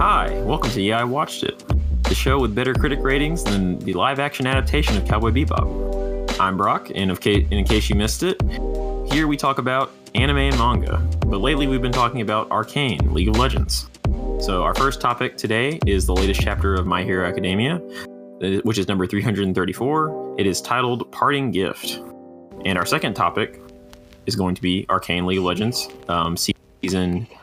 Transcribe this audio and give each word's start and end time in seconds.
Hi, 0.00 0.32
welcome 0.44 0.70
to 0.70 0.80
Yeah, 0.80 0.98
I 0.98 1.04
Watched 1.04 1.42
It, 1.42 1.62
the 2.04 2.14
show 2.14 2.40
with 2.40 2.54
better 2.54 2.72
critic 2.72 3.00
ratings 3.02 3.44
than 3.44 3.78
the 3.80 3.92
live 3.92 4.18
action 4.18 4.46
adaptation 4.46 4.96
of 4.96 5.06
Cowboy 5.06 5.30
Bebop. 5.30 6.40
I'm 6.40 6.56
Brock, 6.56 6.90
and, 6.94 7.20
ca- 7.20 7.42
and 7.42 7.52
in 7.52 7.66
case 7.66 7.90
you 7.90 7.96
missed 7.96 8.22
it, 8.22 8.40
here 9.12 9.26
we 9.26 9.36
talk 9.36 9.58
about 9.58 9.92
anime 10.14 10.38
and 10.38 10.56
manga, 10.56 10.96
but 11.26 11.42
lately 11.42 11.66
we've 11.66 11.82
been 11.82 11.92
talking 11.92 12.22
about 12.22 12.50
Arcane, 12.50 13.12
League 13.12 13.28
of 13.28 13.36
Legends. 13.36 13.90
So, 14.38 14.62
our 14.62 14.74
first 14.74 15.02
topic 15.02 15.36
today 15.36 15.78
is 15.86 16.06
the 16.06 16.14
latest 16.14 16.40
chapter 16.40 16.74
of 16.76 16.86
My 16.86 17.04
Hero 17.04 17.28
Academia, 17.28 17.76
uh, 18.42 18.62
which 18.62 18.78
is 18.78 18.88
number 18.88 19.06
334. 19.06 20.36
It 20.38 20.46
is 20.46 20.62
titled 20.62 21.12
Parting 21.12 21.50
Gift. 21.50 22.00
And 22.64 22.78
our 22.78 22.86
second 22.86 23.12
topic 23.12 23.60
is 24.24 24.34
going 24.34 24.54
to 24.54 24.62
be 24.62 24.86
Arcane 24.88 25.26
League 25.26 25.36
of 25.36 25.44
Legends, 25.44 25.90
um, 26.08 26.38
season 26.38 26.59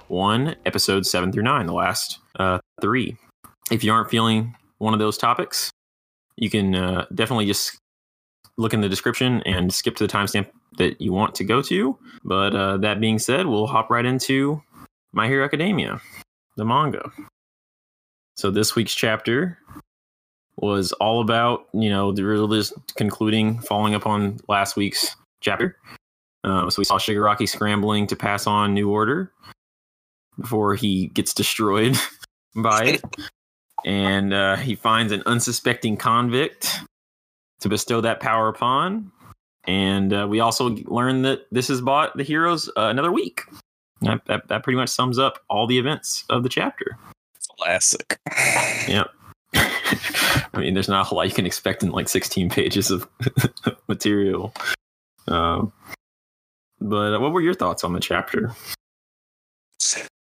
one, 0.08 0.55
episodes 0.66 1.09
seven 1.09 1.32
through 1.32 1.44
nine, 1.44 1.66
the 1.66 1.73
last 1.73 2.20
uh, 2.40 2.59
three. 2.82 3.18
If 3.72 3.84
you 3.84 3.91
aren't 3.91 4.10
feeling 4.10 4.55
one 4.77 4.94
of 4.94 5.00
those 5.00 5.18
topics, 5.18 5.72
you 6.36 6.50
can 6.50 6.76
uh, 6.76 7.05
definitely 7.13 7.46
just 7.46 7.77
look 8.58 8.73
in 8.73 8.82
the 8.82 8.90
description 8.90 9.41
and 9.46 9.73
skip 9.73 9.96
to 9.98 10.08
the 10.08 10.12
timestamp 10.12 10.48
that 10.77 11.00
you 11.02 11.13
want 11.13 11.36
to 11.36 11.44
go 11.44 11.62
to. 11.62 11.98
But 12.23 12.55
uh, 12.55 12.77
that 12.77 13.00
being 13.00 13.20
said, 13.20 13.46
we'll 13.46 13.68
hop 13.68 13.90
right 13.90 14.05
into 14.05 14.62
My 15.13 15.27
Hero 15.27 15.46
Academia, 15.46 16.02
the 16.55 16.66
manga. 16.66 17.12
So 18.35 18.52
this 18.52 18.76
week's 18.76 18.94
chapter 18.94 19.58
was 20.58 20.91
all 20.94 21.22
about, 21.22 21.68
you 21.74 21.90
know, 21.90 22.12
the 22.12 22.24
real 22.24 22.48
just 22.48 22.74
concluding, 22.96 23.60
following 23.60 23.94
up 23.94 24.07
on 24.07 24.40
last 24.48 24.76
week's 24.76 25.16
chapter. 25.41 25.77
Uh, 26.48 26.70
so 26.70 26.79
we 26.79 26.85
saw 26.85 26.98
Shigaraki 26.98 27.48
scrambling 27.48 28.07
to 28.07 28.15
pass 28.15 28.48
on 28.48 28.73
New 28.73 28.90
Order 28.90 29.34
before 30.40 30.76
he 30.76 31.07
gets 31.07 31.34
destroyed 31.34 31.98
by 32.55 32.85
it. 32.85 33.01
and 33.85 34.34
uh, 34.34 34.55
he 34.55 34.73
finds 34.73 35.12
an 35.12 35.23
unsuspecting 35.26 35.98
convict 35.98 36.79
to 37.59 37.67
bestow 37.67 37.99
that 37.99 38.21
power 38.21 38.48
upon. 38.48 39.12
And 39.65 40.13
uh, 40.13 40.26
we 40.29 40.39
also 40.39 40.70
learn 40.85 41.23
that 41.23 41.48
this 41.51 41.67
has 41.67 41.81
bought 41.81 42.15
the 42.15 42.23
heroes 42.23 42.70
uh, 42.77 42.84
another 42.84 43.11
week. 43.11 43.41
That, 43.99 44.21
that, 44.27 44.48
that 44.48 44.63
pretty 44.63 44.77
much 44.77 44.89
sums 44.89 45.20
up 45.20 45.39
all 45.49 45.67
the 45.67 45.77
events 45.77 46.23
of 46.29 46.43
the 46.43 46.49
chapter. 46.49 46.98
Classic. 47.59 48.17
Yep. 48.87 49.09
I 49.54 50.59
mean, 50.59 50.73
there's 50.73 50.87
not 50.87 51.01
a 51.01 51.04
whole 51.04 51.17
lot 51.17 51.27
you 51.27 51.34
can 51.34 51.45
expect 51.45 51.84
in 51.84 51.91
like 51.91 52.07
16 52.07 52.49
pages 52.49 52.89
of 52.89 53.05
material. 53.89 54.54
Um, 55.27 55.73
but 56.79 57.13
uh, 57.15 57.20
what 57.20 57.33
were 57.33 57.41
your 57.41 57.53
thoughts 57.53 57.83
on 57.83 57.93
the 57.93 57.99
chapter? 57.99 58.51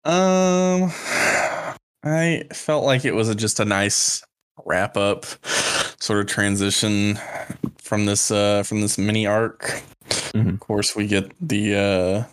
Um, 0.05 0.91
I 2.05 2.45
felt 2.53 2.85
like 2.85 3.05
it 3.05 3.15
was 3.15 3.29
a, 3.29 3.35
just 3.35 3.61
a 3.61 3.65
nice 3.65 4.23
wrap 4.65 4.97
up, 4.97 5.25
sort 6.01 6.21
of 6.21 6.27
transition 6.27 7.19
from 7.79 8.07
this 8.07 8.31
uh 8.31 8.63
from 8.63 8.81
this 8.81 8.99
mini 8.99 9.27
arc. 9.27 9.83
Mhm. 10.33 10.55
Of 10.55 10.61
course, 10.61 10.95
we 10.97 11.07
get 11.07 11.33
the 11.41 11.75
uh 11.75 12.25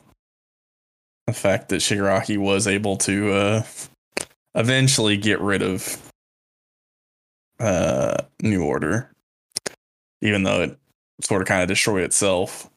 the 1.27 1.33
fact 1.33 1.69
that 1.69 1.77
Shigaraki 1.77 2.37
was 2.37 2.67
able 2.67 2.97
to 2.97 3.31
uh 3.31 3.63
eventually 4.55 5.17
get 5.17 5.39
rid 5.39 5.61
of 5.61 6.11
uh 7.59 8.17
New 8.41 8.63
Order, 8.63 9.11
even 10.21 10.43
though 10.43 10.61
it 10.61 10.77
sort 11.21 11.41
of 11.41 11.47
kind 11.47 11.61
of 11.61 11.67
destroyed 11.69 12.03
itself. 12.03 12.69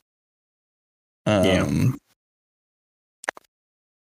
Um, 1.27 1.45
Yeah. 1.45 1.93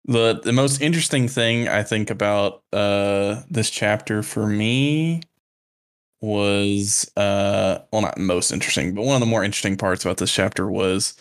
the 0.07 0.41
the 0.41 0.53
most 0.53 0.81
interesting 0.81 1.29
thing 1.29 1.69
I 1.69 1.83
think 1.83 2.11
about 2.11 2.63
uh 2.73 3.43
this 3.51 3.71
chapter 3.71 4.23
for 4.23 4.47
me 4.47 5.23
was 6.21 7.11
uh 7.17 7.79
well 7.93 8.03
not 8.03 8.19
most 8.19 8.51
interesting, 8.53 8.95
but 8.95 9.03
one 9.05 9.15
of 9.17 9.21
the 9.21 9.27
more 9.27 9.45
interesting 9.45 9.77
parts 9.77 10.05
about 10.05 10.19
this 10.19 10.33
chapter 10.33 10.71
was 10.71 11.15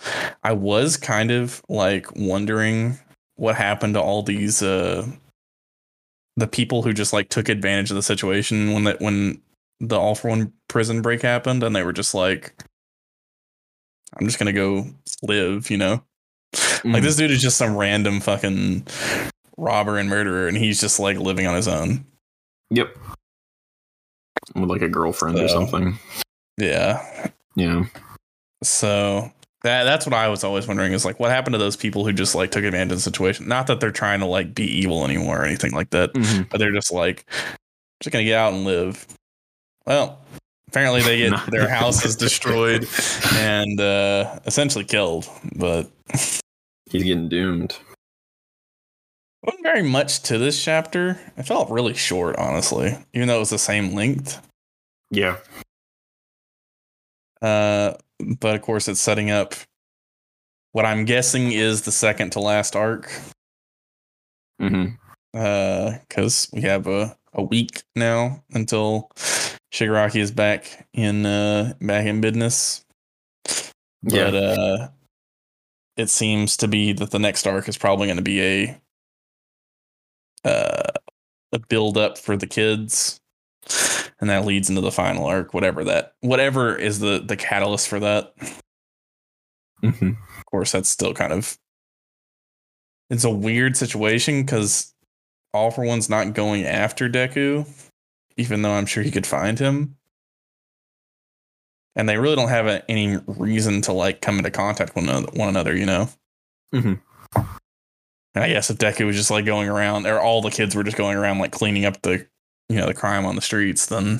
I 0.43 0.53
was 0.53 0.97
kind 0.97 1.31
of 1.31 1.61
like 1.69 2.07
wondering 2.15 2.97
what 3.35 3.55
happened 3.55 3.95
to 3.95 4.01
all 4.01 4.23
these 4.23 4.61
uh 4.63 5.07
the 6.35 6.47
people 6.47 6.81
who 6.81 6.93
just 6.93 7.13
like 7.13 7.29
took 7.29 7.49
advantage 7.49 7.91
of 7.91 7.95
the 7.95 8.03
situation 8.03 8.73
when 8.73 8.83
that 8.85 8.99
when 9.01 9.41
the 9.79 9.99
all 9.99 10.15
for 10.15 10.29
one 10.29 10.51
prison 10.67 11.01
break 11.01 11.21
happened 11.21 11.63
and 11.63 11.75
they 11.75 11.83
were 11.83 11.93
just 11.93 12.13
like 12.15 12.53
I'm 14.19 14.25
just 14.27 14.39
gonna 14.39 14.53
go 14.53 14.87
live, 15.21 15.69
you 15.69 15.77
know? 15.77 16.03
Like 16.83 16.83
Mhm. 16.83 17.01
this 17.01 17.15
dude 17.15 17.31
is 17.31 17.41
just 17.41 17.57
some 17.57 17.75
random 17.75 18.19
fucking 18.19 18.85
robber 19.57 19.97
and 19.97 20.09
murderer, 20.09 20.47
and 20.47 20.57
he's 20.57 20.79
just 20.81 20.99
like 20.99 21.17
living 21.17 21.47
on 21.47 21.55
his 21.55 21.67
own. 21.67 22.05
Yep. 22.69 22.95
With 24.55 24.69
like 24.69 24.81
a 24.81 24.89
girlfriend 24.89 25.39
or 25.39 25.47
something. 25.47 25.97
Yeah. 26.57 27.29
Yeah. 27.55 27.85
So 28.63 29.31
that 29.63 29.85
that's 29.85 30.05
what 30.05 30.13
I 30.13 30.27
was 30.27 30.43
always 30.43 30.67
wondering 30.67 30.93
is 30.93 31.05
like 31.05 31.19
what 31.19 31.31
happened 31.31 31.53
to 31.53 31.57
those 31.59 31.75
people 31.77 32.05
who 32.05 32.11
just 32.13 32.35
like 32.35 32.51
took 32.51 32.63
advantage 32.63 32.91
of 32.91 32.97
the 32.97 33.01
situation? 33.01 33.47
Not 33.47 33.67
that 33.67 33.79
they're 33.79 33.91
trying 33.91 34.19
to 34.19 34.25
like 34.25 34.53
be 34.53 34.65
evil 34.65 35.05
anymore 35.05 35.41
or 35.41 35.45
anything 35.45 35.71
like 35.71 35.89
that, 35.91 36.13
Mhm. 36.13 36.49
but 36.49 36.59
they're 36.59 36.71
just 36.73 36.91
like 36.91 37.25
just 38.01 38.11
gonna 38.11 38.25
get 38.25 38.37
out 38.37 38.53
and 38.53 38.65
live. 38.65 39.07
Well, 39.85 40.19
apparently 40.73 41.03
they 41.03 41.17
get 41.19 41.39
their 41.51 41.69
house 41.79 42.03
is 42.03 42.15
destroyed 42.15 42.87
and 43.35 43.79
uh 43.79 44.39
essentially 44.45 44.83
killed, 44.83 45.29
but 45.55 45.89
He's 46.89 47.03
getting 47.03 47.29
doomed. 47.29 47.75
wasn't 49.43 49.63
very 49.63 49.81
much 49.83 50.21
to 50.23 50.37
this 50.37 50.63
chapter. 50.63 51.19
It 51.37 51.43
felt 51.43 51.69
really 51.71 51.93
short, 51.93 52.35
honestly, 52.37 52.97
even 53.13 53.27
though 53.27 53.37
it 53.37 53.39
was 53.39 53.49
the 53.49 53.57
same 53.57 53.93
length. 53.93 54.39
Yeah. 55.09 55.37
Uh, 57.41 57.93
but 58.39 58.55
of 58.55 58.61
course, 58.61 58.87
it's 58.87 58.99
setting 59.01 59.31
up 59.31 59.53
what 60.71 60.85
I'm 60.85 61.05
guessing 61.05 61.51
is 61.51 61.81
the 61.81 61.91
second 61.91 62.31
to 62.31 62.39
last 62.39 62.75
arc. 62.75 63.11
hmm 64.59 64.85
Uh, 65.33 65.97
because 66.07 66.47
we 66.53 66.61
have 66.61 66.85
a, 66.87 67.17
a 67.33 67.41
week 67.43 67.81
now 67.95 68.43
until 68.53 69.09
Shigaraki 69.73 70.21
is 70.21 70.31
back 70.31 70.87
in 70.93 71.25
uh 71.25 71.73
back 71.81 72.05
in 72.05 72.21
business. 72.21 72.85
Yeah. 74.03 74.31
But 74.31 74.35
uh, 74.35 74.87
it 75.97 76.09
seems 76.09 76.57
to 76.57 76.67
be 76.67 76.93
that 76.93 77.11
the 77.11 77.19
next 77.19 77.47
arc 77.47 77.67
is 77.67 77.77
probably 77.77 78.07
going 78.07 78.17
to 78.17 78.23
be 78.23 78.41
a 78.41 78.81
uh 80.45 80.91
a 81.51 81.59
build 81.59 81.97
up 81.97 82.17
for 82.17 82.35
the 82.35 82.47
kids 82.47 83.19
and 84.19 84.29
that 84.29 84.45
leads 84.45 84.69
into 84.69 84.81
the 84.81 84.91
final 84.91 85.25
arc 85.25 85.53
whatever 85.53 85.83
that 85.83 86.13
whatever 86.21 86.75
is 86.75 86.99
the 86.99 87.23
the 87.25 87.37
catalyst 87.37 87.87
for 87.87 87.99
that 87.99 88.33
hmm 89.81 90.11
of 90.37 90.45
course 90.51 90.71
that's 90.71 90.89
still 90.89 91.13
kind 91.13 91.31
of 91.31 91.57
it's 93.09 93.23
a 93.23 93.29
weird 93.29 93.77
situation 93.77 94.41
because 94.41 94.93
all 95.53 95.71
for 95.71 95.85
one's 95.85 96.09
not 96.09 96.33
going 96.33 96.65
after 96.65 97.07
deku 97.07 97.65
even 98.37 98.61
though 98.61 98.71
i'm 98.71 98.85
sure 98.85 99.03
he 99.03 99.11
could 99.11 99.27
find 99.27 99.59
him. 99.59 99.95
And 101.95 102.09
they 102.09 102.17
really 102.17 102.35
don't 102.35 102.49
have 102.49 102.65
a, 102.65 102.89
any 102.89 103.17
reason 103.27 103.81
to 103.83 103.93
like 103.93 104.19
come 104.21 104.37
into 104.39 104.49
contact 104.49 104.95
with 104.95 105.05
one 105.05 105.15
another, 105.15 105.31
one 105.37 105.49
another 105.49 105.75
you 105.75 105.85
know? 105.85 106.09
Mhm. 106.73 106.99
And 107.35 108.43
i 108.43 108.47
guess 108.49 108.69
if 108.71 108.77
deku 108.77 109.05
was 109.05 109.15
just 109.15 109.29
like 109.31 109.45
going 109.45 109.69
around 109.69 110.07
or 110.07 110.19
all 110.19 110.41
the 110.41 110.49
kids 110.49 110.75
were 110.75 110.83
just 110.83 110.97
going 110.97 111.17
around 111.17 111.37
like 111.39 111.51
cleaning 111.51 111.85
up 111.85 112.01
the 112.01 112.25
you 112.69 112.77
know 112.77 112.87
the 112.87 112.93
crime 112.93 113.25
on 113.25 113.35
the 113.35 113.41
streets 113.41 113.85
then 113.87 114.19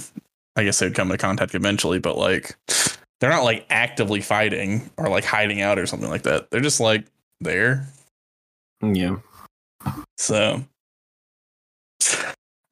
i 0.56 0.64
guess 0.64 0.78
they'd 0.78 0.94
come 0.94 1.10
into 1.10 1.18
contact 1.18 1.56
eventually. 1.56 1.98
But 1.98 2.18
like 2.18 2.56
they're 3.20 3.32
not 3.32 3.44
like 3.44 3.66
actively 3.70 4.20
fighting 4.22 4.90
or 4.98 5.08
like 5.10 5.24
hiding 5.24 5.62
out 5.62 5.80
or 5.80 5.86
something 5.88 6.10
like 6.10 6.24
that. 6.24 6.52
They're 6.52 6.60
just 6.62 6.80
like 6.82 7.06
there. 7.40 7.88
Yeah. 8.82 9.16
so 10.18 10.62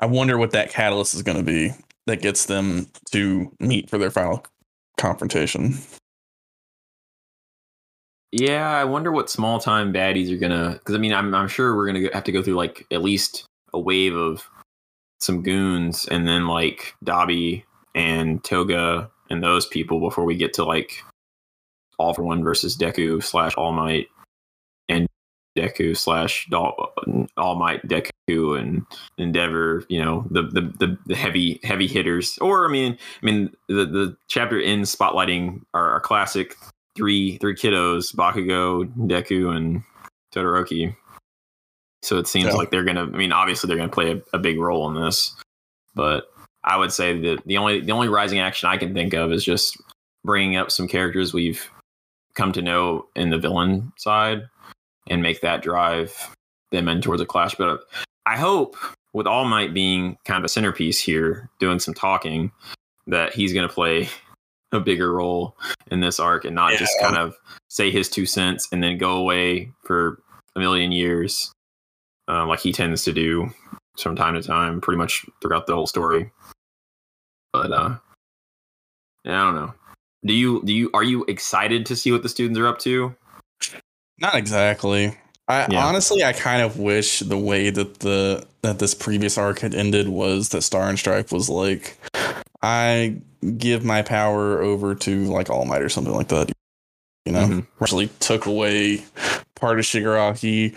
I 0.01 0.07
wonder 0.07 0.37
what 0.37 0.51
that 0.51 0.71
catalyst 0.71 1.13
is 1.13 1.21
going 1.21 1.37
to 1.37 1.43
be 1.43 1.71
that 2.07 2.21
gets 2.21 2.45
them 2.45 2.87
to 3.11 3.51
meet 3.59 3.89
for 3.89 3.97
their 3.97 4.11
final 4.11 4.43
confrontation. 4.97 5.77
Yeah, 8.31 8.69
I 8.71 8.85
wonder 8.85 9.11
what 9.11 9.29
small 9.29 9.59
time 9.59 9.91
baddies 9.93 10.31
are 10.31 10.37
gonna. 10.37 10.73
Because 10.73 10.95
I 10.95 10.97
mean, 10.97 11.13
I'm 11.13 11.35
I'm 11.35 11.49
sure 11.49 11.75
we're 11.75 11.87
gonna 11.87 12.09
have 12.13 12.23
to 12.23 12.31
go 12.31 12.41
through 12.41 12.55
like 12.55 12.85
at 12.89 13.01
least 13.01 13.45
a 13.73 13.79
wave 13.79 14.15
of 14.15 14.49
some 15.19 15.43
goons, 15.43 16.05
and 16.05 16.27
then 16.27 16.47
like 16.47 16.95
Dabi 17.03 17.63
and 17.93 18.41
Toga 18.43 19.11
and 19.29 19.43
those 19.43 19.65
people 19.65 19.99
before 19.99 20.23
we 20.23 20.35
get 20.35 20.53
to 20.53 20.63
like 20.63 21.03
All 21.99 22.13
for 22.13 22.23
One 22.23 22.41
versus 22.41 22.77
Deku 22.77 23.21
slash 23.21 23.53
All 23.55 23.73
Might 23.73 24.07
and 24.87 25.07
Deku 25.57 25.95
slash 25.97 26.47
Dol- 26.49 26.93
All 27.37 27.55
Might 27.55 27.85
Deku 27.87 28.59
and 28.59 28.85
Endeavor. 29.17 29.83
You 29.89 30.03
know 30.03 30.25
the 30.31 30.43
the 30.43 30.61
the, 30.79 30.97
the 31.07 31.15
heavy 31.15 31.59
heavy 31.63 31.87
hitters. 31.87 32.37
Or 32.39 32.65
I 32.65 32.71
mean, 32.71 32.97
I 33.21 33.25
mean 33.25 33.53
the 33.67 33.85
the 33.85 34.17
chapter 34.27 34.61
ends 34.61 34.95
spotlighting 34.95 35.61
our, 35.73 35.91
our 35.91 35.99
classic 35.99 36.55
three 36.95 37.37
three 37.37 37.55
kiddos: 37.55 38.15
Bakugo, 38.15 38.85
Deku, 39.07 39.55
and 39.55 39.83
Todoroki. 40.33 40.95
So 42.03 42.17
it 42.17 42.27
seems 42.27 42.47
Yeah. 42.47 42.53
like 42.53 42.71
they're 42.71 42.83
gonna. 42.83 43.03
I 43.03 43.17
mean, 43.17 43.31
obviously 43.31 43.67
they're 43.67 43.77
gonna 43.77 43.89
play 43.89 44.11
a, 44.13 44.21
a 44.37 44.39
big 44.39 44.59
role 44.59 44.89
in 44.89 45.01
this, 45.01 45.35
but 45.95 46.31
I 46.63 46.77
would 46.77 46.91
say 46.91 47.19
that 47.21 47.43
the 47.45 47.57
only 47.57 47.81
the 47.81 47.91
only 47.91 48.07
rising 48.07 48.39
action 48.39 48.69
I 48.69 48.77
can 48.77 48.93
think 48.93 49.13
of 49.13 49.31
is 49.31 49.43
just 49.43 49.77
bringing 50.23 50.55
up 50.55 50.71
some 50.71 50.87
characters 50.87 51.33
we've 51.33 51.69
come 52.35 52.51
to 52.53 52.61
know 52.61 53.07
in 53.15 53.29
the 53.29 53.37
villain 53.37 53.91
side 53.97 54.43
and 55.09 55.21
make 55.21 55.41
that 55.41 55.61
drive 55.61 56.35
them 56.71 56.87
in 56.87 57.01
towards 57.01 57.21
a 57.21 57.25
clash. 57.25 57.55
But 57.55 57.81
I 58.25 58.37
hope, 58.37 58.75
with 59.13 59.27
All 59.27 59.45
Might 59.45 59.73
being 59.73 60.17
kind 60.25 60.37
of 60.37 60.45
a 60.45 60.49
centerpiece 60.49 60.99
here, 60.99 61.49
doing 61.59 61.79
some 61.79 61.93
talking, 61.93 62.51
that 63.07 63.33
he's 63.33 63.53
going 63.53 63.67
to 63.67 63.73
play 63.73 64.09
a 64.71 64.79
bigger 64.79 65.13
role 65.13 65.57
in 65.89 65.99
this 65.99 66.19
arc 66.19 66.45
and 66.45 66.55
not 66.55 66.73
just 66.73 66.93
kind 67.01 67.17
of 67.17 67.35
say 67.69 67.91
his 67.91 68.07
two 68.07 68.25
cents 68.25 68.69
and 68.71 68.81
then 68.81 68.97
go 68.97 69.17
away 69.17 69.69
for 69.83 70.21
a 70.55 70.59
million 70.59 70.91
years, 70.91 71.51
uh, 72.29 72.45
like 72.45 72.59
he 72.59 72.71
tends 72.71 73.03
to 73.03 73.11
do 73.11 73.49
from 73.99 74.15
time 74.15 74.35
to 74.35 74.41
time, 74.41 74.79
pretty 74.79 74.97
much 74.97 75.25
throughout 75.41 75.67
the 75.67 75.75
whole 75.75 75.87
story. 75.87 76.31
But 77.51 77.73
uh, 77.73 77.97
I 79.25 79.29
don't 79.29 79.55
know. 79.55 79.73
Do 80.23 80.33
you 80.33 80.61
do 80.63 80.73
you 80.73 80.89
are 80.93 81.03
you 81.03 81.25
excited 81.25 81.85
to 81.87 81.95
see 81.95 82.11
what 82.11 82.23
the 82.23 82.29
students 82.29 82.59
are 82.59 82.67
up 82.67 82.79
to? 82.79 83.15
Not 84.21 84.35
exactly. 84.35 85.17
I 85.47 85.67
Yeah. 85.69 85.85
honestly, 85.85 86.23
I 86.23 86.31
kind 86.33 86.61
of 86.61 86.77
wish 86.77 87.19
the 87.19 87.37
way 87.37 87.69
that 87.71 87.99
the 87.99 88.45
that 88.61 88.77
this 88.77 88.93
previous 88.93 89.37
arc 89.39 89.59
had 89.59 89.73
ended 89.73 90.07
was 90.07 90.49
that 90.49 90.61
Star 90.61 90.87
and 90.87 90.97
Stripe 90.99 91.31
was 91.31 91.49
like, 91.49 91.97
I 92.61 93.15
give 93.57 93.83
my 93.83 94.03
power 94.03 94.61
over 94.61 94.93
to 94.93 95.23
like 95.25 95.49
All 95.49 95.65
Might 95.65 95.81
or 95.81 95.89
something 95.89 96.13
like 96.13 96.27
that. 96.27 96.51
You 97.25 97.31
know, 97.33 97.47
Mhm. 97.47 97.67
actually 97.81 98.07
took 98.19 98.45
away 98.45 99.03
part 99.55 99.79
of 99.79 99.85
Shigaraki, 99.85 100.75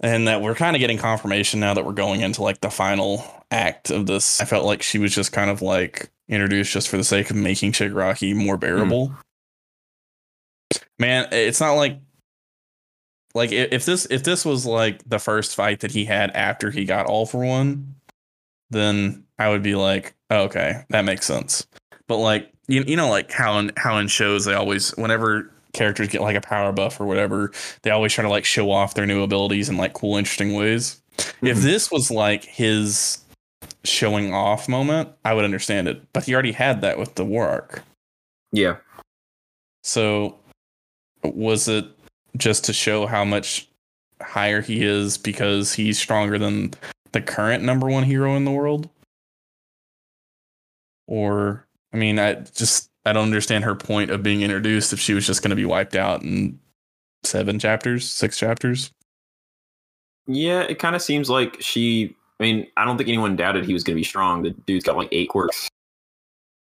and 0.00 0.28
that 0.28 0.42
we're 0.42 0.54
kind 0.54 0.76
of 0.76 0.80
getting 0.80 0.98
confirmation 0.98 1.58
now 1.60 1.72
that 1.74 1.84
we're 1.86 1.92
going 1.92 2.20
into 2.20 2.42
like 2.42 2.60
the 2.60 2.70
final 2.70 3.24
act 3.50 3.90
of 3.90 4.06
this. 4.06 4.40
I 4.40 4.44
felt 4.44 4.64
like 4.66 4.82
she 4.82 4.98
was 4.98 5.14
just 5.14 5.32
kind 5.32 5.50
of 5.50 5.62
like 5.62 6.10
introduced 6.28 6.72
just 6.72 6.88
for 6.88 6.96
the 6.98 7.04
sake 7.04 7.30
of 7.30 7.36
making 7.36 7.72
Shigaraki 7.72 8.34
more 8.34 8.56
bearable. 8.58 9.14
Man, 10.98 11.28
it's 11.32 11.60
not 11.60 11.72
like 11.74 11.98
like 13.36 13.52
if 13.52 13.84
this 13.84 14.06
if 14.10 14.24
this 14.24 14.44
was 14.44 14.64
like 14.66 15.06
the 15.08 15.18
first 15.18 15.54
fight 15.54 15.80
that 15.80 15.92
he 15.92 16.04
had 16.06 16.30
after 16.32 16.70
he 16.70 16.84
got 16.84 17.06
all 17.06 17.26
for 17.26 17.44
one, 17.44 17.94
then 18.70 19.24
I 19.38 19.50
would 19.50 19.62
be 19.62 19.74
like, 19.74 20.14
oh, 20.30 20.44
okay, 20.44 20.84
that 20.88 21.04
makes 21.04 21.26
sense. 21.26 21.66
But 22.08 22.16
like 22.16 22.50
you 22.66 22.82
you 22.86 22.96
know 22.96 23.08
like 23.10 23.30
how 23.30 23.58
in 23.58 23.72
how 23.76 23.98
in 23.98 24.08
shows 24.08 24.44
they 24.46 24.54
always 24.54 24.90
whenever 24.96 25.52
characters 25.74 26.08
get 26.08 26.22
like 26.22 26.36
a 26.36 26.40
power 26.40 26.72
buff 26.72 26.98
or 27.00 27.04
whatever, 27.06 27.52
they 27.82 27.90
always 27.90 28.12
try 28.12 28.22
to 28.22 28.30
like 28.30 28.46
show 28.46 28.70
off 28.70 28.94
their 28.94 29.06
new 29.06 29.22
abilities 29.22 29.68
in 29.68 29.76
like 29.76 29.92
cool 29.92 30.16
interesting 30.16 30.54
ways. 30.54 31.00
If 31.42 31.58
Mhm. 31.58 31.62
this 31.62 31.90
was 31.90 32.10
like 32.10 32.44
his 32.44 33.18
showing 33.84 34.32
off 34.32 34.68
moment, 34.68 35.10
I 35.24 35.34
would 35.34 35.44
understand 35.44 35.88
it. 35.88 36.00
But 36.14 36.24
he 36.24 36.32
already 36.32 36.52
had 36.52 36.80
that 36.80 36.98
with 36.98 37.14
the 37.16 37.24
war 37.24 37.46
arc. 37.48 37.82
Yeah. 38.52 38.76
So 39.82 40.38
was 41.22 41.68
it 41.68 41.86
just 42.36 42.64
to 42.64 42.72
show 42.72 43.06
how 43.06 43.24
much 43.24 43.68
higher 44.22 44.60
he 44.60 44.82
is 44.82 45.18
because 45.18 45.72
he's 45.72 45.98
stronger 45.98 46.38
than 46.38 46.72
the 47.12 47.20
current 47.20 47.62
number 47.62 47.88
one 47.88 48.04
hero 48.04 48.34
in 48.36 48.44
the 48.44 48.50
world? 48.50 48.88
Or 51.06 51.66
I 51.92 51.96
mean, 51.96 52.18
I 52.18 52.34
just 52.34 52.90
I 53.04 53.12
don't 53.12 53.24
understand 53.24 53.64
her 53.64 53.74
point 53.74 54.10
of 54.10 54.22
being 54.22 54.42
introduced 54.42 54.92
if 54.92 54.98
she 54.98 55.14
was 55.14 55.26
just 55.26 55.42
going 55.42 55.50
to 55.50 55.56
be 55.56 55.64
wiped 55.64 55.94
out 55.94 56.22
in 56.22 56.58
seven 57.22 57.58
chapters, 57.58 58.08
six 58.08 58.38
chapters. 58.38 58.90
Yeah, 60.26 60.62
it 60.62 60.78
kind 60.78 60.96
of 60.96 61.02
seems 61.02 61.30
like 61.30 61.56
she. 61.60 62.16
I 62.38 62.42
mean, 62.42 62.66
I 62.76 62.84
don't 62.84 62.98
think 62.98 63.08
anyone 63.08 63.36
doubted 63.36 63.64
he 63.64 63.72
was 63.72 63.82
going 63.82 63.94
to 63.94 64.00
be 64.00 64.04
strong. 64.04 64.42
The 64.42 64.50
dude's 64.50 64.84
got 64.84 64.96
like 64.96 65.08
eight 65.12 65.30
quirks. 65.30 65.68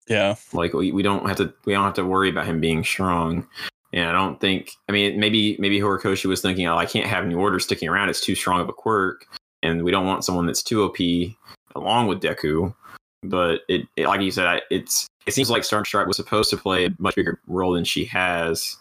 Yeah, 0.08 0.36
Like 0.54 0.74
we, 0.74 0.92
we 0.92 1.02
don't 1.02 1.28
have 1.28 1.38
to 1.38 1.52
we 1.66 1.74
don't 1.74 1.84
have 1.84 1.96
to 1.96 2.06
worry 2.06 2.30
about 2.30 2.46
him 2.46 2.62
being 2.62 2.84
strong. 2.84 3.48
And 3.96 4.10
I 4.10 4.12
don't 4.12 4.40
think. 4.42 4.74
I 4.90 4.92
mean, 4.92 5.20
maybe 5.20 5.56
maybe 5.58 5.80
Horikoshi 5.80 6.26
was 6.26 6.42
thinking, 6.42 6.68
oh, 6.68 6.78
I 6.78 6.86
can't 6.86 7.08
have 7.08 7.26
New 7.26 7.40
Order 7.40 7.60
sticking 7.60 7.88
around. 7.88 8.10
It's 8.10 8.20
too 8.20 8.36
strong 8.36 8.60
of 8.60 8.68
a 8.68 8.74
quirk, 8.74 9.26
and 9.64 9.84
we 9.84 9.90
don't 9.90 10.06
want 10.06 10.26
someone 10.26 10.46
that's 10.46 10.62
too 10.62 10.84
OP 10.84 10.98
along 11.76 12.08
with 12.08 12.22
Deku. 12.22 12.76
But 13.24 13.62
it, 13.70 13.88
it 13.96 14.08
like 14.08 14.22
you 14.22 14.32
said, 14.32 14.62
it's 14.70 15.08
it 15.26 15.34
seems 15.34 15.50
like 15.50 15.64
Star 15.64 15.86
Stripe 15.86 16.08
was 16.08 16.18
supposed 16.18 16.50
to 16.50 16.58
play 16.58 16.86
a 16.86 16.90
much 17.00 17.16
bigger 17.16 17.40
role 17.48 17.74
than 17.74 17.86
she 17.86 18.04
has. 18.06 18.78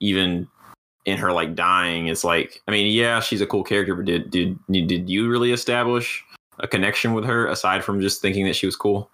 Even 0.00 0.46
in 1.06 1.16
her 1.16 1.32
like 1.32 1.54
dying, 1.54 2.08
it's 2.08 2.24
like 2.24 2.60
I 2.68 2.72
mean, 2.72 2.94
yeah, 2.94 3.20
she's 3.20 3.40
a 3.40 3.46
cool 3.46 3.64
character, 3.64 3.94
but 3.94 4.04
did 4.04 4.30
did 4.30 4.58
did 4.70 5.08
you 5.08 5.30
really 5.30 5.50
establish 5.50 6.22
a 6.58 6.68
connection 6.68 7.14
with 7.14 7.24
her 7.24 7.46
aside 7.46 7.82
from 7.82 8.02
just 8.02 8.20
thinking 8.20 8.44
that 8.44 8.54
she 8.54 8.66
was 8.66 8.76
cool? 8.76 9.10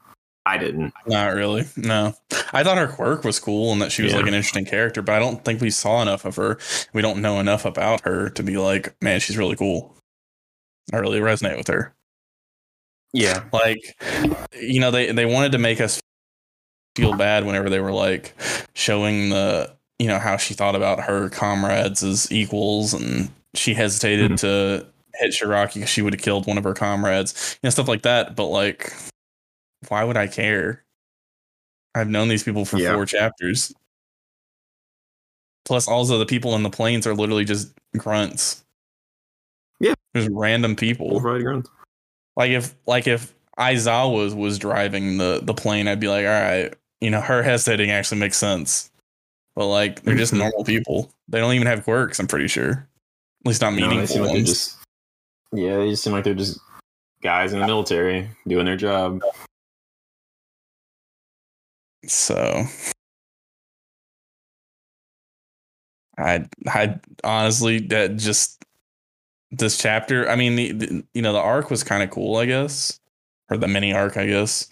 I 0.48 0.58
didn't. 0.58 0.92
not 1.06 1.34
really. 1.34 1.66
No, 1.76 2.14
I 2.52 2.64
thought 2.64 2.78
her 2.78 2.88
quirk 2.88 3.24
was 3.24 3.38
cool 3.38 3.72
and 3.72 3.82
that 3.82 3.92
she 3.92 4.02
was 4.02 4.12
Yeah. 4.12 4.18
like 4.18 4.26
an 4.28 4.34
interesting 4.34 4.64
character, 4.64 5.02
but 5.02 5.14
I 5.14 5.18
don't 5.18 5.44
think 5.44 5.60
we 5.60 5.70
saw 5.70 6.00
enough 6.02 6.24
of 6.24 6.36
her. 6.36 6.58
We 6.92 7.02
don't 7.02 7.20
know 7.22 7.38
enough 7.40 7.64
about 7.64 8.00
her 8.02 8.30
to 8.30 8.42
be 8.42 8.56
like, 8.56 8.94
man, 9.02 9.20
she's 9.20 9.36
really 9.36 9.56
cool. 9.56 9.94
I 10.92 10.96
really 10.98 11.20
resonate 11.20 11.56
with 11.58 11.68
her. 11.68 11.94
Yeah. 13.12 13.44
like 13.52 13.80
you 14.60 14.80
know 14.80 14.90
they 14.90 15.12
they 15.12 15.24
wanted 15.26 15.52
to 15.52 15.58
make 15.58 15.80
us 15.80 16.00
feel 16.96 17.14
bad 17.16 17.44
whenever 17.46 17.70
they 17.70 17.80
were 17.80 17.92
like 17.92 18.34
showing 18.74 19.30
the 19.30 19.74
you 19.98 20.06
know 20.08 20.18
how 20.18 20.36
she 20.36 20.52
thought 20.54 20.74
about 20.74 21.00
her 21.00 21.28
comrades 21.30 22.02
as 22.02 22.30
equals 22.30 22.92
and 22.92 23.30
she 23.54 23.72
hesitated 23.74 24.32
Mhm. 24.32 24.40
to 24.40 24.86
hit 25.14 25.32
Shiraki 25.32 25.74
because 25.74 25.88
she 25.88 26.02
would 26.02 26.12
have 26.12 26.20
killed 26.22 26.46
one 26.46 26.58
of 26.58 26.64
her 26.64 26.74
comrades 26.74 27.56
you 27.62 27.66
know 27.66 27.70
stuff 27.70 27.88
like 27.88 28.02
that 28.02 28.36
but 28.36 28.46
like 28.46 28.92
why 29.88 30.02
would 30.04 30.16
I 30.16 30.26
care 30.26 30.84
I've 31.94 32.08
known 32.08 32.28
these 32.28 32.42
people 32.42 32.64
for 32.64 32.78
Yeah. 32.78 32.94
four 32.94 33.06
chapters 33.06 33.72
plus 35.64 35.86
also 35.88 36.18
the 36.18 36.26
people 36.26 36.54
in 36.54 36.62
the 36.62 36.70
planes 36.70 37.06
are 37.06 37.14
literally 37.14 37.44
just 37.44 37.72
grunts 37.96 38.64
Yeah. 39.80 39.94
just 40.16 40.28
random 40.32 40.74
people 40.76 41.10
Wolverine 41.10 41.42
Grunt. 41.44 41.68
like 42.36 42.50
if 42.50 42.74
like 42.86 43.06
if 43.06 43.34
Aizawa 43.58 44.14
was 44.14 44.34
was 44.34 44.58
driving 44.58 45.18
the 45.18 45.40
the 45.42 45.52
plane, 45.54 45.88
I'd 45.88 45.98
be 45.98 46.06
like, 46.08 46.24
all 46.24 46.30
right, 46.30 46.72
you 47.00 47.10
know, 47.10 47.20
her 47.20 47.42
hesitating 47.42 47.90
actually 47.90 48.20
makes 48.20 48.36
sense. 48.36 48.88
But 49.56 49.66
like 49.66 50.02
they're 50.04 50.14
just 50.14 50.32
normal 50.32 50.62
people. 50.62 51.10
They 51.26 51.40
don't 51.40 51.52
even 51.54 51.66
have 51.66 51.82
quirks, 51.82 52.20
I'm 52.20 52.28
pretty 52.28 52.46
sure. 52.46 52.70
At 52.70 53.46
least 53.48 53.60
not 53.60 53.72
No, 53.74 53.88
meaningful 53.88 54.06
seem 54.06 54.22
like 54.22 54.30
ones. 54.30 54.48
just 54.48 54.76
yeah, 55.52 55.76
they 55.78 55.90
just 55.90 56.04
seem 56.04 56.12
like 56.12 56.22
they're 56.22 56.34
just 56.34 56.60
guys 57.20 57.52
in 57.52 57.58
the 57.58 57.66
military 57.66 58.30
doing 58.46 58.64
their 58.66 58.76
job. 58.76 59.20
So 62.06 62.66
I 66.16 66.46
I 66.66 66.98
honestly 67.24 67.80
that 67.88 68.16
just 68.16 68.64
this 69.50 69.78
chapter, 69.78 70.28
I 70.30 70.36
mean 70.36 70.56
the, 70.56 70.72
the 70.72 71.04
you 71.14 71.22
know, 71.22 71.32
the 71.32 71.40
arc 71.40 71.70
was 71.70 71.84
kind 71.84 72.02
of 72.02 72.10
cool, 72.10 72.36
I 72.36 72.46
guess. 72.46 73.00
Or 73.50 73.56
the 73.58 73.68
mini 73.68 73.92
arc, 73.94 74.16
I 74.16 74.26
guess. 74.26 74.68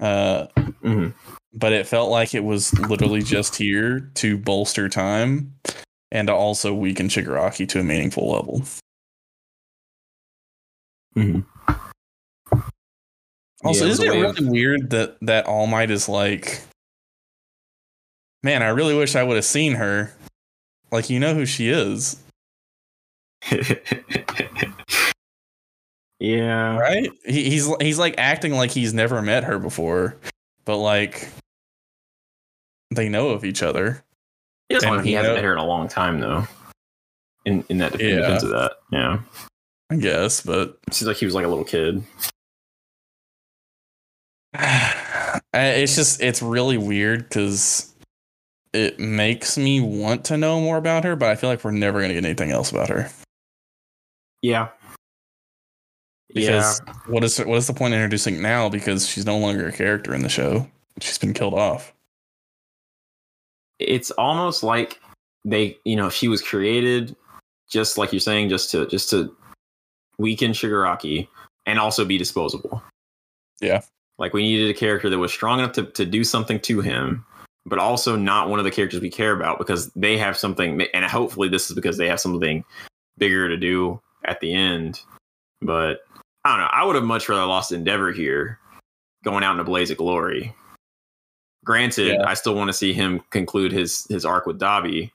Uh 0.00 0.46
Mhm. 0.84 1.14
but 1.54 1.72
it 1.72 1.86
felt 1.86 2.10
like 2.10 2.34
it 2.34 2.44
was 2.44 2.72
literally 2.80 3.22
just 3.22 3.56
here 3.56 4.10
to 4.16 4.38
bolster 4.38 4.88
time 4.88 5.54
and 6.12 6.28
to 6.28 6.34
also 6.34 6.74
weaken 6.74 7.08
Shigaraki 7.08 7.68
to 7.70 7.80
a 7.80 7.84
meaningful 7.84 8.30
level. 8.32 8.64
Mhm. 11.16 11.44
Also, 13.64 13.86
Yeah, 13.86 13.90
isn't 13.92 14.06
it 14.06 14.20
really 14.20 14.46
weird 14.48 14.90
that 14.90 15.16
that 15.22 15.46
All 15.46 15.66
Might 15.66 15.90
is 15.90 16.08
like, 16.08 16.60
man, 18.42 18.62
I 18.62 18.68
really 18.68 18.94
wish 18.94 19.16
I 19.16 19.22
would 19.22 19.36
have 19.36 19.44
seen 19.44 19.74
her. 19.74 20.12
Like, 20.92 21.08
you 21.10 21.18
know 21.18 21.34
who 21.34 21.46
she 21.46 21.70
is, 21.70 22.16
yeah. 26.20 26.78
right? 26.78 27.10
He, 27.24 27.50
he's 27.50 27.68
he's 27.80 27.98
like 27.98 28.14
acting 28.18 28.52
like 28.54 28.70
he's 28.70 28.94
never 28.94 29.20
met 29.22 29.44
her 29.44 29.58
before, 29.58 30.16
but 30.64 30.76
like 30.78 31.28
they 32.94 33.08
know 33.08 33.30
of 33.30 33.44
each 33.44 33.62
other. 33.62 34.02
He, 34.68 34.74
doesn't- 34.76 35.02
he 35.04 35.10
he 35.10 35.12
hasn't 35.14 35.32
know- 35.32 35.36
met 35.36 35.44
her 35.44 35.52
in 35.52 35.58
a 35.58 35.64
long 35.66 35.88
time 35.88 36.20
though. 36.20 36.46
In 37.44 37.64
in 37.68 37.78
that 37.78 38.00
in 38.00 38.08
Yeah. 38.08 38.16
defense 38.20 38.42
of 38.44 38.50
that, 38.50 38.72
yeah. 38.90 39.18
I 39.90 39.96
guess, 39.96 40.40
but 40.40 40.78
Seems 40.90 41.06
like 41.08 41.18
he 41.18 41.26
was 41.26 41.34
like 41.34 41.44
a 41.44 41.48
little 41.48 41.64
kid. 41.64 42.02
It's 45.56 45.94
just 45.94 46.20
it's 46.20 46.42
really 46.42 46.78
weird 46.78 47.28
because 47.28 47.94
it 48.72 48.98
makes 48.98 49.56
me 49.56 49.80
want 49.80 50.24
to 50.26 50.36
know 50.36 50.60
more 50.60 50.76
about 50.76 51.04
her, 51.04 51.14
but 51.14 51.28
I 51.28 51.36
feel 51.36 51.48
like 51.48 51.62
we're 51.62 51.70
never 51.70 52.00
gonna 52.00 52.14
get 52.14 52.24
anything 52.24 52.50
else 52.50 52.72
about 52.72 52.88
her. 52.88 53.08
Yeah. 54.42 54.68
Because 56.34 56.80
what 57.06 57.22
is 57.22 57.38
what 57.38 57.56
is 57.56 57.68
the 57.68 57.72
point 57.72 57.94
in 57.94 58.00
introducing 58.00 58.42
now? 58.42 58.68
Because 58.68 59.08
she's 59.08 59.26
no 59.26 59.38
longer 59.38 59.68
a 59.68 59.72
character 59.72 60.12
in 60.12 60.22
the 60.22 60.28
show. 60.28 60.68
She's 61.00 61.18
been 61.18 61.34
killed 61.34 61.54
off. 61.54 61.92
it's 63.78 64.10
almost 64.12 64.62
like 64.62 65.00
they 65.44 65.76
you 65.84 65.96
know 65.96 66.08
she 66.08 66.28
was 66.28 66.40
created 66.42 67.14
just 67.70 67.98
like 67.98 68.12
you're 68.12 68.20
saying, 68.20 68.48
just 68.48 68.70
to 68.70 68.86
just 68.86 69.10
to 69.10 69.34
weaken 70.18 70.52
Shigaraki 70.52 71.28
and 71.66 71.78
also 71.78 72.04
be 72.04 72.18
disposable. 72.18 72.82
Yeah. 73.60 73.82
Like 74.18 74.32
we 74.32 74.42
needed 74.42 74.70
a 74.70 74.78
character 74.78 75.10
that 75.10 75.18
was 75.18 75.32
strong 75.32 75.58
enough 75.58 75.72
to, 75.72 75.84
to 75.84 76.06
do 76.06 76.22
something 76.24 76.60
to 76.60 76.80
him, 76.80 77.24
but 77.66 77.78
also 77.78 78.16
not 78.16 78.48
one 78.48 78.58
of 78.58 78.64
the 78.64 78.70
characters 78.70 79.00
we 79.00 79.10
care 79.10 79.32
about 79.32 79.58
because 79.58 79.90
they 79.94 80.16
have 80.16 80.36
something 80.36 80.82
and 80.94 81.04
hopefully 81.04 81.48
this 81.48 81.68
is 81.68 81.74
because 81.74 81.98
they 81.98 82.08
have 82.08 82.20
something 82.20 82.64
bigger 83.18 83.48
to 83.48 83.56
do 83.56 84.00
at 84.24 84.40
the 84.40 84.54
end. 84.54 85.00
But 85.62 86.00
I 86.44 86.50
don't 86.50 86.60
know. 86.60 86.70
I 86.72 86.84
would 86.84 86.94
have 86.94 87.04
much 87.04 87.28
rather 87.28 87.44
lost 87.46 87.72
Endeavor 87.72 88.12
here, 88.12 88.58
going 89.24 89.42
out 89.42 89.54
in 89.54 89.60
a 89.60 89.64
blaze 89.64 89.90
of 89.90 89.96
glory. 89.96 90.54
Granted, 91.64 92.18
Yeah. 92.18 92.28
I 92.28 92.34
still 92.34 92.54
want 92.54 92.68
to 92.68 92.74
see 92.74 92.92
him 92.92 93.20
conclude 93.30 93.72
his 93.72 94.06
his 94.10 94.26
arc 94.26 94.46
with 94.46 94.60
Dabi, 94.60 95.10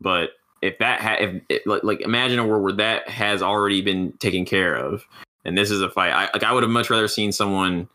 but 0.00 0.30
if 0.60 0.76
that 0.78 1.00
ha- 1.00 1.18
if 1.20 1.42
it, 1.48 1.66
like, 1.66 1.84
like 1.84 2.00
imagine 2.00 2.38
a 2.40 2.46
world 2.46 2.64
where 2.64 2.72
that 2.72 3.08
has 3.08 3.42
already 3.42 3.80
been 3.80 4.12
taken 4.18 4.44
care 4.44 4.74
of, 4.74 5.04
and 5.44 5.56
this 5.56 5.70
is 5.70 5.80
a 5.80 5.90
fight. 5.90 6.10
I 6.10 6.28
like 6.32 6.42
I 6.42 6.52
would 6.52 6.64
have 6.64 6.70
much 6.70 6.90
rather 6.90 7.06
seen 7.06 7.30
someone 7.30 7.88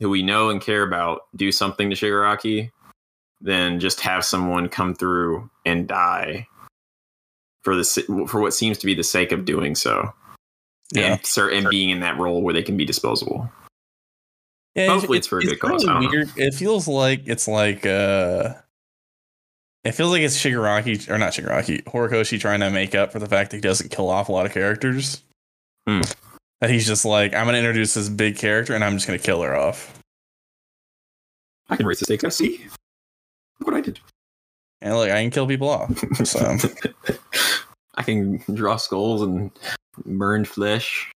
who 0.00 0.10
we 0.10 0.22
know 0.22 0.50
and 0.50 0.60
care 0.60 0.82
about 0.82 1.22
do 1.36 1.50
something 1.52 1.88
to 1.90 1.96
Shigaraki 1.96 2.70
than 3.40 3.80
just 3.80 4.00
have 4.00 4.24
someone 4.24 4.68
come 4.68 4.94
through 4.94 5.48
and 5.64 5.86
die 5.88 6.46
for 7.62 7.74
the 7.76 8.26
for 8.28 8.40
what 8.40 8.54
seems 8.54 8.78
to 8.78 8.86
be 8.86 8.94
the 8.94 9.02
sake 9.04 9.32
of 9.32 9.44
doing 9.44 9.74
so 9.74 10.12
Yeah. 10.92 11.12
and 11.14 11.26
cer- 11.26 11.50
and 11.50 11.68
being 11.68 11.90
in 11.90 12.00
that 12.00 12.18
role 12.18 12.42
where 12.42 12.54
they 12.54 12.62
can 12.62 12.76
be 12.76 12.84
disposable. 12.84 13.50
Yeah, 14.74 14.88
Hopefully 14.88 15.18
it's 15.18 15.26
for 15.26 15.38
a 15.38 15.42
good 15.42 15.58
cause, 15.58 15.84
weird. 15.86 16.30
It 16.36 16.52
feels 16.54 16.86
like 16.86 17.22
it's 17.26 17.48
like 17.48 17.86
uh 17.86 18.54
it 19.84 19.92
feels 19.92 20.10
like 20.10 20.22
it's 20.22 20.36
Shigaraki 20.36 21.08
or 21.08 21.16
not 21.16 21.32
Shigaraki, 21.32 21.82
Horikoshi 21.84 22.38
trying 22.40 22.60
to 22.60 22.70
make 22.70 22.94
up 22.94 23.12
for 23.12 23.18
the 23.18 23.26
fact 23.28 23.50
that 23.50 23.56
he 23.58 23.60
doesn't 23.60 23.90
kill 23.90 24.08
off 24.10 24.28
a 24.28 24.32
lot 24.32 24.44
of 24.44 24.52
characters. 24.52 25.22
Hmm. 25.86 26.00
That 26.60 26.70
he's 26.70 26.86
just 26.86 27.04
like, 27.04 27.34
I'm 27.34 27.46
gonna 27.46 27.58
introduce 27.58 27.94
this 27.94 28.08
big 28.08 28.36
character 28.36 28.74
and 28.74 28.82
I'm 28.82 28.94
just 28.94 29.06
gonna 29.06 29.18
kill 29.18 29.42
her 29.42 29.56
off. 29.56 29.98
I 31.68 31.76
can 31.76 31.86
raise 31.86 31.98
the 31.98 32.04
stakes. 32.04 32.24
I 32.24 32.28
see. 32.28 32.66
Look 33.58 33.68
what 33.68 33.74
I 33.74 33.80
did. 33.80 34.00
And 34.80 34.94
like 34.96 35.10
I 35.10 35.22
can 35.22 35.30
kill 35.30 35.46
people 35.46 35.68
off. 35.68 35.98
So 36.26 36.56
I 37.96 38.02
can 38.02 38.42
draw 38.54 38.76
skulls 38.76 39.22
and 39.22 39.50
burn 40.04 40.44
flesh 40.44 41.10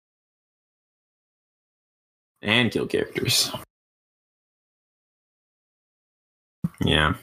and 2.42 2.70
kill 2.70 2.86
characters. 2.86 3.50
Yeah. 6.80 7.14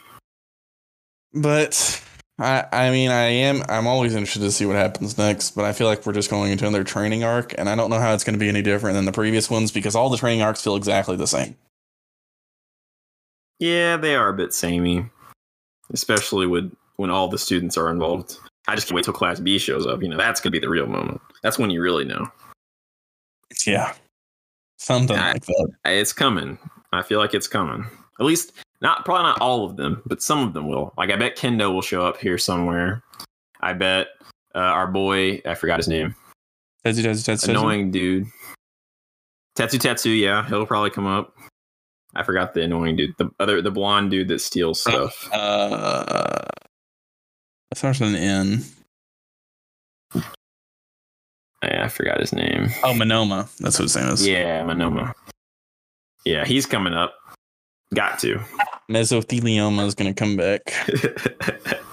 But 1.34 2.02
I 2.38 2.66
I 2.72 2.90
mean 2.92 3.12
I 3.12 3.24
am 3.24 3.64
I'm 3.70 3.88
always 3.88 4.14
interested 4.14 4.42
to 4.42 4.52
see 4.52 4.66
what 4.66 4.76
happens 4.76 5.18
next, 5.18 5.52
but 5.52 5.64
I 5.66 5.72
feel 5.74 5.88
like 5.88 6.06
we're 6.06 6.14
just 6.14 6.30
going 6.30 6.52
into 6.52 6.68
another 6.68 6.84
training 6.84 7.24
arc 7.24 7.54
and 7.58 7.70
I 7.70 7.76
don't 7.76 7.90
know 7.90 8.00
how 8.00 8.14
it's 8.14 8.24
gonna 8.26 8.38
be 8.38 8.50
any 8.50 8.62
different 8.62 8.96
than 8.96 9.06
the 9.06 9.12
previous 9.14 9.50
ones 9.50 9.72
because 9.72 9.96
all 9.96 10.10
the 10.10 10.18
training 10.18 10.42
arcs 10.42 10.62
feel 10.62 10.76
exactly 10.76 11.16
the 11.16 11.28
same. 11.28 11.56
Yeah, 13.60 13.96
they 13.98 14.16
are 14.16 14.30
a 14.30 14.34
bit 14.34 14.54
samey, 14.54 15.06
especially 15.94 16.46
with 16.46 16.72
when 16.98 17.10
all 17.10 17.30
the 17.30 17.38
students 17.38 17.78
are 17.78 17.90
involved. 17.90 18.38
I 18.68 18.76
just 18.76 18.88
can't 18.88 18.96
wait 18.96 19.06
till 19.06 19.14
Class 19.14 19.40
B 19.40 19.58
shows 19.58 19.86
up. 19.86 20.02
You 20.02 20.10
know, 20.10 20.18
that's 20.18 20.42
gonna 20.42 20.52
be 20.52 20.60
the 20.60 20.70
real 20.70 20.88
moment. 20.88 21.22
That's 21.42 21.58
when 21.58 21.70
you 21.70 21.82
really 21.82 22.04
know. 22.04 22.30
Yeah. 23.66 23.94
Something 24.78 25.18
I- 25.18 25.34
like 25.34 25.46
that. 25.46 25.70
It's 25.86 26.12
coming. 26.12 26.58
I 26.92 27.02
feel 27.02 27.20
like 27.20 27.34
it's 27.34 27.48
coming. 27.48 27.86
At 28.20 28.26
least 28.26 28.52
not 28.82 29.06
probably 29.06 29.24
not 29.24 29.42
all 29.42 29.66
of 29.66 29.78
them, 29.78 30.02
but 30.06 30.22
some 30.22 30.40
of 30.40 30.54
them 30.54 30.68
will. 30.68 30.94
Like 30.98 31.10
I 31.10 31.16
bet 31.16 31.38
Kendo 31.38 31.74
will 31.74 31.82
show 31.82 32.06
up 32.06 32.18
here 32.18 32.38
somewhere. 32.38 33.04
I 33.62 33.74
bet 33.74 34.08
uh, 34.54 34.60
our 34.60 34.88
boy, 34.88 35.42
I 35.46 35.56
forgot 35.56 35.78
his 35.78 35.88
name, 35.88 36.16
Tetsu, 36.86 37.04
tetsu, 37.04 37.24
tetsu, 37.24 37.50
annoying 37.50 37.92
dude, 37.92 38.26
Tetsu 39.58 39.80
Tetsu. 39.80 40.20
Yeah, 40.20 40.48
he'll 40.48 40.66
probably 40.66 40.90
come 40.90 41.08
up. 41.08 41.34
I 42.16 42.24
forgot 42.24 42.54
the 42.54 42.64
annoying 42.64 42.96
dude, 42.96 43.16
the 43.18 43.30
other, 43.40 43.62
the 43.62 43.72
blonde 43.72 44.12
dude 44.12 44.30
that 44.30 44.40
steals 44.40 44.80
stuff. 44.82 45.30
Uh, 45.34 46.46
it 47.72 47.78
starts 47.78 48.00
with 48.00 48.10
an 48.10 48.16
N. 48.16 48.64
Yeah, 51.64 51.84
I 51.84 51.88
forgot 51.90 52.20
his 52.20 52.32
name. 52.32 52.70
Oh, 52.84 52.94
Monoma. 52.94 53.50
That's 53.58 53.80
what 53.80 53.84
his 53.84 53.96
name 53.96 54.08
is. 54.08 54.26
Yeah, 54.26 54.64
Monoma. 54.64 55.14
Yeah, 56.24 56.46
he's 56.46 56.66
coming 56.66 56.94
up. 56.94 57.16
Got 57.94 58.20
to. 58.20 58.40
Mesothelioma 58.90 59.86
is 59.86 59.96
going 59.96 60.14
to 60.14 60.20
come 60.20 60.36
back. 60.36 60.74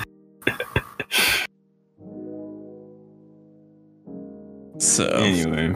So 4.83 5.07
anyway, 5.07 5.75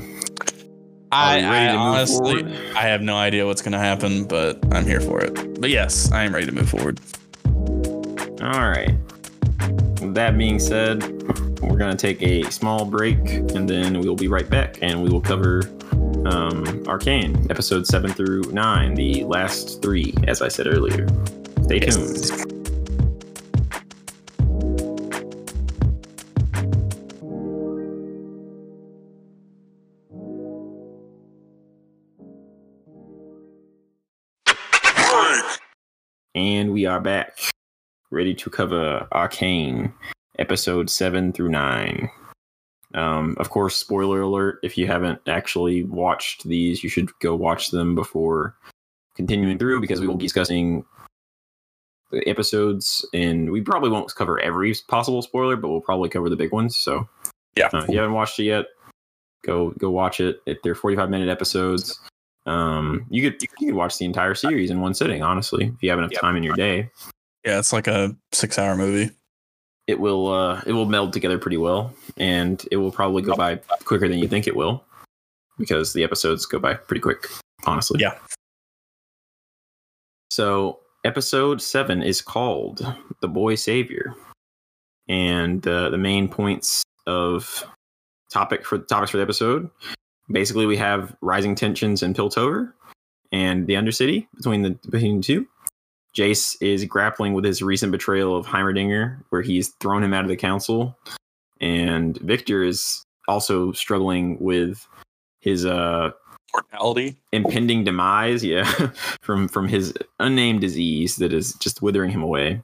I, 1.13 1.37
are 1.37 1.39
we 1.39 1.45
ready 1.49 1.69
I 1.69 1.77
honestly, 1.77 2.43
forward? 2.43 2.77
I 2.77 2.83
have 2.83 3.03
no 3.03 3.15
idea 3.17 3.47
what's 3.47 3.63
going 3.63 3.71
to 3.71 3.79
happen, 3.79 4.25
but 4.25 4.59
I'm 4.75 4.85
here 4.85 5.01
for 5.01 5.21
it. 5.21 5.61
But 5.61 5.71
yes, 5.71 6.11
I 6.11 6.25
am 6.25 6.35
ready 6.35 6.47
to 6.47 6.53
move 6.53 6.69
forward. 6.69 6.99
All 8.43 8.69
right. 8.69 8.97
With 10.01 10.15
that 10.15 10.37
being 10.37 10.59
said, 10.59 11.05
we're 11.63 11.79
going 11.79 11.97
to 11.97 11.97
take 11.97 12.21
a 12.21 12.51
small 12.51 12.85
break 12.85 13.19
and 13.55 13.71
then 13.71 14.01
we'll 14.01 14.17
be 14.17 14.27
right 14.27 14.51
back 14.51 14.79
and 14.83 15.01
we 15.01 15.09
will 15.09 15.21
cover 15.21 15.63
um, 16.25 16.83
Arcane, 16.87 17.47
episode 17.51 17.87
7 17.87 18.13
through 18.13 18.43
9, 18.53 18.95
the 18.95 19.25
last 19.25 19.83
three, 19.83 20.15
as 20.27 20.43
I 20.43 20.49
said 20.49 20.67
earlier. 20.67 21.07
Stay 21.65 21.81
Yes. 21.81 22.31
tuned. 22.31 22.53
And 36.35 36.73
we 36.73 36.85
are 36.87 37.01
back, 37.01 37.39
ready 38.11 38.35
to 38.35 38.51
cover 38.51 39.07
Arcane, 39.13 39.95
episode 40.39 40.91
7 40.91 41.33
through 41.33 41.49
9. 41.49 42.11
Um, 42.95 43.37
of 43.39 43.51
course, 43.51 43.77
spoiler 43.77 44.21
alert 44.23 44.61
if 44.63 44.79
you 44.79 44.87
haven't 44.87 45.21
actually 45.27 45.85
watched 45.85 46.45
these, 46.45 46.83
you 46.85 46.89
should 46.89 47.11
go 47.19 47.35
watch 47.35 47.71
them 47.71 47.95
before 47.95 48.57
continuing 49.15 49.59
through 49.59 49.81
because 49.81 50.01
we 50.01 50.07
will 50.07 50.17
be 50.17 50.25
discussing 50.27 50.85
the 52.13 52.27
episodes 52.29 53.05
and 53.13 53.51
we 53.51 53.61
probably 53.61 53.91
won't 53.91 54.15
cover 54.15 54.39
every 54.41 54.75
possible 54.89 55.21
spoiler, 55.23 55.57
but 55.57 55.69
we'll 55.69 55.81
probably 55.81 56.09
cover 56.09 56.29
the 56.31 56.37
big 56.37 56.53
ones. 56.53 56.77
So, 56.77 57.09
Yeah. 57.57 57.69
uh, 57.73 57.79
if 57.79 57.91
you 57.91 57.99
haven't 57.99 58.15
watched 58.15 58.39
it 58.39 58.45
yet, 58.45 58.67
go 59.45 59.71
go 59.79 59.91
watch 59.91 60.21
it. 60.21 60.41
If 60.47 60.63
they're 60.63 60.75
45 60.77 61.11
minute 61.11 61.29
episodes, 61.29 61.99
um, 62.47 63.05
you 63.11 63.23
could 63.29 63.43
you 63.43 63.49
could 63.69 63.75
watch 63.75 63.99
the 63.99 64.05
entire 64.05 64.35
series 64.35 64.71
in 64.71 64.81
one 64.81 64.95
sitting. 64.95 65.23
Honestly, 65.23 65.67
if 65.67 65.83
you 65.83 65.91
have 65.91 65.99
enough 65.99 66.13
Yep. 66.13 66.21
time 66.21 66.37
in 66.37 66.43
your 66.45 66.55
day, 66.55 66.91
Yeah, 67.45 67.59
it's 67.59 67.73
like 67.73 67.89
a 67.89 68.17
six 68.33 68.59
hour 68.59 68.77
movie. 68.77 69.13
It 69.87 70.01
will 70.01 70.29
uh, 70.29 70.63
it 70.67 70.73
will 70.73 70.87
meld 70.87 71.13
together 71.13 71.39
pretty 71.39 71.57
well, 71.57 71.95
and 72.17 72.65
it 72.71 72.77
will 72.77 72.93
probably 72.93 73.23
go 73.23 73.35
by 73.37 73.57
quicker 73.85 74.09
than 74.09 74.19
you 74.19 74.29
think 74.29 74.47
it 74.47 74.57
will, 74.57 74.85
because 75.59 75.93
the 75.93 76.05
episodes 76.05 76.47
go 76.47 76.59
by 76.59 76.75
pretty 76.75 77.01
quick. 77.01 77.29
Honestly, 77.67 78.01
Yeah. 78.01 78.19
So 80.31 80.81
episode 81.05 81.63
seven 81.63 82.03
is 82.03 82.21
called 82.21 82.87
"The 83.21 83.29
Boy 83.29 83.55
Savior," 83.55 84.15
and 85.09 85.67
uh, 85.67 85.91
the 85.91 85.99
main 85.99 86.29
points 86.29 86.83
of 87.07 87.65
topic 88.31 88.67
for 88.67 88.79
topics 88.79 89.11
for 89.11 89.17
the 89.19 89.23
episode. 89.23 89.71
Basically, 90.29 90.67
we 90.67 90.77
have 90.77 91.17
rising 91.21 91.55
tensions 91.55 92.03
in 92.03 92.13
Piltover 92.13 92.73
and 93.31 93.67
the 93.67 93.75
Undercity 93.75 94.27
between 94.35 94.63
the 94.63 94.71
between 94.91 95.19
the 95.19 95.23
two. 95.23 95.47
Jace 96.17 96.57
is 96.63 96.85
grappling 96.87 97.35
with 97.35 97.45
his 97.45 97.63
recent 97.63 97.93
betrayal 97.93 98.37
of 98.37 98.47
Heimerdinger, 98.47 99.23
where 99.29 99.43
he's 99.43 99.69
thrown 99.81 100.03
him 100.03 100.15
out 100.15 100.25
of 100.25 100.29
the 100.29 100.37
council, 100.37 100.97
and 101.61 102.17
Viktor 102.19 102.63
is 102.63 103.05
also 103.29 103.73
struggling 103.73 104.39
with 104.41 104.87
his 105.41 105.67
uh 105.67 106.11
Mortality. 106.55 107.17
impending 107.33 107.85
demise 107.85 108.43
yeah 108.43 108.65
from 109.21 109.47
from 109.47 109.69
his 109.69 109.93
unnamed 110.19 110.61
disease 110.61 111.17
that 111.17 111.33
is 111.33 111.53
just 111.55 111.83
withering 111.83 112.11
him 112.11 112.23
away. 112.23 112.63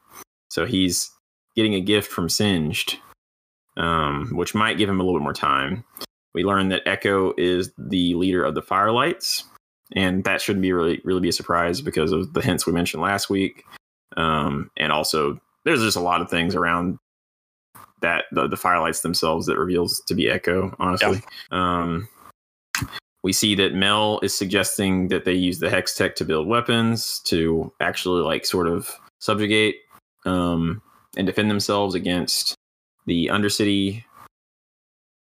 So 0.48 0.64
he's 0.64 1.10
getting 1.54 1.74
a 1.74 1.80
gift 1.80 2.10
from 2.10 2.28
singed 2.28 2.98
um 3.76 4.30
which 4.32 4.54
might 4.54 4.78
give 4.78 4.88
him 4.88 5.00
a 5.00 5.02
little 5.02 5.18
bit 5.18 5.24
more 5.24 5.34
time. 5.34 5.84
We 6.34 6.44
learn 6.44 6.70
that 6.70 6.86
Ekko 6.86 7.34
is 7.38 7.70
the 7.76 8.14
leader 8.14 8.42
of 8.42 8.54
the 8.54 8.62
firelights 8.62 9.44
and 9.96 10.24
that 10.24 10.40
shouldn't 10.40 10.62
be 10.62 10.72
really 10.72 11.00
really 11.04 11.20
be 11.20 11.28
a 11.28 11.32
surprise 11.32 11.80
because 11.80 12.12
of 12.12 12.32
the 12.32 12.42
hints 12.42 12.66
we 12.66 12.72
mentioned 12.72 13.02
last 13.02 13.30
week 13.30 13.64
um 14.16 14.70
and 14.76 14.92
also 14.92 15.40
there's 15.64 15.80
just 15.80 15.96
a 15.96 16.00
lot 16.00 16.20
of 16.20 16.28
things 16.28 16.54
around 16.54 16.98
that 18.00 18.24
the, 18.32 18.48
the 18.48 18.56
firelights 18.56 19.02
themselves 19.02 19.46
that 19.46 19.58
reveals 19.58 20.00
to 20.06 20.14
be 20.14 20.24
Ekko 20.24 20.74
honestly 20.78 21.22
um 21.50 22.08
we 23.22 23.32
see 23.32 23.54
that 23.54 23.74
Mel 23.74 24.18
is 24.22 24.36
suggesting 24.36 25.08
that 25.08 25.24
they 25.24 25.32
use 25.32 25.60
the 25.60 25.70
hex 25.70 25.94
tech 25.94 26.16
to 26.16 26.24
build 26.24 26.48
weapons 26.48 27.20
to 27.26 27.72
actually 27.80 28.22
like 28.22 28.44
sort 28.44 28.66
of 28.66 28.90
subjugate 29.20 29.76
um, 30.24 30.82
and 31.16 31.26
defend 31.26 31.50
themselves 31.50 31.94
against 31.94 32.54
the 33.06 33.26
Undercity 33.26 34.02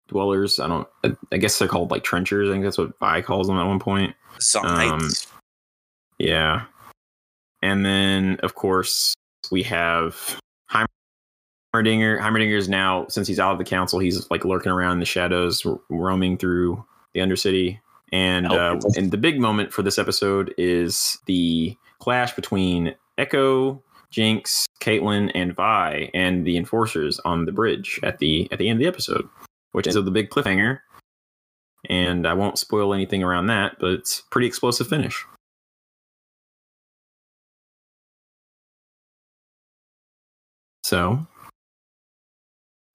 dwellers. 0.08 0.60
I 0.60 0.68
don't. 0.68 0.88
I 1.32 1.38
guess 1.38 1.58
they're 1.60 1.68
called 1.68 1.92
like 1.92 2.04
trenchers. 2.04 2.50
I 2.50 2.54
think 2.54 2.64
that's 2.64 2.78
what 2.78 2.98
Vi 3.00 3.22
calls 3.22 3.48
them 3.48 3.58
at 3.58 3.68
one 3.68 3.80
point. 3.80 4.16
Zaunites. 4.40 5.28
Yeah. 6.18 6.66
And 7.62 7.86
then, 7.86 8.38
of 8.44 8.56
course, 8.56 9.14
we 9.52 9.64
have 9.64 10.40
Heimerdinger. 10.72 12.20
Heimerdinger 12.20 12.58
is 12.58 12.70
now, 12.70 13.06
since 13.10 13.28
he's 13.28 13.40
out 13.40 13.52
of 13.52 13.58
the 13.58 13.64
council, 13.64 14.00
he's 14.00 14.30
like 14.32 14.46
lurking 14.46 14.72
around 14.72 14.94
in 14.94 15.00
the 15.00 15.06
shadows, 15.06 15.64
ro- 15.66 15.82
roaming 15.90 16.38
through 16.38 16.84
the 17.14 17.20
Undercity. 17.20 17.80
And 18.12 18.48
uh, 18.48 18.78
and 18.98 19.10
the 19.10 19.18
big 19.18 19.40
moment 19.40 19.72
for 19.72 19.84
this 19.84 19.98
episode 19.98 20.54
is 20.58 21.18
the 21.28 21.78
clash 22.00 22.36
between 22.36 22.94
Ekko, 23.18 23.82
Jinx, 24.10 24.66
Caitlyn, 24.82 25.32
and 25.34 25.56
Vi, 25.56 26.12
and 26.14 26.46
the 26.46 26.58
enforcers 26.58 27.22
on 27.22 27.46
the 27.46 27.54
bridge 27.54 28.02
at 28.04 28.18
the 28.20 28.50
at 28.52 28.60
the 28.60 28.68
end 28.68 28.78
of 28.78 28.84
the 28.84 28.88
episode, 28.88 29.30
which 29.72 29.88
is 29.88 29.96
the 29.96 30.12
big 30.12 30.30
cliffhanger. 30.30 30.80
And 31.90 32.28
I 32.28 32.34
won't 32.34 32.60
spoil 32.60 32.94
anything 32.94 33.24
around 33.24 33.48
that, 33.48 33.78
but 33.80 33.92
it's 33.92 34.22
pretty 34.30 34.48
explosive 34.48 34.88
finish. 34.88 35.26
So, 40.84 41.26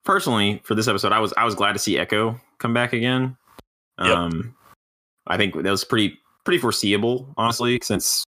personally, 0.05 0.61
for 0.63 0.75
this 0.75 0.87
episode, 0.87 1.11
I 1.11 1.19
was 1.19 1.33
I 1.35 1.45
was 1.45 1.55
glad 1.55 1.73
to 1.73 1.79
see 1.79 1.95
Ekko 1.95 2.39
come 2.59 2.73
back 2.73 2.93
again. 2.93 3.35
Yep. 3.99 4.15
Um, 4.15 4.55
I 5.25 5.37
think 5.37 5.55
that 5.55 5.69
was 5.69 5.83
pretty 5.83 6.17
pretty 6.45 6.59
foreseeable, 6.59 7.33
honestly, 7.37 7.79
since 7.81 8.23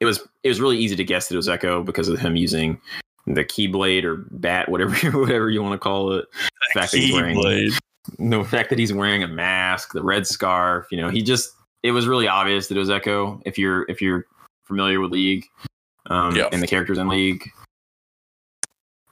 it 0.00 0.04
was 0.04 0.20
it 0.42 0.48
was 0.48 0.60
really 0.60 0.78
easy 0.78 0.96
to 0.96 1.04
guess 1.04 1.28
that 1.28 1.34
it 1.34 1.38
was 1.38 1.48
Ekko 1.48 1.84
because 1.84 2.08
of 2.08 2.18
him 2.18 2.36
using 2.36 2.80
the 3.26 3.44
Keyblade 3.44 4.04
or 4.04 4.16
bat, 4.30 4.68
whatever 4.68 4.94
whatever 5.18 5.50
you 5.50 5.62
want 5.62 5.74
to 5.74 5.78
call 5.78 6.12
it. 6.12 6.26
The 6.74 6.80
fact 6.80 6.92
that 6.92 6.98
he's 6.98 7.12
wearing 7.14 7.36
Keyblade. 8.16 8.42
the 8.42 8.44
fact 8.48 8.70
that 8.70 8.78
he's 8.78 8.92
wearing 8.92 9.22
a 9.22 9.28
mask, 9.28 9.92
the 9.92 10.02
red 10.02 10.26
scarf, 10.26 10.86
you 10.90 10.96
know, 10.98 11.08
he 11.08 11.22
just 11.22 11.52
it 11.82 11.92
was 11.92 12.06
really 12.06 12.26
obvious 12.28 12.68
that 12.68 12.76
it 12.76 12.80
was 12.80 12.88
Ekko 12.88 13.40
if 13.44 13.58
you're 13.58 13.84
if 13.88 14.00
you're 14.02 14.26
familiar 14.64 15.00
with 15.00 15.12
League 15.12 15.44
um 16.06 16.34
Yeah. 16.36 16.48
and 16.52 16.62
the 16.62 16.66
characters 16.66 16.98
in 16.98 17.08
League. 17.08 17.50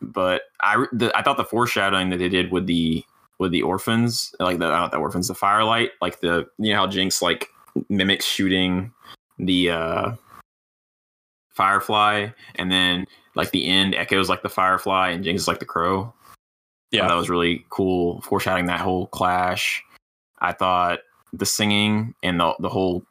But 0.03 0.43
I 0.61 0.87
the, 0.93 1.17
I 1.17 1.23
thought 1.23 1.37
the 1.37 1.45
foreshadowing 1.45 2.11
that 2.11 2.19
they 2.19 2.29
did 2.29 2.53
with 2.53 2.67
the 2.67 3.05
with 3.39 3.53
the 3.53 3.63
orphans, 3.63 4.35
like 4.41 4.59
the 4.59 4.69
not 4.69 4.91
the 4.91 4.99
orphans, 4.99 5.29
the 5.29 5.35
firelight, 5.35 5.91
like 6.01 6.21
the 6.21 6.47
you 6.59 6.73
know 6.73 6.77
how 6.81 6.87
Jinx 6.87 7.23
like 7.23 7.49
mimics 7.89 8.25
shooting 8.25 8.93
the 9.39 9.71
uh 9.71 10.13
firefly 11.51 12.29
and 12.57 12.71
then 12.71 13.07
like 13.35 13.51
the 13.51 13.67
end 13.67 13.95
Ekko's 13.95 14.29
like 14.29 14.43
the 14.43 14.49
firefly 14.49 15.11
and 15.11 15.25
Jinx 15.25 15.43
is 15.43 15.49
like 15.49 15.59
the 15.59 15.65
crow. 15.65 16.13
Yeah. 16.93 17.09
that 17.09 17.15
was 17.15 17.29
really 17.29 17.67
cool 17.71 18.21
foreshadowing 18.23 18.67
that 18.67 18.81
whole 18.81 19.09
clash. 19.09 19.83
I 20.39 20.53
thought 20.53 21.01
the 21.33 21.47
singing 21.47 22.15
and 22.23 22.41
the 22.41 22.55
the 22.61 22.69
whole 22.69 23.03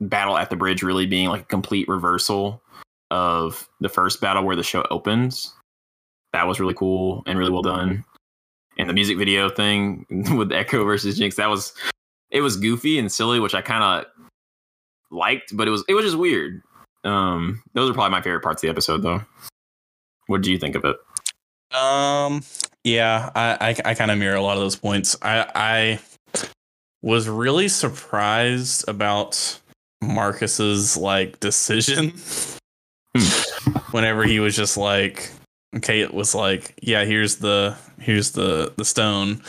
battle 0.00 0.36
at 0.36 0.50
the 0.50 0.56
bridge 0.56 0.82
really 0.82 1.06
being 1.06 1.28
like 1.28 1.42
a 1.42 1.46
complete 1.46 1.88
reversal 1.88 2.62
of 3.10 3.68
the 3.80 3.88
first 3.88 4.20
battle 4.20 4.44
where 4.44 4.56
the 4.56 4.62
show 4.62 4.86
opens. 4.90 5.54
That 6.32 6.46
was 6.46 6.60
really 6.60 6.74
cool 6.74 7.22
and 7.26 7.38
really 7.38 7.50
well 7.50 7.62
done. 7.62 8.04
And 8.78 8.88
the 8.88 8.94
music 8.94 9.18
video 9.18 9.50
thing 9.50 10.06
with 10.36 10.50
Ekko 10.50 10.84
versus 10.84 11.18
Jinx, 11.18 11.36
that 11.36 11.50
was 11.50 11.74
it 12.30 12.40
was 12.40 12.56
goofy 12.56 12.98
and 12.98 13.10
silly, 13.10 13.40
which 13.40 13.54
I 13.54 13.62
kind 13.62 13.82
of 13.82 14.04
liked, 15.10 15.56
but 15.56 15.66
it 15.66 15.70
was 15.70 15.84
it 15.88 15.94
was 15.94 16.04
just 16.04 16.18
weird. 16.18 16.62
Um, 17.04 17.62
those 17.74 17.90
are 17.90 17.94
probably 17.94 18.10
my 18.10 18.22
favorite 18.22 18.42
parts 18.42 18.62
of 18.62 18.66
the 18.66 18.70
episode, 18.70 19.02
though. 19.02 19.22
What 20.26 20.42
do 20.42 20.52
you 20.52 20.58
think 20.58 20.76
of 20.76 20.84
it? 20.84 20.96
Um. 21.72 22.42
Yeah, 22.84 23.30
I 23.34 23.74
I, 23.84 23.90
I 23.90 23.94
kind 23.94 24.10
of 24.10 24.18
mirror 24.18 24.36
a 24.36 24.42
lot 24.42 24.56
of 24.56 24.62
those 24.62 24.76
points. 24.76 25.16
I 25.22 25.50
I 25.54 26.00
was 27.02 27.28
really 27.28 27.68
surprised 27.68 28.88
about 28.88 29.58
Marcus's 30.02 30.96
like 30.96 31.40
decision 31.40 32.12
whenever 33.90 34.24
he 34.24 34.40
was 34.40 34.56
just 34.56 34.76
like, 34.76 35.30
okay, 35.76 36.00
it 36.00 36.14
was 36.14 36.34
like, 36.34 36.74
yeah, 36.82 37.04
here's 37.04 37.36
the 37.36 37.76
here's 37.98 38.32
the 38.32 38.72
the 38.76 38.84
stone. 38.84 39.42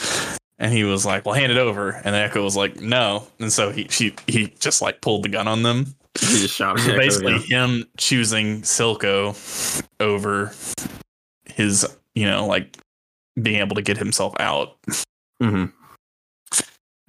And 0.59 0.71
he 0.71 0.83
was 0.83 1.07
like, 1.07 1.25
"Well, 1.25 1.33
hand 1.33 1.51
it 1.51 1.57
over." 1.57 1.89
And 1.89 2.15
Ekko 2.15 2.43
was 2.43 2.55
like, 2.55 2.79
"No." 2.79 3.27
And 3.39 3.51
so 3.51 3.71
he 3.71 3.87
she 3.89 4.13
he 4.27 4.53
just 4.59 4.79
like 4.79 5.01
pulled 5.01 5.23
the 5.23 5.29
gun 5.29 5.47
on 5.47 5.63
them. 5.63 5.95
He 6.19 6.39
just 6.39 6.55
shot 6.55 6.77
Ekko, 6.77 6.97
basically, 6.97 7.43
yeah. 7.47 7.65
him 7.65 7.85
choosing 7.97 8.61
Silco 8.61 9.83
over 9.99 10.53
his, 11.45 11.87
you 12.15 12.25
know, 12.25 12.45
like 12.45 12.77
being 13.41 13.59
able 13.59 13.75
to 13.75 13.81
get 13.81 13.97
himself 13.97 14.33
out, 14.39 14.77
Mhm. 15.41 15.71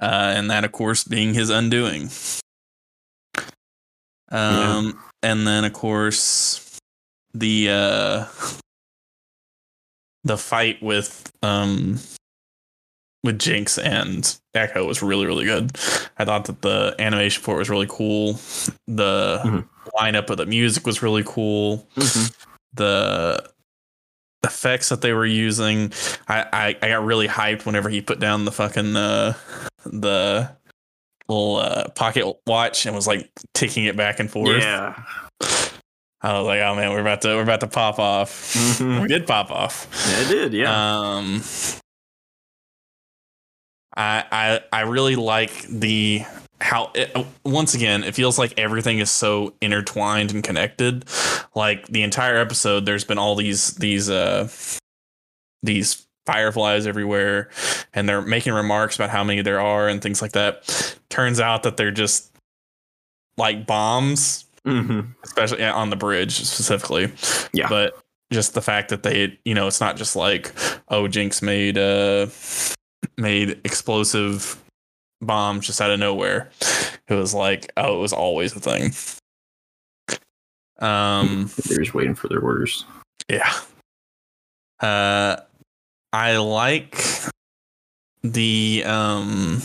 uh, 0.01 0.33
and 0.37 0.51
that, 0.51 0.65
of 0.65 0.73
course, 0.73 1.05
being 1.05 1.35
his 1.35 1.51
undoing. 1.51 2.11
Um, 4.31 4.99
and 5.23 5.47
then, 5.47 5.65
of 5.65 5.73
course, 5.73 6.79
the 7.35 7.69
uh, 7.71 8.27
the 10.25 10.39
fight 10.39 10.81
with 10.83 11.31
um 11.43 11.99
with 13.25 13.39
Jinx 13.39 13.79
and 13.79 14.37
Ekko 14.55 14.87
was 14.87 15.03
really 15.03 15.27
really 15.27 15.45
good. 15.45 15.73
I 16.19 16.25
thought 16.25 16.47
that 16.47 16.63
the 16.63 16.95
animation 16.99 17.43
for 17.43 17.57
it 17.57 17.59
was 17.59 17.71
really 17.71 17.87
cool. 17.89 18.35
The 18.87 19.41
Mhm. 19.45 19.69
lineup 20.01 20.31
of 20.31 20.39
the 20.39 20.47
music 20.47 20.87
was 20.87 21.03
really 21.03 21.23
cool. 21.27 21.87
Mhm. 21.97 22.35
The 22.75 23.51
effects 24.45 24.89
that 24.89 25.01
they 25.01 25.13
were 25.13 25.27
using, 25.27 25.93
I, 26.29 26.47
I 26.53 26.77
I 26.83 26.89
got 26.89 27.05
really 27.05 27.29
hyped 27.29 27.65
whenever 27.67 27.89
he 27.89 28.01
put 28.01 28.19
down 28.19 28.45
the 28.45 28.53
fucking 28.53 28.97
uh 28.97 29.35
the 29.85 30.51
little 31.29 31.57
uh, 31.57 31.89
pocket 31.91 32.27
watch 32.47 32.85
and 32.87 32.95
was 32.95 33.07
like 33.07 33.31
ticking 33.55 33.85
it 33.85 33.97
back 33.97 34.21
and 34.21 34.31
forth. 34.31 34.61
Yeah. 34.61 35.03
I 36.25 36.39
was 36.39 36.47
like, 36.47 36.61
oh 36.61 36.75
man, 36.77 36.91
we're 36.91 37.01
about 37.01 37.23
to 37.23 37.29
we're 37.35 37.43
about 37.43 37.61
to 37.61 37.67
pop 37.67 37.99
off. 37.99 38.55
Mhm. 38.55 39.03
We 39.03 39.09
did 39.09 39.27
pop 39.27 39.51
off. 39.51 39.89
Yeah, 40.09 40.21
it 40.21 40.29
did. 40.29 40.53
Yeah. 40.53 40.71
Um, 41.17 41.43
I 43.97 44.25
I 44.31 44.61
I 44.73 44.81
really 44.83 45.17
like 45.17 45.63
the 45.69 46.23
how 46.63 46.91
it, 46.95 47.15
once 47.45 47.75
again 47.75 48.05
it 48.05 48.15
feels 48.15 48.39
like 48.39 48.59
everything 48.59 49.01
is 49.01 49.11
so 49.11 49.53
intertwined 49.61 50.33
and 50.33 50.43
connected. 50.45 51.05
Like 51.55 51.87
the 51.89 52.03
entire 52.03 52.37
episode, 52.39 52.87
there's 52.87 53.05
been 53.05 53.19
all 53.19 53.35
these 53.35 53.75
these 53.77 54.09
uh 54.09 54.49
these 55.63 56.07
fireflies 56.25 56.87
everywhere, 56.87 57.51
and 57.93 58.09
they're 58.09 58.23
making 58.23 58.53
remarks 58.53 58.97
about 58.97 59.11
how 59.11 59.25
many 59.25 59.43
there 59.43 59.61
are 59.61 59.89
and 59.89 60.01
things 60.01 60.23
like 60.23 60.33
that. 60.33 60.97
Turns 61.09 61.41
out 61.41 61.65
that 61.65 61.77
they're 61.77 61.91
just 61.91 62.33
like 63.39 63.67
bombs 63.67 64.45
hmm 64.65 65.01
especially 65.25 65.65
on 65.65 65.91
the 65.91 65.97
bridge 65.97 66.33
specifically. 66.33 67.11
Yeah. 67.53 67.69
But 67.69 67.99
just 68.33 68.55
the 68.55 68.63
fact 68.63 68.89
that 68.91 69.03
they, 69.03 69.39
you 69.45 69.55
know, 69.55 69.67
it's 69.67 69.81
not 69.81 69.97
just 69.97 70.17
like, 70.17 70.53
oh, 70.89 71.09
Jinx 71.09 71.43
made 71.43 71.77
uh 71.77 72.29
made 73.19 73.61
explosive 73.65 74.63
bombs 75.23 75.67
just 75.67 75.81
out 75.81 75.91
of 75.91 75.99
nowhere. 76.01 76.51
It 77.09 77.15
was 77.15 77.33
like, 77.35 77.73
oh, 77.77 77.97
it 77.97 78.01
was 78.01 78.13
always 78.13 78.55
a 78.55 78.61
thing. 78.61 78.93
Um 80.79 81.51
They're 81.69 81.79
just 81.79 81.95
waiting 81.95 82.15
for 82.15 82.29
their 82.29 82.41
orders. 82.41 82.85
yeah. 83.29 83.53
Uh 84.81 85.37
I 86.13 86.37
like 86.39 87.03
the 88.23 88.83
um 88.87 89.63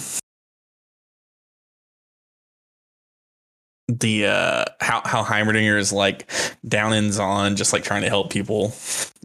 the 3.87 4.27
uh 4.27 4.65
how 4.79 5.01
how 5.05 5.23
Heimerdinger 5.23 5.77
is 5.77 5.91
like 5.93 6.29
down 6.67 6.93
in 6.93 7.05
Zaun 7.05 7.55
just 7.55 7.73
like 7.73 7.83
trying 7.83 8.01
to 8.03 8.09
help 8.09 8.31
people. 8.31 8.73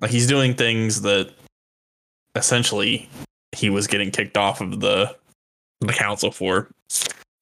Like 0.01 0.11
he's 0.11 0.27
doing 0.27 0.55
things 0.55 1.03
that 1.03 1.33
essentially 2.35 3.09
he 3.53 3.68
was 3.71 3.87
getting 3.87 4.11
kicked 4.11 4.37
off 4.38 4.61
of 4.61 4.81
the 4.81 5.14
the 5.87 5.92
council 5.92 6.31
for 6.31 6.71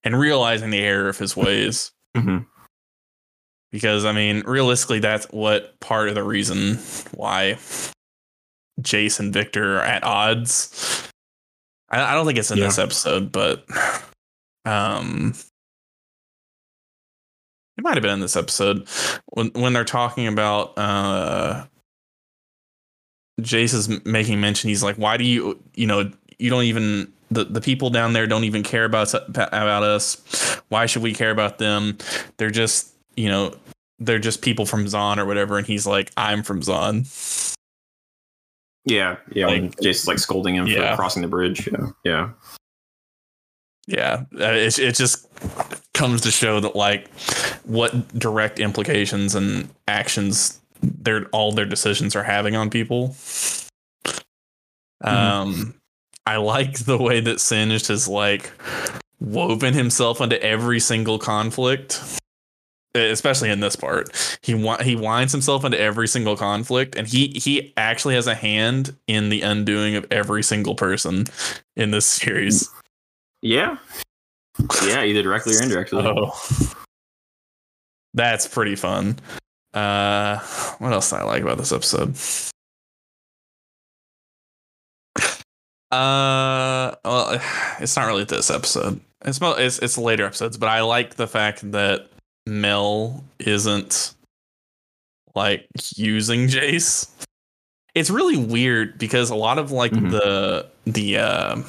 and 0.04 0.18
realizing 0.18 0.70
the 0.70 0.80
error 0.80 1.08
of 1.08 1.18
his 1.18 1.36
ways 1.36 1.92
hmm 2.16 2.38
because 3.72 4.04
I 4.04 4.10
mean, 4.10 4.42
realistically, 4.46 4.98
that's 4.98 5.26
what 5.26 5.78
part 5.78 6.08
of 6.08 6.16
the 6.16 6.24
reason 6.24 6.74
why 7.14 7.56
Jace 8.80 9.20
and 9.20 9.32
Viktor 9.32 9.76
are 9.78 9.82
at 9.82 10.02
odds. 10.02 11.08
I, 11.88 12.02
I 12.02 12.14
don't 12.14 12.26
think 12.26 12.36
it's 12.38 12.50
in 12.50 12.58
Yeah. 12.58 12.64
this 12.64 12.80
episode, 12.80 13.30
but 13.30 13.64
um, 14.64 15.34
it 17.78 17.84
might 17.84 17.94
have 17.94 18.02
been 18.02 18.14
in 18.14 18.20
this 18.20 18.34
episode 18.36 18.88
when 19.26 19.50
when 19.54 19.72
they're 19.72 19.84
talking 19.84 20.26
about 20.26 20.76
uh, 20.76 21.64
Jace 23.40 23.72
is 23.74 24.04
making 24.04 24.40
mention. 24.40 24.68
He's 24.68 24.82
like, 24.82 24.96
"Why 24.96 25.16
do 25.16 25.22
you, 25.24 25.62
you 25.76 25.86
know, 25.86 26.10
you 26.40 26.50
don't 26.50 26.64
even." 26.64 27.12
The, 27.30 27.44
the 27.44 27.60
people 27.60 27.90
down 27.90 28.12
there 28.12 28.26
don't 28.26 28.44
even 28.44 28.62
care 28.62 28.84
about 28.84 29.14
us- 29.14 29.22
about 29.28 29.82
us. 29.82 30.60
Why 30.68 30.86
should 30.86 31.02
we 31.02 31.12
care 31.14 31.30
about 31.30 31.58
them? 31.58 31.96
They're 32.38 32.50
just 32.50 32.92
you 33.16 33.28
know, 33.28 33.54
they're 33.98 34.18
just 34.18 34.40
people 34.42 34.66
from 34.66 34.84
Zaun 34.86 35.18
or 35.18 35.26
whatever. 35.26 35.58
And 35.58 35.66
he's 35.66 35.86
like, 35.86 36.10
I'm 36.16 36.42
from 36.42 36.60
Zaun. 36.62 37.06
Yeah, 38.84 39.16
yeah. 39.32 39.46
Like- 39.46 39.80
Jason's 39.80 40.08
like 40.08 40.18
scolding 40.18 40.54
him 40.56 40.66
Yeah. 40.66 40.90
for 40.92 40.96
crossing 40.96 41.22
the 41.22 41.28
bridge. 41.28 41.68
Yeah, 41.70 41.86
yeah. 42.04 42.30
Yeah, 43.86 44.24
uh, 44.38 44.52
it 44.52 44.78
it 44.78 44.94
just 44.94 45.26
comes 45.94 46.20
to 46.20 46.30
show 46.30 46.60
that 46.60 46.76
like 46.76 47.08
what 47.64 48.06
direct 48.16 48.60
implications 48.60 49.34
and 49.34 49.68
actions 49.88 50.60
their 50.82 51.24
all 51.32 51.50
their 51.52 51.64
decisions 51.66 52.14
are 52.14 52.22
having 52.22 52.54
on 52.54 52.70
people. 52.70 53.16
Um, 55.02 55.74
I 56.30 56.36
like 56.36 56.78
the 56.78 56.96
way 56.96 57.18
that 57.20 57.40
Singed 57.40 57.88
has 57.88 58.06
like 58.06 58.52
woven 59.18 59.74
himself 59.74 60.20
into 60.20 60.40
every 60.40 60.78
single 60.78 61.18
conflict, 61.18 62.00
especially 62.94 63.50
in 63.50 63.58
this 63.58 63.74
part. 63.74 64.38
He 64.40 64.54
wa- 64.54 64.80
he 64.80 64.94
winds 64.94 65.32
himself 65.32 65.64
into 65.64 65.80
every 65.80 66.06
single 66.06 66.36
conflict, 66.36 66.94
and 66.94 67.08
he 67.08 67.28
he 67.30 67.72
actually 67.76 68.14
has 68.14 68.28
a 68.28 68.36
hand 68.36 68.96
in 69.08 69.28
the 69.28 69.42
undoing 69.42 69.96
of 69.96 70.06
every 70.12 70.44
single 70.44 70.76
person 70.76 71.24
in 71.74 71.90
this 71.90 72.06
series. 72.06 72.70
Yeah. 73.42 73.78
Yeah, 74.84 75.02
either 75.02 75.24
directly 75.24 75.56
or 75.56 75.62
indirectly. 75.62 76.04
Oh, 76.04 76.32
that's 78.14 78.46
pretty 78.46 78.76
fun. 78.76 79.18
Uh, 79.74 80.38
what 80.78 80.92
else 80.92 81.10
did 81.10 81.16
I 81.16 81.24
like 81.24 81.42
about 81.42 81.58
this 81.58 81.72
episode? 81.72 82.14
Uh, 85.90 86.94
well, 87.04 87.40
it's 87.80 87.96
not 87.96 88.06
really 88.06 88.24
this 88.24 88.50
episode. 88.50 89.00
It's 89.24 89.40
mo- 89.40 89.56
it's 89.58 89.78
it's 89.80 89.98
later 89.98 90.24
episodes, 90.26 90.56
but 90.56 90.68
I 90.68 90.80
like 90.82 91.16
the 91.16 91.26
fact 91.26 91.70
that 91.72 92.08
Mel 92.46 93.22
isn't 93.38 94.14
like 95.34 95.66
using 95.96 96.46
Jace. 96.48 97.08
It's 97.94 98.08
really 98.10 98.36
weird 98.36 98.98
because 98.98 99.30
a 99.30 99.34
lot 99.34 99.58
of 99.58 99.72
like 99.72 99.92
Mhm. 99.92 100.10
the 100.12 100.66
the 100.86 101.18
uh, 101.18 101.62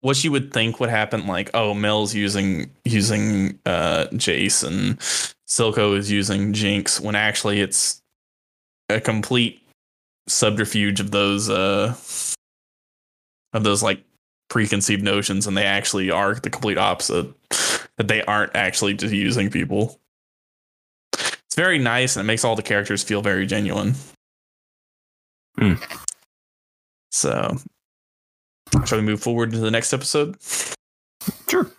what 0.00 0.22
you 0.24 0.30
would 0.32 0.52
think 0.52 0.80
would 0.80 0.90
happen, 0.90 1.26
like 1.26 1.50
oh 1.54 1.74
Mel's 1.74 2.14
using 2.14 2.70
using 2.84 3.58
uh 3.66 4.06
Jace 4.12 4.64
and 4.66 4.98
Silco 5.48 5.96
is 5.96 6.10
using 6.10 6.52
Jinx, 6.52 7.00
when 7.00 7.14
actually 7.14 7.60
it's 7.60 8.00
a 8.88 9.00
complete 9.00 9.60
subterfuge 10.28 11.00
of 11.00 11.10
those 11.10 11.48
uh 11.48 11.94
of 13.52 13.62
those 13.64 13.82
like 13.82 14.02
preconceived 14.48 15.02
notions 15.02 15.46
and 15.46 15.56
they 15.56 15.64
actually 15.64 16.10
are 16.10 16.34
the 16.34 16.50
complete 16.50 16.78
opposite 16.78 17.26
that 17.96 18.08
they 18.08 18.22
aren't 18.22 18.54
actually 18.54 18.94
just 18.94 19.14
using 19.14 19.50
people 19.50 20.00
it's 21.14 21.54
very 21.56 21.78
nice 21.78 22.16
and 22.16 22.24
it 22.24 22.26
makes 22.26 22.44
all 22.44 22.56
the 22.56 22.62
characters 22.62 23.02
feel 23.02 23.22
very 23.22 23.46
genuine 23.46 23.94
Hmm. 25.58 25.74
so 27.10 27.56
shall 28.84 28.98
we 28.98 29.04
move 29.04 29.22
forward 29.22 29.52
to 29.52 29.58
the 29.58 29.70
next 29.70 29.92
episode 29.92 30.36
Sure. 31.48 31.70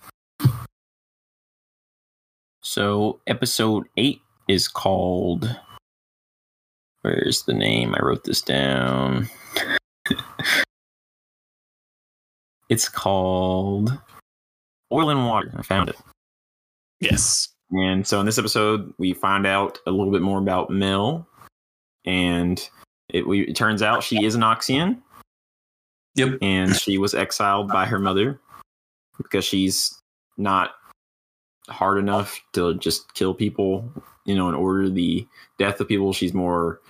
So 2.62 3.20
episode 3.28 3.86
eight 3.96 4.22
is 4.48 4.68
called. 4.68 5.56
Where's 7.08 7.43
the 7.43 7.54
name? 7.54 7.96
I 7.96 8.00
wrote 8.04 8.26
this 8.26 8.41
down. 8.41 9.30
it's 12.70 12.89
called 12.89 13.98
Oil 14.91 15.10
and 15.10 15.26
Water. 15.26 15.54
I 15.56 15.62
found 15.62 15.88
it. 15.88 15.96
yes 17.00 17.48
And 17.72 18.06
so 18.06 18.20
in 18.20 18.26
this 18.26 18.38
episode, 18.38 18.93
we 18.98 19.13
find 19.13 19.48
out 19.48 19.80
a 19.88 19.91
little 19.91 20.12
bit 20.12 20.22
more 20.22 20.38
about 20.38 20.70
Mel, 20.70 21.26
and 22.04 22.70
it, 23.08 23.26
we, 23.26 23.43
it 23.43 23.56
turns 23.56 23.82
out 23.82 24.04
she 24.04 24.26
is 24.26 24.36
a 24.36 24.39
Noxian. 24.39 24.98
Yep. 26.15 26.39
And 26.41 26.76
she 26.76 26.98
was 26.98 27.13
exiled 27.13 27.70
by 27.70 27.86
her 27.86 28.00
mother 28.00 28.38
because 29.17 29.46
she's 29.46 29.98
not 30.36 30.72
hard 31.70 31.98
enough 31.98 32.40
to 32.54 32.76
just 32.76 33.14
kill 33.14 33.34
people, 33.34 33.90
you 34.26 34.36
know, 34.36 34.48
and 34.48 34.56
order 34.56 34.90
the 34.90 35.28
death 35.60 35.80
of 35.80 35.88
people. 35.88 36.14
She's 36.14 36.34
more, 36.34 36.82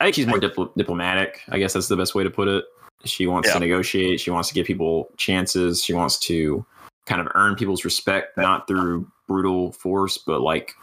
I 0.00 0.04
think 0.04 0.14
she's 0.16 0.26
more 0.26 0.38
dipl- 0.38 0.74
diplomatic. 0.76 1.40
I 1.48 1.58
guess 1.58 1.72
that's 1.72 1.88
the 1.88 1.96
best 1.96 2.14
way 2.14 2.24
to 2.24 2.30
put 2.30 2.48
it. 2.48 2.64
She 3.04 3.26
wants 3.26 3.48
Yeah. 3.48 3.54
to 3.54 3.60
negotiate. 3.60 4.20
She 4.20 4.30
wants 4.30 4.48
to 4.48 4.54
give 4.54 4.66
people 4.66 5.08
chances. 5.16 5.82
She 5.82 5.92
wants 5.92 6.18
to 6.20 6.64
kind 7.06 7.20
of 7.20 7.28
earn 7.34 7.54
people's 7.54 7.84
respect, 7.84 8.36
not 8.36 8.66
through 8.66 9.10
brutal 9.28 9.72
force, 9.72 10.18
but 10.18 10.40
like 10.40 10.74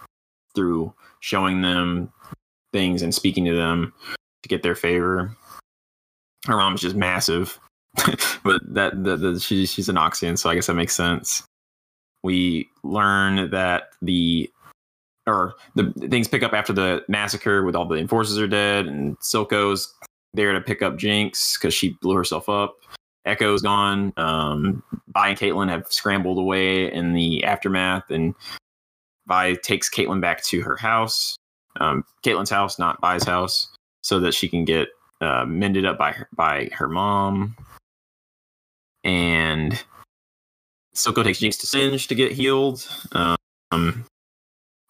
through 0.56 0.94
showing 1.20 1.62
them 1.62 2.12
things 2.72 3.02
and 3.02 3.14
speaking 3.14 3.46
to 3.46 3.56
them 3.56 3.94
to 4.42 4.50
get 4.50 4.64
their 4.64 4.76
favor. 4.76 5.36
Her 6.46 6.58
mom's 6.58 6.82
just 6.82 6.96
massive, 6.96 7.60
but 8.44 8.62
that 8.74 9.04
the, 9.04 9.16
the, 9.16 9.40
she, 9.40 9.66
she's 9.66 9.90
a 9.90 9.94
Noxian, 9.94 10.38
so 10.38 10.50
I 10.50 10.56
guess 10.56 10.68
that 10.68 10.74
makes 10.74 10.96
sense. 10.96 11.44
We 12.24 12.70
learn 12.84 13.50
that 13.52 13.90
the 14.02 14.50
or 15.26 15.56
the 15.76 15.92
things 16.10 16.28
pick 16.28 16.44
up 16.44 16.54
after 16.54 16.74
the 16.74 17.04
massacre 17.08 17.64
with 17.64 17.76
all 17.76 17.86
the 17.86 17.96
enforcers 17.96 18.38
are 18.38 18.48
dead 18.48 18.88
and 18.88 19.18
Silco's 19.20 19.94
there 20.34 20.52
to 20.52 20.62
pick 20.62 20.82
up 20.82 20.98
Jinx 20.98 21.58
because 21.58 21.74
she 21.74 21.98
blew 22.02 22.16
herself 22.16 22.50
up. 22.50 22.76
Ekko's 23.26 23.62
gone. 23.62 24.14
Um, 24.18 24.84
Vi 25.08 25.30
and 25.30 25.40
Caitlyn 25.40 25.70
have 25.70 25.88
scrambled 25.90 26.38
away 26.38 26.92
in 26.92 27.14
the 27.14 27.44
aftermath, 27.44 28.10
and 28.10 28.36
Vi 29.28 29.56
takes 29.64 29.90
Caitlyn 29.90 30.20
back 30.22 30.44
to 30.44 30.62
her 30.62 30.76
house, 30.76 31.38
um, 31.80 32.04
Caitlyn's 32.24 32.50
house, 32.50 32.78
not 32.78 33.00
Vi's 33.00 33.24
house, 33.24 33.74
so 34.02 34.20
that 34.20 34.34
she 34.34 34.50
can 34.50 34.66
get 34.66 34.90
uh, 35.22 35.46
mended 35.46 35.86
up 35.86 35.98
by 35.98 36.12
her, 36.12 36.28
by 36.36 36.70
her 36.74 36.90
mom. 36.90 37.56
And 39.06 39.82
Silco 40.96 41.24
takes 41.24 41.40
Jinx 41.40 41.58
to 41.58 41.68
Singe 41.68 42.08
to 42.08 42.16
get 42.16 42.32
healed. 42.32 42.88
Um, 43.12 44.06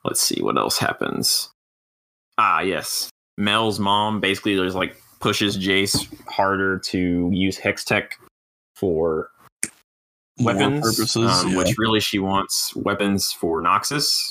let's 0.04 0.22
see 0.22 0.42
what 0.42 0.58
else 0.58 0.78
happens. 0.78 1.50
Ah, 2.38 2.62
yes. 2.62 3.10
Mel's 3.38 3.80
mom 3.80 4.20
basically 4.20 4.56
there's 4.56 4.76
like 4.76 4.98
pushes 5.20 5.58
Jace 5.58 6.08
harder 6.28 6.80
to 6.80 7.30
use 7.34 7.58
Hex 7.58 7.84
Tech 7.86 8.20
for 8.76 9.30
More 10.38 10.54
weapons, 10.54 10.82
purposes, 10.82 11.32
um, 11.44 11.52
yeah. 11.52 11.58
which 11.58 11.78
really 11.78 12.00
she 12.00 12.20
wants 12.20 12.76
weapons 12.76 13.32
for 13.32 13.62
Noxus. 13.62 14.30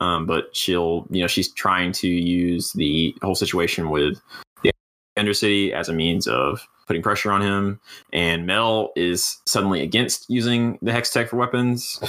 Um, 0.00 0.26
but 0.26 0.54
she'll, 0.54 1.06
you 1.10 1.22
know, 1.22 1.26
she's 1.26 1.52
trying 1.52 1.92
to 1.92 2.08
use 2.08 2.72
the 2.72 3.14
whole 3.22 3.34
situation 3.34 3.90
with 3.90 4.20
the 4.62 4.70
Undercity 5.18 5.72
as 5.72 5.88
a 5.88 5.94
means 5.94 6.26
of 6.28 6.66
putting 6.86 7.02
pressure 7.02 7.30
on 7.30 7.42
him. 7.42 7.80
And 8.12 8.46
Mel 8.46 8.92
is 8.96 9.38
suddenly 9.46 9.82
against 9.82 10.28
using 10.28 10.78
the 10.82 10.92
Hex 10.92 11.10
Tech 11.10 11.28
for 11.28 11.36
weapons. 11.36 12.00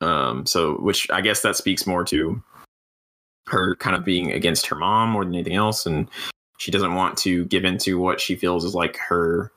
Um, 0.00 0.46
so, 0.46 0.74
which 0.74 1.10
I 1.10 1.20
guess 1.20 1.42
that 1.42 1.56
speaks 1.56 1.86
more 1.86 2.04
to 2.04 2.40
her 3.48 3.74
kind 3.76 3.96
of 3.96 4.04
being 4.04 4.30
against 4.30 4.66
her 4.66 4.76
mom 4.76 5.10
more 5.10 5.24
than 5.24 5.34
anything 5.34 5.56
else. 5.56 5.86
And 5.86 6.08
she 6.58 6.70
doesn't 6.70 6.94
want 6.94 7.16
to 7.18 7.44
give 7.46 7.64
into 7.64 7.98
what 7.98 8.20
she 8.20 8.36
feels 8.36 8.64
is 8.64 8.74
like 8.74 8.96
her 8.96 9.50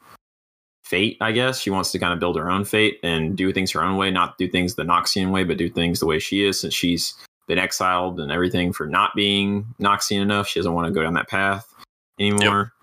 fate, 0.83 1.17
I 1.21 1.31
guess. 1.31 1.59
She 1.59 1.69
wants 1.69 1.91
to 1.91 1.99
kind 1.99 2.13
of 2.13 2.19
build 2.19 2.37
her 2.37 2.49
own 2.49 2.65
fate 2.65 2.99
and 3.03 3.37
do 3.37 3.51
things 3.53 3.71
her 3.71 3.83
own 3.83 3.97
way, 3.97 4.11
not 4.11 4.37
do 4.37 4.47
things 4.47 4.75
the 4.75 4.83
Noxian 4.83 5.31
way, 5.31 5.43
but 5.43 5.57
do 5.57 5.69
things 5.69 5.99
the 5.99 6.05
way 6.05 6.19
she 6.19 6.43
is 6.43 6.59
since 6.59 6.73
she's 6.73 7.13
been 7.47 7.57
exiled 7.57 8.19
and 8.19 8.31
everything 8.31 8.71
for 8.71 8.87
not 8.87 9.11
being 9.15 9.65
Noxian 9.79 10.21
enough. 10.21 10.47
She 10.47 10.59
doesn't 10.59 10.73
want 10.73 10.87
to 10.87 10.93
go 10.93 11.01
down 11.03 11.13
that 11.15 11.29
path 11.29 11.73
anymore. 12.19 12.73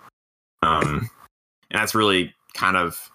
Um, 0.62 1.08
and 1.70 1.80
that's 1.80 1.94
really 1.94 2.34
kind 2.54 2.76
of 2.76 3.10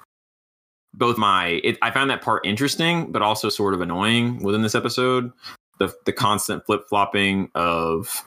both 0.93 1.17
my 1.17 1.61
it, 1.63 1.77
I 1.81 1.91
found 1.91 2.09
that 2.09 2.21
part 2.21 2.45
interesting, 2.45 3.11
but 3.11 3.21
also 3.21 3.49
sort 3.49 3.73
of 3.73 3.81
annoying 3.81 4.41
within 4.43 4.61
this 4.61 4.75
episode. 4.75 5.31
The 5.79 5.93
the 6.05 6.13
constant 6.13 6.65
flip 6.65 6.87
flopping 6.87 7.49
of 7.55 8.23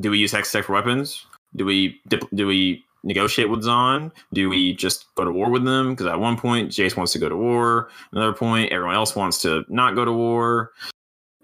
do 0.00 0.10
we 0.10 0.18
use 0.18 0.32
hex 0.32 0.50
tech 0.50 0.64
for 0.64 0.72
weapons? 0.72 1.26
Do 1.54 1.64
we 1.64 2.00
do 2.34 2.46
we 2.46 2.84
negotiate 3.02 3.48
with 3.50 3.64
Zaun? 3.64 4.10
Do 4.32 4.48
we 4.50 4.74
just 4.74 5.06
go 5.14 5.24
to 5.24 5.30
war 5.30 5.50
with 5.50 5.64
them? 5.64 5.90
Because 5.90 6.06
at 6.06 6.20
one 6.20 6.36
point 6.36 6.70
Jace 6.70 6.96
wants 6.96 7.12
to 7.12 7.18
go 7.18 7.28
to 7.28 7.36
war, 7.36 7.90
another 8.12 8.32
point 8.32 8.72
everyone 8.72 8.94
else 8.94 9.14
wants 9.14 9.40
to 9.42 9.64
not 9.68 9.94
go 9.94 10.04
to 10.04 10.12
war, 10.12 10.72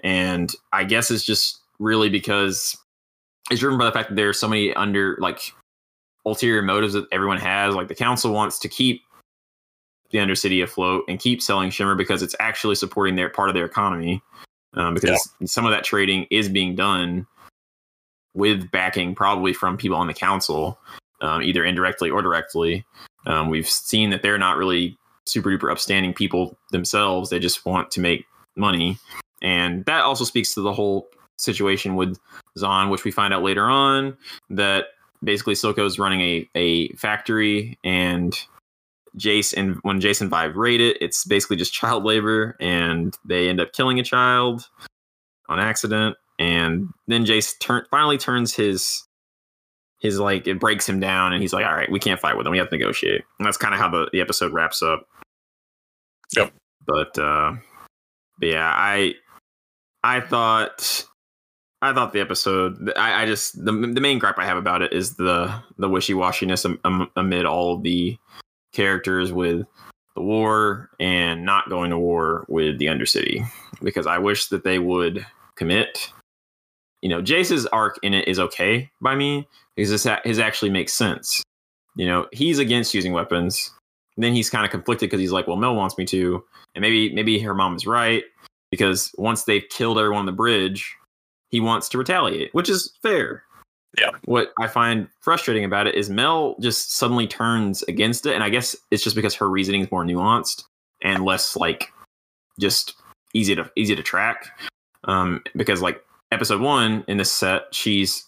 and 0.01 0.53
I 0.73 0.85
guess 0.85 1.11
it's 1.11 1.25
just 1.25 1.61
really 1.79 2.09
because 2.09 2.77
it's 3.51 3.61
driven 3.61 3.79
by 3.79 3.85
the 3.85 3.93
fact 3.93 4.09
that 4.09 4.17
there's 4.17 4.41
so 4.41 4.49
many 4.49 4.75
under 4.75 5.17
like 5.21 5.53
ulterior 6.27 6.61
motives 6.61 6.93
that 6.93 7.07
everyone 7.13 7.39
has. 7.39 7.75
Like 7.75 7.89
the 7.89 7.95
council 7.95 8.33
wants 8.33 8.59
to 8.59 8.69
keep 8.69 9.03
the 10.11 10.19
Undercity 10.19 10.63
afloat 10.63 11.05
and 11.09 11.19
keep 11.19 11.41
selling 11.41 11.71
Shimmer 11.71 11.95
because 11.95 12.23
it's 12.23 12.35
actually 12.39 12.75
supporting 12.75 13.17
their 13.17 13.31
part 13.31 13.49
of 13.49 13.55
their 13.55 13.65
economy. 13.65 14.23
Um, 14.75 14.93
because 14.93 15.31
some 15.47 15.65
of 15.65 15.71
that 15.71 15.85
trading 15.85 16.27
is 16.31 16.51
being 16.51 16.75
done 16.75 17.27
with 18.35 18.71
backing, 18.71 19.15
probably 19.15 19.55
from 19.55 19.79
people 19.79 19.97
on 19.97 20.07
the 20.07 20.13
council, 20.13 20.79
um, 21.23 21.43
either 21.43 21.65
indirectly 21.65 22.11
or 22.11 22.21
directly. 22.21 22.85
Um, 23.25 23.49
we've 23.49 23.69
seen 23.69 24.11
that 24.11 24.23
they're 24.23 24.37
not 24.37 24.59
really 24.59 24.99
super 25.25 25.49
duper 25.49 25.73
upstanding 25.73 26.13
people 26.13 26.59
themselves. 26.73 27.31
They 27.31 27.39
just 27.39 27.65
want 27.65 27.91
to 27.93 28.01
make 28.01 28.27
money. 28.55 28.99
And 29.41 29.85
that 29.87 30.03
also 30.03 30.25
speaks 30.25 30.53
to 30.55 30.61
the 30.61 30.73
whole 30.73 31.09
situation 31.39 31.97
with 31.97 32.19
Zaun, 32.59 32.91
which 32.91 33.05
we 33.05 33.11
find 33.11 33.33
out 33.33 33.43
later 33.43 33.65
on 33.65 34.17
that 34.51 34.89
basically 35.27 35.55
Silco's 35.55 35.99
running 35.99 36.21
a, 36.23 36.49
a 36.55 36.89
factory 36.93 37.79
and 37.85 38.33
Jace 39.19 39.53
and 39.55 39.77
when 39.83 40.01
Jace 40.01 40.21
and 40.23 40.31
Vi 40.31 40.45
raid 40.45 40.81
it, 40.81 40.97
it's 41.01 41.25
basically 41.25 41.57
just 41.57 41.73
child 41.75 42.05
labor 42.05 42.57
and 42.61 43.17
they 43.27 43.51
end 43.51 43.61
up 43.61 43.73
killing 43.75 44.01
a 44.01 44.05
child 44.05 44.67
on 45.49 45.61
accident. 45.61 46.17
And 46.39 46.89
then 47.07 47.27
Jace 47.27 47.59
turn 47.61 47.85
finally 47.91 48.17
turns 48.17 48.55
his 48.55 49.03
his 50.01 50.21
like 50.21 50.47
it 50.47 50.61
breaks 50.61 50.89
him 50.89 51.01
down 51.01 51.33
and 51.33 51.43
he's 51.43 51.53
like, 51.53 51.67
All 51.67 51.75
right, 51.75 51.91
we 51.91 51.99
can't 51.99 52.21
fight 52.21 52.37
with 52.37 52.45
them, 52.45 52.53
we 52.53 52.59
have 52.59 52.71
to 52.71 52.77
negotiate. 52.77 53.23
And 53.39 53.47
that's 53.47 53.57
kind 53.57 53.75
of 53.75 53.81
how 53.81 53.91
the, 53.91 54.09
the 54.13 54.21
episode 54.21 54.53
wraps 54.53 54.83
up. 54.83 55.07
Yep. 56.37 56.53
But 56.87 57.19
uh 57.19 57.55
but 58.39 58.49
yeah, 58.49 58.73
I 58.75 59.15
I 60.05 60.21
thought 60.21 61.07
I 61.83 61.93
thought 61.93 62.13
the 62.13 62.21
episode. 62.21 62.93
I, 62.97 63.23
I 63.23 63.27
just 63.27 63.63
the 63.65 63.73
the 63.73 64.01
main 64.01 64.19
gripe 64.19 64.39
I 64.39 64.47
have 64.47 64.57
about 64.57 64.83
it 64.83 64.93
is 64.93 65.17
the 65.17 65.63
the 65.79 65.89
wishy 65.89 66.15
washiness 66.15 66.65
am, 66.85 67.09
amid 67.17 67.45
all 67.45 67.79
the 67.79 68.17
characters 68.73 69.33
with 69.33 69.67
the 70.15 70.23
war 70.23 70.91
and 70.99 71.45
not 71.45 71.69
going 71.69 71.91
to 71.91 71.99
war 71.99 72.47
with 72.49 72.79
the 72.79 72.87
Undercity 72.87 73.47
because 73.83 74.07
I 74.07 74.19
wish 74.19 74.47
that 74.47 74.65
they 74.65 74.79
would 74.79 75.25
commit. 75.57 76.11
You 77.03 77.11
know, 77.11 77.21
Jace's 77.21 77.67
arc 77.67 77.99
in 78.03 78.15
it 78.15 78.27
is 78.27 78.39
okay 78.39 78.91
by 79.01 79.15
me 79.15 79.47
because 79.77 79.91
this 79.91 80.07
his 80.25 80.39
actually 80.39 80.71
makes 80.71 80.95
sense. 80.95 81.43
You 81.95 82.07
know, 82.07 82.27
he's 82.33 82.59
against 82.59 82.95
using 82.95 83.13
weapons. 83.13 83.73
Then 84.17 84.33
he's 84.33 84.49
kind 84.49 84.65
of 84.65 84.71
conflicted 84.71 85.11
because 85.11 85.21
he's 85.21 85.33
like, 85.33 85.47
well, 85.47 85.57
Mel 85.57 85.77
wants 85.77 85.99
me 85.99 86.07
to, 86.07 86.43
and 86.75 86.81
maybe 86.81 87.15
maybe 87.15 87.39
her 87.41 87.55
mom 87.55 87.77
is 87.77 87.87
right 87.87 88.25
because 88.71 89.15
once 89.19 89.45
they've 89.45 89.69
killed 89.69 89.99
everyone 89.99 90.21
on 90.21 90.27
the 90.27 90.33
bridge, 90.33 90.97
he 91.51 91.61
wants 91.61 91.89
to 91.91 91.99
retaliate, 91.99 92.55
which 92.55 92.69
is 92.69 92.93
fair. 93.03 93.43
Yeah. 93.99 94.11
What 94.25 94.53
I 94.61 94.69
find 94.69 95.09
frustrating 95.21 95.65
about 95.65 95.87
it 95.87 95.95
is 95.95 96.11
Mel 96.11 96.57
just 96.61 96.97
suddenly 96.97 97.27
turns 97.27 97.83
against 97.85 98.27
it, 98.27 98.35
and 98.35 98.45
I 98.45 98.51
guess 98.51 98.77
it's 98.91 99.03
just 99.03 99.17
because 99.17 99.35
her 99.35 99.49
reasoning 99.49 99.83
is 99.83 99.91
more 99.91 100.05
nuanced 100.05 100.65
and 101.03 101.25
less 101.25 101.57
like 101.57 101.93
just 102.61 102.95
easy 103.35 103.55
to 103.55 103.71
easy 103.77 103.97
to 103.97 104.03
track. 104.03 104.59
Um, 105.05 105.43
because 105.55 105.83
like 105.83 106.03
episode 106.33 106.61
one 106.61 107.05
in 107.09 107.17
this 107.17 107.33
set, 107.33 107.75
she's 107.75 108.25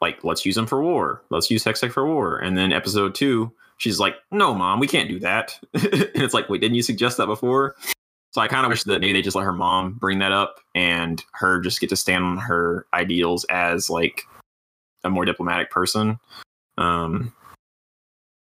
like, 0.00 0.24
let's 0.24 0.46
use 0.46 0.54
them 0.54 0.66
for 0.66 0.82
war. 0.82 1.22
Let's 1.30 1.50
use 1.50 1.64
Hextech 1.64 1.92
for 1.92 2.06
war. 2.06 2.38
And 2.38 2.56
then 2.56 2.72
episode 2.72 3.14
two, 3.14 3.52
she's 3.76 3.98
like, 3.98 4.16
no, 4.30 4.54
mom, 4.54 4.80
we 4.80 4.86
can't 4.86 5.08
do 5.08 5.18
that. 5.20 5.58
and 5.74 5.84
it's 6.22 6.34
like, 6.34 6.48
wait, 6.48 6.60
didn't 6.60 6.76
you 6.76 6.82
suggest 6.82 7.16
that 7.18 7.26
before? 7.26 7.74
So 8.32 8.40
I 8.40 8.48
kind 8.48 8.64
of 8.64 8.70
wish 8.70 8.84
that 8.84 9.00
maybe 9.00 9.12
they 9.12 9.22
just 9.22 9.36
let 9.36 9.44
her 9.44 9.52
mom 9.52 9.94
bring 9.94 10.20
that 10.20 10.32
up 10.32 10.60
and 10.74 11.22
her 11.32 11.60
just 11.60 11.80
get 11.80 11.90
to 11.90 11.96
stand 11.96 12.24
on 12.24 12.38
her 12.38 12.86
ideals 12.94 13.44
as 13.50 13.90
like 13.90 14.22
a 15.02 15.10
more 15.10 15.24
diplomatic 15.24 15.70
person. 15.70 16.18
Um, 16.78 17.32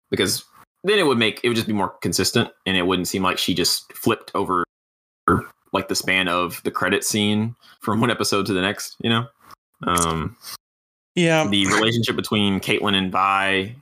because 0.09 0.43
then 0.83 0.99
it 0.99 1.05
would 1.05 1.17
make 1.17 1.39
it 1.43 1.47
would 1.47 1.55
just 1.55 1.67
be 1.67 1.73
more 1.73 1.89
consistent 2.01 2.49
and 2.65 2.75
it 2.75 2.83
wouldn't 2.83 3.07
seem 3.07 3.23
like 3.23 3.37
she 3.37 3.53
just 3.53 3.91
flipped 3.93 4.31
over 4.35 4.65
like 5.71 5.87
the 5.87 5.95
span 5.95 6.27
of 6.27 6.61
the 6.63 6.71
credit 6.71 7.05
scene 7.05 7.55
from 7.79 8.01
one 8.01 8.11
episode 8.11 8.45
to 8.47 8.53
the 8.53 8.61
next, 8.61 8.97
you 9.01 9.09
know? 9.09 9.25
Um, 9.87 10.35
yeah. 11.15 11.47
The 11.47 11.65
relationship 11.67 12.17
between 12.17 12.59
Caitlyn 12.59 12.93
and 12.93 13.09
Vi 13.09 13.73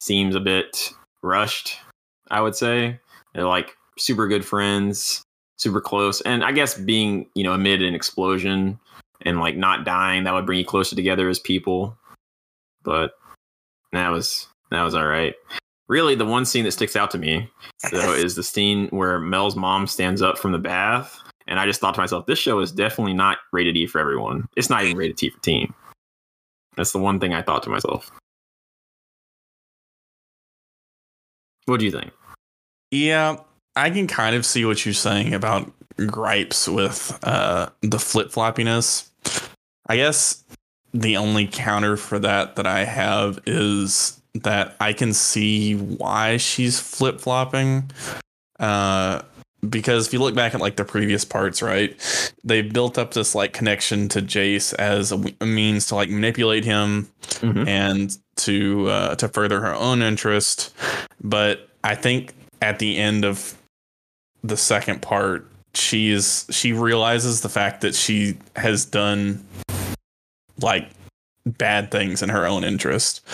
seems 0.00 0.34
a 0.34 0.40
bit 0.40 0.92
rushed, 1.22 1.76
I 2.30 2.40
would 2.40 2.56
say. 2.56 2.98
They're 3.34 3.44
like 3.44 3.76
super 3.98 4.28
good 4.28 4.46
friends 4.46 5.25
super 5.56 5.80
close. 5.80 6.20
And 6.22 6.44
I 6.44 6.52
guess 6.52 6.74
being, 6.74 7.26
you 7.34 7.44
know, 7.44 7.52
amid 7.52 7.82
an 7.82 7.94
explosion 7.94 8.78
and 9.22 9.40
like 9.40 9.56
not 9.56 9.84
dying, 9.84 10.24
that 10.24 10.34
would 10.34 10.46
bring 10.46 10.58
you 10.58 10.64
closer 10.64 10.96
together 10.96 11.28
as 11.28 11.38
people. 11.38 11.96
But 12.82 13.12
that 13.92 14.10
was 14.10 14.46
that 14.70 14.82
was 14.82 14.94
all 14.94 15.06
right. 15.06 15.34
Really, 15.88 16.14
the 16.14 16.24
one 16.24 16.44
scene 16.44 16.64
that 16.64 16.72
sticks 16.72 16.96
out 16.96 17.10
to 17.12 17.18
me 17.18 17.50
though 17.90 18.12
is 18.12 18.34
the 18.34 18.42
scene 18.42 18.88
where 18.88 19.20
Mel's 19.20 19.56
mom 19.56 19.86
stands 19.86 20.22
up 20.22 20.36
from 20.38 20.52
the 20.52 20.58
bath, 20.58 21.20
and 21.46 21.60
I 21.60 21.66
just 21.66 21.80
thought 21.80 21.94
to 21.94 22.00
myself, 22.00 22.26
this 22.26 22.38
show 22.38 22.58
is 22.58 22.72
definitely 22.72 23.14
not 23.14 23.38
rated 23.52 23.76
E 23.76 23.86
for 23.86 24.00
everyone. 24.00 24.48
It's 24.56 24.70
not 24.70 24.84
even 24.84 24.96
rated 24.96 25.16
T 25.16 25.30
for 25.30 25.40
teen. 25.40 25.72
That's 26.76 26.92
the 26.92 26.98
one 26.98 27.20
thing 27.20 27.34
I 27.34 27.42
thought 27.42 27.62
to 27.62 27.70
myself. 27.70 28.10
What 31.66 31.80
do 31.80 31.86
you 31.86 31.92
think? 31.92 32.12
Yeah, 32.90 33.38
I 33.76 33.90
can 33.90 34.06
kind 34.06 34.34
of 34.34 34.46
see 34.46 34.64
what 34.64 34.84
you're 34.84 34.94
saying 34.94 35.34
about 35.34 35.70
gripes 36.06 36.68
with 36.68 37.18
uh, 37.22 37.68
the 37.82 37.98
flip 37.98 38.28
floppiness. 38.30 39.10
I 39.86 39.96
guess 39.96 40.42
the 40.92 41.16
only 41.16 41.46
counter 41.46 41.96
for 41.96 42.18
that 42.18 42.56
that 42.56 42.66
I 42.66 42.84
have 42.84 43.38
is 43.46 44.20
that 44.34 44.76
I 44.80 44.92
can 44.92 45.12
see 45.12 45.74
why 45.74 46.38
she's 46.38 46.80
flip 46.80 47.20
flopping. 47.20 47.90
Uh, 48.58 49.22
because 49.68 50.06
if 50.06 50.12
you 50.12 50.20
look 50.20 50.34
back 50.34 50.54
at 50.54 50.60
like 50.60 50.76
the 50.76 50.84
previous 50.84 51.24
parts, 51.24 51.60
right, 51.60 51.98
they've 52.44 52.72
built 52.72 52.98
up 52.98 53.14
this 53.14 53.34
like 53.34 53.52
connection 53.52 54.08
to 54.10 54.22
Jace 54.22 54.74
as 54.74 55.12
a, 55.12 55.22
a 55.40 55.46
means 55.46 55.86
to 55.86 55.94
like 55.94 56.08
manipulate 56.08 56.64
him 56.64 57.08
mm-hmm. 57.22 57.66
and 57.66 58.16
to 58.36 58.88
uh, 58.88 59.14
to 59.16 59.28
further 59.28 59.60
her 59.60 59.74
own 59.74 60.02
interest. 60.02 60.74
But 61.22 61.68
I 61.82 61.94
think 61.94 62.34
at 62.62 62.78
the 62.78 62.96
end 62.96 63.24
of 63.24 63.56
the 64.48 64.56
second 64.56 65.02
part, 65.02 65.46
she's 65.74 66.46
she 66.50 66.72
realizes 66.72 67.40
the 67.40 67.48
fact 67.48 67.80
that 67.82 67.94
she 67.94 68.38
has 68.56 68.84
done 68.84 69.44
like 70.60 70.88
bad 71.44 71.90
things 71.90 72.22
in 72.22 72.28
her 72.28 72.46
own 72.46 72.64
interest. 72.64 73.24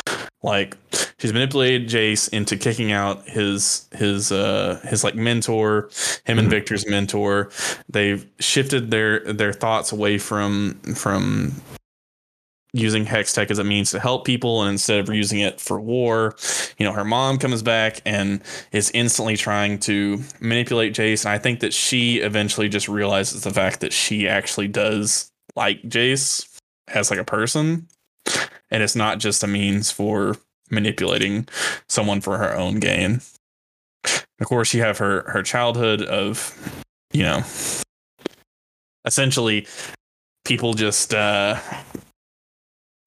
Like 0.43 0.77
she's 1.19 1.33
manipulated 1.33 1.89
Jace 1.89 2.29
into 2.31 2.57
kicking 2.57 2.93
out 2.93 3.29
his 3.29 3.87
his 3.93 4.33
uh 4.33 4.81
his 4.85 5.05
like 5.05 5.15
mentor, 5.15 5.91
him 6.25 6.39
and 6.39 6.41
mm-hmm. 6.41 6.51
Viktor's 6.51 6.89
mentor. 6.89 7.51
They've 7.89 8.27
shifted 8.41 8.91
their 8.91 9.21
their 9.33 9.53
thoughts 9.53 9.93
away 9.93 10.19
from 10.19 10.75
from 10.95 11.55
using 12.75 13.05
hex 13.05 13.33
tech 13.33 13.51
as 13.51 13.59
a 13.59 13.65
means 13.65 13.91
to 13.91 14.01
help 14.01 14.25
people 14.25 14.63
and 14.63 14.71
instead 14.71 14.99
of 14.99 15.15
using 15.15 15.41
it 15.41 15.61
for 15.61 15.79
war 15.79 16.35
you 16.79 16.87
know 16.87 16.93
her 16.93 17.05
mom 17.05 17.39
comes 17.39 17.63
back 17.63 18.01
and 18.07 18.43
is 18.73 18.91
instantly 18.95 19.37
trying 19.37 19.79
to 19.79 20.19
manipulate 20.41 20.95
jace 20.95 21.25
and 21.25 21.33
i 21.33 21.39
think 21.39 21.61
that 21.61 21.75
she 21.75 22.19
eventually 22.19 22.71
just 22.71 22.89
realizes 22.89 23.43
the 23.43 23.51
fact 23.51 23.81
that 23.81 23.93
she 23.93 24.27
actually 24.27 24.69
does 24.69 25.31
like 25.55 25.83
jace 25.83 26.49
as 26.89 27.11
like 27.11 27.21
a 27.21 27.25
person 27.25 27.87
and 28.73 28.83
it's 28.83 28.97
not 28.97 29.19
just 29.19 29.45
a 29.45 29.47
means 29.47 29.91
for 29.91 30.39
manipulating 30.71 31.47
someone 31.89 32.21
for 32.21 32.39
her 32.39 32.57
own 32.57 32.81
gain. 32.81 33.21
Of 34.41 34.47
course 34.47 34.75
you 34.75 34.81
have 34.81 34.99
her 34.99 35.31
her 35.31 35.43
childhood 35.43 36.03
of 36.03 36.57
you 37.13 37.23
know 37.23 37.45
essentially 39.05 39.67
people 40.45 40.73
just 40.73 41.15
uh 41.15 41.61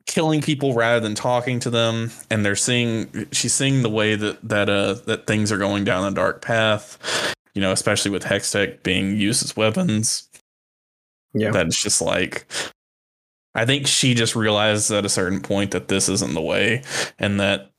killing 0.05 0.41
people 0.41 0.73
rather 0.73 0.99
than 0.99 1.15
talking 1.15 1.59
to 1.61 1.69
them. 1.69 2.11
And 2.29 2.45
they're 2.45 2.55
seeing 2.55 3.27
she's 3.31 3.53
seeing 3.53 3.81
the 3.81 3.89
way 3.89 4.15
that 4.15 4.47
that 4.47 4.69
uh 4.69 4.95
that 5.05 5.27
things 5.27 5.51
are 5.51 5.57
going 5.57 5.83
down 5.83 6.11
a 6.11 6.15
dark 6.15 6.41
path 6.41 7.33
you 7.55 7.61
know 7.61 7.71
especially 7.71 8.11
with 8.11 8.23
hextech 8.23 8.83
being 8.83 9.15
used 9.15 9.43
as 9.43 9.55
weapons. 9.55 10.29
Yeah. 11.33 11.51
That's 11.51 11.81
just 11.81 12.01
like 12.01 12.45
i 13.55 13.65
think 13.65 13.87
she 13.87 14.13
just 14.13 14.35
realizes 14.35 14.91
at 14.91 15.05
a 15.05 15.09
certain 15.09 15.41
point 15.41 15.71
that 15.71 15.87
this 15.87 16.07
isn't 16.09 16.33
the 16.33 16.41
way 16.41 16.83
and 17.17 17.39
that 17.39 17.71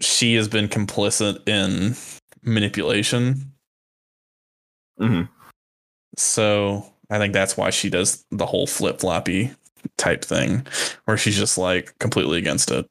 she 0.00 0.34
has 0.34 0.48
been 0.48 0.68
complicit 0.68 1.46
in 1.48 1.96
manipulation. 2.42 3.52
Mm-hmm. 5.00 5.30
so 6.16 6.84
i 7.08 7.18
think 7.18 7.32
that's 7.32 7.56
why 7.56 7.70
she 7.70 7.88
does 7.88 8.24
the 8.32 8.46
whole 8.46 8.66
flip-floppy 8.66 9.52
type 9.96 10.24
thing 10.24 10.66
where 11.04 11.16
she's 11.16 11.36
just 11.36 11.58
like 11.58 11.98
completely 11.98 12.38
against 12.38 12.70
it. 12.70 12.86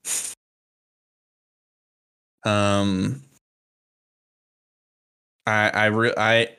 Um 2.45 3.23
I 5.45 5.69
I 5.69 5.85
re- 5.85 6.13
I 6.17 6.49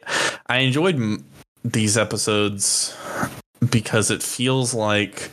I 0.47 0.59
enjoyed 0.59 0.97
m- 0.97 1.25
these 1.65 1.97
episodes 1.97 2.97
because 3.71 4.11
it 4.11 4.23
feels 4.23 4.75
like 4.75 5.31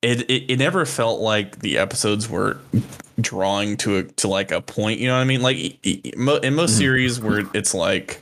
it, 0.00 0.22
it 0.30 0.50
it 0.52 0.58
never 0.58 0.84
felt 0.84 1.20
like 1.20 1.60
the 1.60 1.78
episodes 1.78 2.28
were 2.28 2.58
drawing 3.20 3.76
to 3.76 3.98
a 3.98 4.02
to 4.02 4.28
like 4.28 4.50
a 4.50 4.60
point 4.60 4.98
you 4.98 5.06
know 5.06 5.14
what 5.14 5.20
i 5.20 5.24
mean 5.24 5.42
like 5.42 5.78
in 5.86 6.12
most 6.16 6.42
mm-hmm. 6.42 6.66
series 6.66 7.20
where 7.20 7.44
it's 7.54 7.74
like 7.74 8.20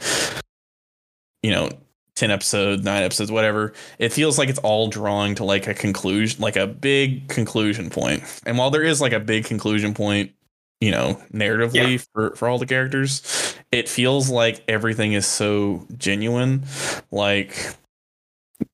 you 1.43 1.51
know 1.51 1.71
10 2.15 2.31
episodes, 2.31 2.85
nine 2.85 3.03
episodes, 3.03 3.31
whatever, 3.31 3.73
it 3.99 4.13
feels 4.13 4.39
like 4.39 4.49
it's 4.49 4.59
all 4.61 4.89
drawing 4.89 5.35
to 5.37 5.45
like 5.45 5.67
a 5.67 5.75
conclusion, 5.75 6.41
like 6.41 6.57
a 6.57 6.67
big 6.67 7.29
conclusion 7.29 7.91
point. 7.91 8.23
And 8.47 8.59
while 8.59 8.71
there 8.71 8.83
is 8.83 9.01
like 9.01 9.13
a 9.13 9.21
big 9.21 9.45
conclusion 9.45 9.95
point, 9.95 10.33
you 10.81 10.91
know, 10.91 11.21
narratively 11.33 11.93
yeah. 11.93 12.05
for, 12.15 12.35
for 12.37 12.49
all 12.49 12.59
the 12.59 12.67
characters, 12.67 13.55
it 13.71 13.89
feels 13.89 14.31
like 14.31 14.63
everything 14.69 15.13
is 15.13 15.27
so 15.27 15.87
genuine. 15.97 16.65
Like 17.11 17.75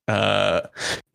uh, 0.08 0.62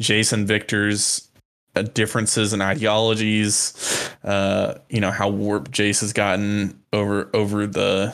Jace 0.02 0.34
and 0.34 0.48
Viktor's 0.48 1.30
uh, 1.76 1.84
differences 1.84 2.54
and 2.54 2.62
ideologies. 2.62 4.10
Uh, 4.24 4.76
you 4.90 5.00
know 5.00 5.12
how 5.12 5.30
warped 5.30 5.72
Jace 5.72 6.02
has 6.02 6.14
gotten 6.14 6.80
over 6.94 7.30
over 7.34 7.66
the 7.66 8.14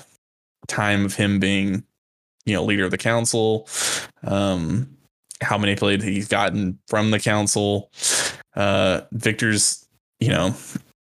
time 0.67 1.05
of 1.05 1.15
him 1.15 1.39
being, 1.39 1.83
you 2.47 2.53
know, 2.53 2.63
leader 2.63 2.85
of 2.85 2.91
the 2.91 2.97
council. 2.97 3.67
Um, 4.23 4.89
how 5.41 5.57
manipulated 5.57 6.03
he's 6.03 6.27
gotten 6.27 6.79
from 6.87 7.11
the 7.11 7.19
council. 7.19 7.91
Uh, 8.55 9.01
Viktor's, 9.11 9.85
you 10.19 10.29
know, 10.29 10.55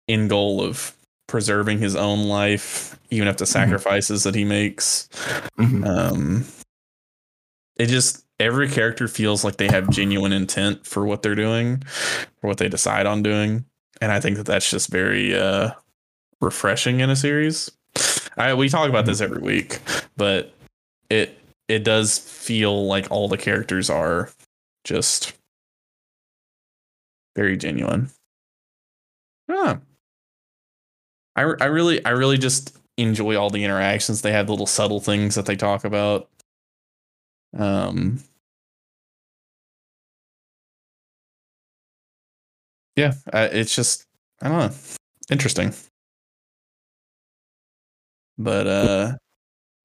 end 0.08 0.28
goal 0.28 0.62
of 0.62 0.94
preserving 1.28 1.78
his 1.78 1.94
own 1.94 2.24
life, 2.24 2.98
even 3.10 3.28
if 3.28 3.36
the 3.38 3.46
sacrifices 3.46 4.24
that 4.24 4.34
he 4.34 4.44
makes. 4.44 5.08
Mhm. 5.58 5.86
Um, 5.86 6.44
it 7.76 7.86
just 7.86 8.24
every 8.40 8.68
character 8.68 9.06
feels 9.06 9.44
like 9.44 9.56
they 9.56 9.68
have 9.68 9.88
genuine 9.90 10.32
intent 10.32 10.86
for 10.86 11.06
what 11.06 11.22
they're 11.22 11.34
doing, 11.34 11.82
for 12.40 12.48
what 12.48 12.58
they 12.58 12.68
decide 12.68 13.06
on 13.06 13.22
doing, 13.22 13.64
and 14.00 14.10
I 14.10 14.20
think 14.20 14.36
that 14.36 14.46
that's 14.46 14.70
just 14.70 14.90
very 14.90 15.38
uh, 15.38 15.70
refreshing 16.40 17.00
in 17.00 17.10
a 17.10 17.16
series. 17.16 17.70
I 18.36 18.54
we 18.54 18.68
talk 18.68 18.88
about 18.88 19.06
this 19.06 19.20
every 19.20 19.40
week, 19.40 19.78
but 20.16 20.52
it 21.10 21.38
it 21.68 21.84
does 21.84 22.18
feel 22.18 22.86
like 22.86 23.06
all 23.10 23.28
the 23.28 23.36
characters 23.38 23.90
are 23.90 24.30
just 24.84 25.34
very 27.36 27.56
genuine. 27.56 28.10
Yeah. 29.48 29.78
I, 31.36 31.42
I 31.60 31.64
really 31.66 32.04
I 32.04 32.10
really 32.10 32.38
just 32.38 32.76
enjoy 32.96 33.36
all 33.36 33.50
the 33.50 33.64
interactions. 33.64 34.22
They 34.22 34.32
have 34.32 34.50
little 34.50 34.66
subtle 34.66 35.00
things 35.00 35.34
that 35.34 35.46
they 35.46 35.56
talk 35.56 35.84
about. 35.84 36.28
Um 37.56 38.20
Yeah, 42.96 43.14
uh, 43.32 43.48
it's 43.52 43.74
just 43.74 44.04
I 44.42 44.48
don't 44.48 44.58
know, 44.70 44.76
interesting. 45.30 45.72
But 48.38 48.66
uh 48.66 49.16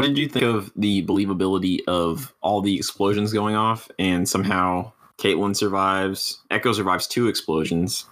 What 0.03 0.09
did 0.09 0.17
you 0.17 0.27
think 0.27 0.43
of 0.43 0.69
the 0.75 1.05
believability 1.05 1.79
of 1.87 2.33
all 2.41 2.59
the 2.59 2.75
explosions 2.75 3.31
going 3.31 3.55
off 3.55 3.89
and 3.97 4.27
somehow 4.27 4.91
Caitlyn 5.17 5.55
survives, 5.55 6.41
Ekko 6.51 6.75
survives 6.75 7.07
two 7.07 7.29
explosions, 7.29 8.03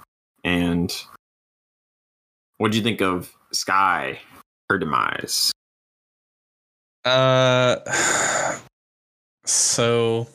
and 0.46 0.90
what 2.60 2.72
did 2.72 2.78
you 2.78 2.84
think 2.84 3.02
of 3.02 3.34
Sky, 3.52 4.22
her 4.70 4.78
demise? 4.78 5.52
Uh, 7.04 7.76
so 9.46 10.30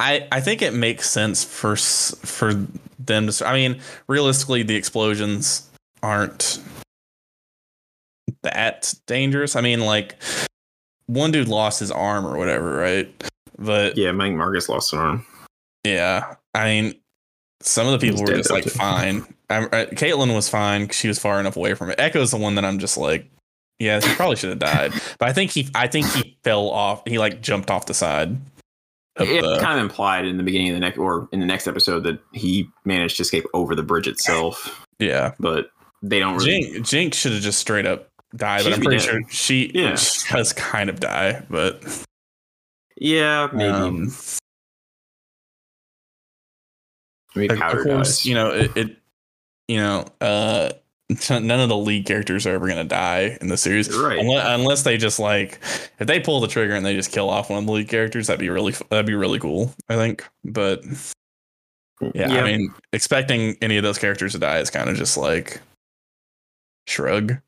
I 0.00 0.26
I 0.32 0.40
think 0.40 0.62
it 0.62 0.72
makes 0.72 1.10
sense 1.10 1.44
for 1.44 1.76
for 1.76 2.54
them 2.98 3.28
to. 3.28 3.46
I 3.46 3.52
mean, 3.52 3.78
realistically, 4.08 4.62
the 4.62 4.76
explosions 4.76 5.68
aren't 6.02 6.60
that 8.46 8.94
dangerous. 9.06 9.56
I 9.56 9.60
mean, 9.60 9.80
like 9.80 10.16
one 11.06 11.30
dude 11.30 11.48
lost 11.48 11.80
his 11.80 11.90
arm 11.90 12.26
or 12.26 12.36
whatever, 12.36 12.76
right? 12.76 13.08
But 13.58 13.96
Yeah, 13.96 14.12
Mike 14.12 14.32
Marcus 14.32 14.68
lost 14.68 14.92
an 14.92 14.98
arm. 14.98 15.26
yeah, 15.84 16.34
I 16.54 16.64
mean, 16.64 16.94
some 17.60 17.86
of 17.86 17.92
the 17.92 17.98
people 17.98 18.20
He's 18.20 18.30
were 18.30 18.36
just 18.36 18.50
like 18.50 18.64
fine. 18.64 19.24
I, 19.48 19.64
I, 19.64 19.86
Caitlyn 19.86 20.34
was 20.34 20.48
fine; 20.48 20.88
She 20.88 21.08
was 21.08 21.18
far 21.18 21.40
enough 21.40 21.56
away 21.56 21.74
from 21.74 21.90
it. 21.90 21.98
Ekko's 21.98 22.30
the 22.30 22.36
one 22.36 22.56
that 22.56 22.64
I'm 22.64 22.78
just 22.78 22.96
like, 22.96 23.30
yeah, 23.78 24.00
he 24.00 24.14
probably 24.14 24.36
should 24.36 24.50
have 24.50 24.58
died. 24.58 24.92
But 25.18 25.28
I 25.28 25.32
think 25.32 25.50
he, 25.50 25.68
I 25.74 25.86
think 25.86 26.06
he 26.12 26.36
fell 26.44 26.68
off. 26.68 27.02
He 27.06 27.18
like 27.18 27.40
jumped 27.40 27.70
off 27.70 27.86
the 27.86 27.94
side. 27.94 28.36
It 29.18 29.42
the, 29.42 29.58
kind 29.60 29.78
of 29.78 29.84
implied 29.86 30.26
in 30.26 30.36
the 30.36 30.42
beginning 30.42 30.70
of 30.70 30.74
the 30.74 30.80
next 30.80 30.98
or 30.98 31.28
in 31.32 31.40
the 31.40 31.46
next 31.46 31.66
episode 31.66 32.00
that 32.00 32.20
he 32.32 32.68
managed 32.84 33.16
to 33.16 33.22
escape 33.22 33.44
over 33.54 33.74
the 33.74 33.82
bridge 33.82 34.06
itself, 34.06 34.84
yeah, 34.98 35.32
but 35.40 35.70
they 36.02 36.18
don't 36.18 36.36
really. 36.36 36.72
Jinx, 36.72 36.90
Jinx 36.90 37.16
should 37.16 37.32
have 37.32 37.40
just 37.40 37.58
straight 37.58 37.86
up 37.86 38.10
died. 38.36 38.62
She 38.62 38.70
But 38.70 38.76
I'm 38.78 38.82
pretty 38.84 38.98
dead. 38.98 39.06
sure 39.06 39.20
she, 39.30 39.70
Yeah. 39.74 39.94
she 39.96 40.32
does 40.32 40.52
kind 40.52 40.88
of 40.90 41.00
die. 41.00 41.42
But 41.50 41.82
Yeah, 42.96 43.48
maybe. 43.52 43.70
um, 43.70 44.12
maybe 47.34 47.54
of 47.54 47.60
Powder 47.60 47.84
course, 47.84 48.18
dies. 48.18 48.26
you 48.26 48.34
know 48.34 48.50
it, 48.50 48.76
it. 48.76 48.96
You 49.68 49.78
know, 49.78 50.04
uh, 50.20 50.70
none 51.30 51.50
of 51.60 51.68
the 51.68 51.76
lead 51.76 52.06
characters 52.06 52.46
are 52.46 52.54
ever 52.54 52.68
gonna 52.68 52.84
die 52.84 53.36
in 53.40 53.48
the 53.48 53.56
series, 53.56 53.92
Right. 53.96 54.18
Unless, 54.18 54.46
unless 54.60 54.82
they 54.84 54.96
just 54.96 55.18
like 55.18 55.58
if 55.98 56.06
they 56.06 56.20
pull 56.20 56.40
the 56.40 56.48
trigger 56.48 56.74
and 56.74 56.86
they 56.86 56.94
just 56.94 57.10
kill 57.12 57.28
off 57.30 57.50
one 57.50 57.60
of 57.60 57.66
the 57.66 57.72
lead 57.72 57.88
characters, 57.88 58.28
that'd 58.28 58.38
be 58.40 58.48
really 58.48 58.72
that'd 58.90 59.06
be 59.06 59.14
really 59.14 59.38
cool. 59.40 59.74
I 59.88 59.96
think, 59.96 60.24
but 60.44 60.84
yeah, 62.14 62.28
I 62.32 62.44
mean, 62.44 62.72
expecting 62.92 63.56
any 63.60 63.76
of 63.76 63.82
those 63.82 63.98
characters 63.98 64.32
to 64.32 64.38
die 64.38 64.58
is 64.58 64.70
kind 64.70 64.88
of 64.88 64.96
just 64.96 65.16
like 65.16 65.60
shrug. 66.86 67.38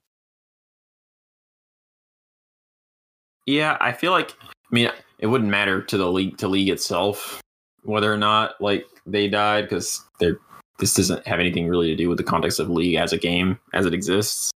Yeah, 3.48 3.78
I 3.80 3.92
feel 3.92 4.12
like 4.12 4.34
I 4.42 4.50
mean 4.70 4.90
it 5.18 5.26
wouldn't 5.26 5.48
matter 5.48 5.80
to 5.80 5.96
the 5.96 6.12
league 6.12 6.37
to 6.37 6.48
league 6.48 6.68
itself 6.68 7.40
whether 7.82 8.12
or 8.12 8.18
not 8.18 8.61
like 8.61 8.84
they 9.06 9.26
died 9.26 9.64
because 9.64 10.04
they're 10.20 10.37
this 10.78 10.92
doesn't 10.92 11.26
have 11.26 11.40
anything 11.40 11.66
really 11.66 11.88
to 11.88 11.96
do 11.96 12.11
with 12.11 12.18
the 12.18 12.24
context 12.24 12.61
of 12.61 12.68
league 12.68 12.96
as 12.96 13.14
a 13.14 13.16
game 13.16 13.58
as 13.72 13.87
it 13.87 13.94
exists. 13.94 14.50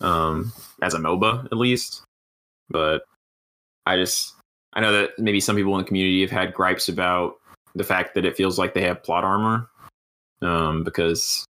Um 0.00 0.52
as 0.82 0.94
a 0.94 0.98
MOBA 0.98 1.46
at 1.46 1.58
least. 1.58 2.04
But 2.70 3.02
I 3.86 3.96
just 3.96 4.36
I 4.72 4.80
know 4.80 4.92
that 4.92 5.18
maybe 5.18 5.40
some 5.40 5.56
people 5.56 5.74
in 5.74 5.82
the 5.82 5.88
community 5.88 6.20
have 6.20 6.30
had 6.30 6.54
gripes 6.54 6.88
about 6.88 7.34
the 7.74 7.82
fact 7.82 8.14
that 8.14 8.24
it 8.24 8.36
feels 8.36 8.56
like 8.56 8.72
they 8.72 8.82
have 8.82 9.02
plot 9.02 9.24
armor. 9.24 9.68
Um 10.42 10.84
because 10.84 11.44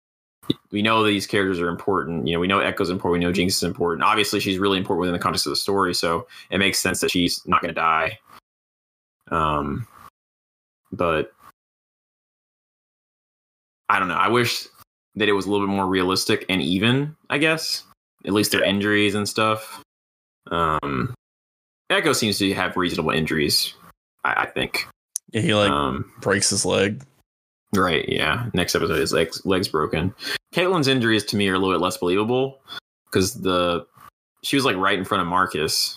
we 0.71 0.83
know 0.83 1.03
these 1.05 1.27
characters 1.27 1.61
are 1.61 1.69
important. 1.69 2.27
You 2.27 2.35
know, 2.35 2.41
we 2.41 2.47
know 2.47 2.59
Ekko's 2.59 2.91
important. 2.91 3.21
We 3.21 3.27
know 3.27 3.33
Jinx 3.33 3.57
is 3.57 3.63
important. 3.63 4.03
Obviously, 4.03 4.41
she's 4.41 4.59
really 4.59 4.79
important 4.79 5.01
within 5.01 5.13
the 5.13 5.19
context 5.19 5.47
of 5.47 5.51
the 5.51 5.57
story. 5.57 5.95
So 5.95 6.27
it 6.51 6.59
makes 6.59 6.79
sense 6.79 7.01
that 7.01 7.11
she's 7.11 7.43
not 7.47 7.61
going 7.61 7.75
to 7.75 7.81
die. 7.81 8.19
Um, 9.31 9.87
but 10.93 11.33
I 13.89 13.99
don't 13.99 14.09
know. 14.09 14.15
I 14.15 14.29
wish 14.29 14.67
that 15.17 15.29
it 15.29 15.33
was 15.33 15.47
a 15.47 15.51
little 15.51 15.67
bit 15.67 15.73
more 15.73 15.87
realistic 15.87 16.45
and 16.49 16.63
even. 16.63 17.17
I 17.29 17.39
guess 17.39 17.85
at 18.25 18.33
least 18.33 18.53
their 18.53 18.65
injuries 18.65 19.15
and 19.15 19.29
stuff. 19.29 19.83
Um, 20.51 21.15
Ekko 21.91 22.15
seems 22.15 22.39
to 22.39 22.53
have 22.55 22.77
reasonable 22.77 23.11
injuries. 23.11 23.75
I, 24.25 24.43
I 24.43 24.47
think. 24.47 24.87
Yeah, 25.33 25.41
he 25.41 25.55
like 25.55 25.71
um, 25.71 26.11
breaks 26.21 26.51
his 26.51 26.65
leg. 26.65 27.03
Right. 27.75 28.09
Yeah. 28.09 28.49
Next 28.53 28.75
episode, 28.75 28.99
his 28.99 29.13
legs 29.13 29.45
legs 29.45 29.69
broken. 29.69 30.15
Caitlyn's 30.55 30.89
injuries 30.89 31.25
to 31.27 31.37
me 31.37 31.49
are 31.49 31.55
a 31.55 31.59
little 31.59 31.75
bit 31.75 31.83
less 31.83 31.97
believable 31.97 32.61
because 33.07 33.35
the 33.35 33.87
she 34.43 34.57
was 34.57 34.65
like 34.65 34.77
right 34.77 34.99
in 34.99 35.05
front 35.05 35.21
of 35.23 35.29
Marcus, 35.29 35.97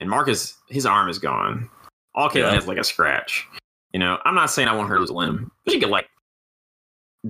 and 0.00 0.10
Marcus 0.10 0.56
his 0.68 0.84
arm 0.86 1.08
is 1.08 1.18
gone. 1.18 1.68
All 2.14 2.28
Caitlyn 2.28 2.34
Yeah. 2.42 2.54
has 2.54 2.66
like 2.68 2.78
a 2.78 2.84
scratch. 2.84 3.46
You 3.92 4.00
know, 4.00 4.18
I'm 4.24 4.34
not 4.34 4.50
saying 4.50 4.68
I 4.68 4.74
want 4.76 4.88
her 4.88 4.96
to 4.96 5.00
lose 5.00 5.10
a 5.10 5.14
limb, 5.14 5.50
but 5.64 5.72
she 5.72 5.80
could 5.80 5.88
like 5.90 6.08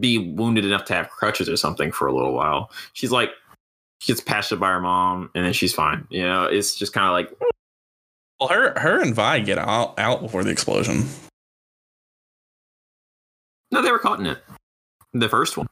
be 0.01 0.19
wounded 0.35 0.65
enough 0.65 0.85
to 0.87 0.95
have 0.95 1.09
crutches 1.11 1.49
or 1.49 1.57
something 1.57 1.93
for 1.93 2.09
a 2.09 2.13
little 2.13 2.33
while. 2.33 2.71
She's 2.95 3.13
like 3.13 3.31
she 4.01 4.13
gets 4.13 4.21
patched 4.21 4.53
up 4.53 4.59
by 4.59 4.71
her 4.71 4.81
mom, 4.81 5.31
and 5.35 5.45
then 5.47 5.53
she's 5.53 5.73
fine. 5.73 6.07
You 6.11 6.23
know, 6.23 6.45
it's 6.45 6.75
just 6.75 6.93
kind 6.93 7.07
of 7.07 7.13
like 7.13 7.31
Well, 8.41 8.49
her 8.49 8.79
her 8.81 9.01
and 9.01 9.15
Vi 9.15 9.39
get 9.41 9.59
out 9.59 9.97
out 9.99 10.21
before 10.21 10.43
the 10.43 10.51
explosion. 10.51 11.05
no, 13.71 13.83
they 13.83 13.93
were 13.93 13.99
caught 14.01 14.19
in 14.21 14.27
it. 14.27 14.39
The 15.13 15.29
first 15.29 15.57
one. 15.57 15.67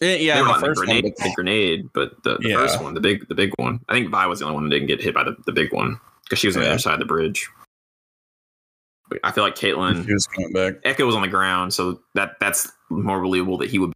Yeah, 0.00 0.14
yeah 0.14 0.42
the 0.42 0.54
first 0.60 0.80
the 0.80 0.86
grenade, 0.86 1.04
one. 1.04 1.12
the 1.18 1.32
grenade, 1.34 1.88
but 1.92 2.22
the, 2.22 2.38
the 2.38 2.50
Yeah. 2.50 2.56
first 2.56 2.80
one, 2.80 2.94
the 2.94 3.00
big, 3.00 3.28
the 3.28 3.34
big 3.34 3.52
one. 3.56 3.80
I 3.88 3.94
think 3.94 4.10
Vi 4.10 4.26
was 4.26 4.38
the 4.38 4.44
only 4.44 4.54
one 4.54 4.64
that 4.64 4.70
didn't 4.70 4.88
get 4.88 5.02
hit 5.02 5.14
by 5.14 5.24
the, 5.24 5.36
the 5.46 5.52
big 5.52 5.72
one 5.72 5.98
because 6.24 6.38
she 6.38 6.46
was 6.46 6.56
on 6.56 6.62
the 6.62 6.68
other 6.68 6.78
side 6.78 6.94
of 6.94 7.00
the 7.00 7.04
bridge. 7.04 7.48
But 9.08 9.18
I 9.24 9.32
feel 9.32 9.42
like 9.42 9.56
Caitlyn 9.56 10.04
He 10.04 10.12
was 10.12 10.26
coming 10.26 10.52
back. 10.52 10.82
Ekko 10.82 11.06
was 11.06 11.14
on 11.14 11.22
the 11.22 11.28
ground, 11.28 11.72
so 11.74 12.00
that 12.14 12.36
that's 12.40 12.70
more 12.90 13.20
believable 13.20 13.58
that 13.58 13.70
he 13.70 13.78
would 13.78 13.92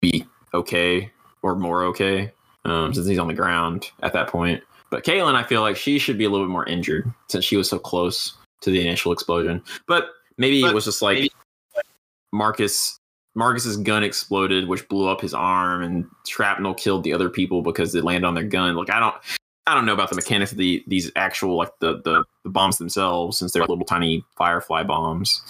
be 0.00 0.26
okay 0.52 1.10
or 1.42 1.54
more 1.56 1.84
okay 1.84 2.32
um, 2.64 2.92
since 2.92 3.06
he's 3.06 3.18
on 3.18 3.28
the 3.28 3.34
ground 3.34 3.90
at 4.02 4.12
that 4.12 4.28
point. 4.28 4.62
But 4.90 5.04
Caitlyn, 5.04 5.34
I 5.34 5.44
feel 5.44 5.62
like 5.62 5.76
she 5.76 5.98
should 5.98 6.18
be 6.18 6.24
a 6.24 6.30
little 6.30 6.46
bit 6.46 6.52
more 6.52 6.66
injured 6.66 7.10
since 7.28 7.44
she 7.44 7.56
was 7.56 7.70
so 7.70 7.78
close 7.78 8.34
to 8.60 8.70
the 8.70 8.80
initial 8.80 9.12
explosion. 9.12 9.62
But 9.86 10.10
maybe 10.36 10.62
it 10.62 10.74
was 10.74 10.84
just 10.84 11.00
like 11.02 11.32
Marcus. 12.32 12.98
Marcus's 13.34 13.76
gun 13.78 14.02
exploded, 14.04 14.68
which 14.68 14.88
blew 14.88 15.08
up 15.08 15.20
his 15.20 15.32
arm, 15.34 15.82
and 15.82 16.06
shrapnel 16.26 16.74
killed 16.74 17.02
the 17.04 17.12
other 17.12 17.30
people 17.30 17.62
because 17.62 17.94
it 17.94 18.04
landed 18.04 18.26
on 18.26 18.34
their 18.34 18.44
gun. 18.44 18.76
Like 18.76 18.90
I 18.90 19.00
don't, 19.00 19.14
I 19.66 19.74
don't 19.74 19.86
know 19.86 19.94
about 19.94 20.10
the 20.10 20.16
mechanics 20.16 20.52
of 20.52 20.58
the 20.58 20.84
these 20.86 21.10
actual 21.16 21.56
like 21.56 21.70
the 21.80 22.02
the, 22.02 22.24
the 22.44 22.50
bombs 22.50 22.78
themselves, 22.78 23.38
since 23.38 23.52
they're 23.52 23.62
little 23.62 23.84
tiny 23.86 24.24
firefly 24.36 24.82
bombs. 24.82 25.42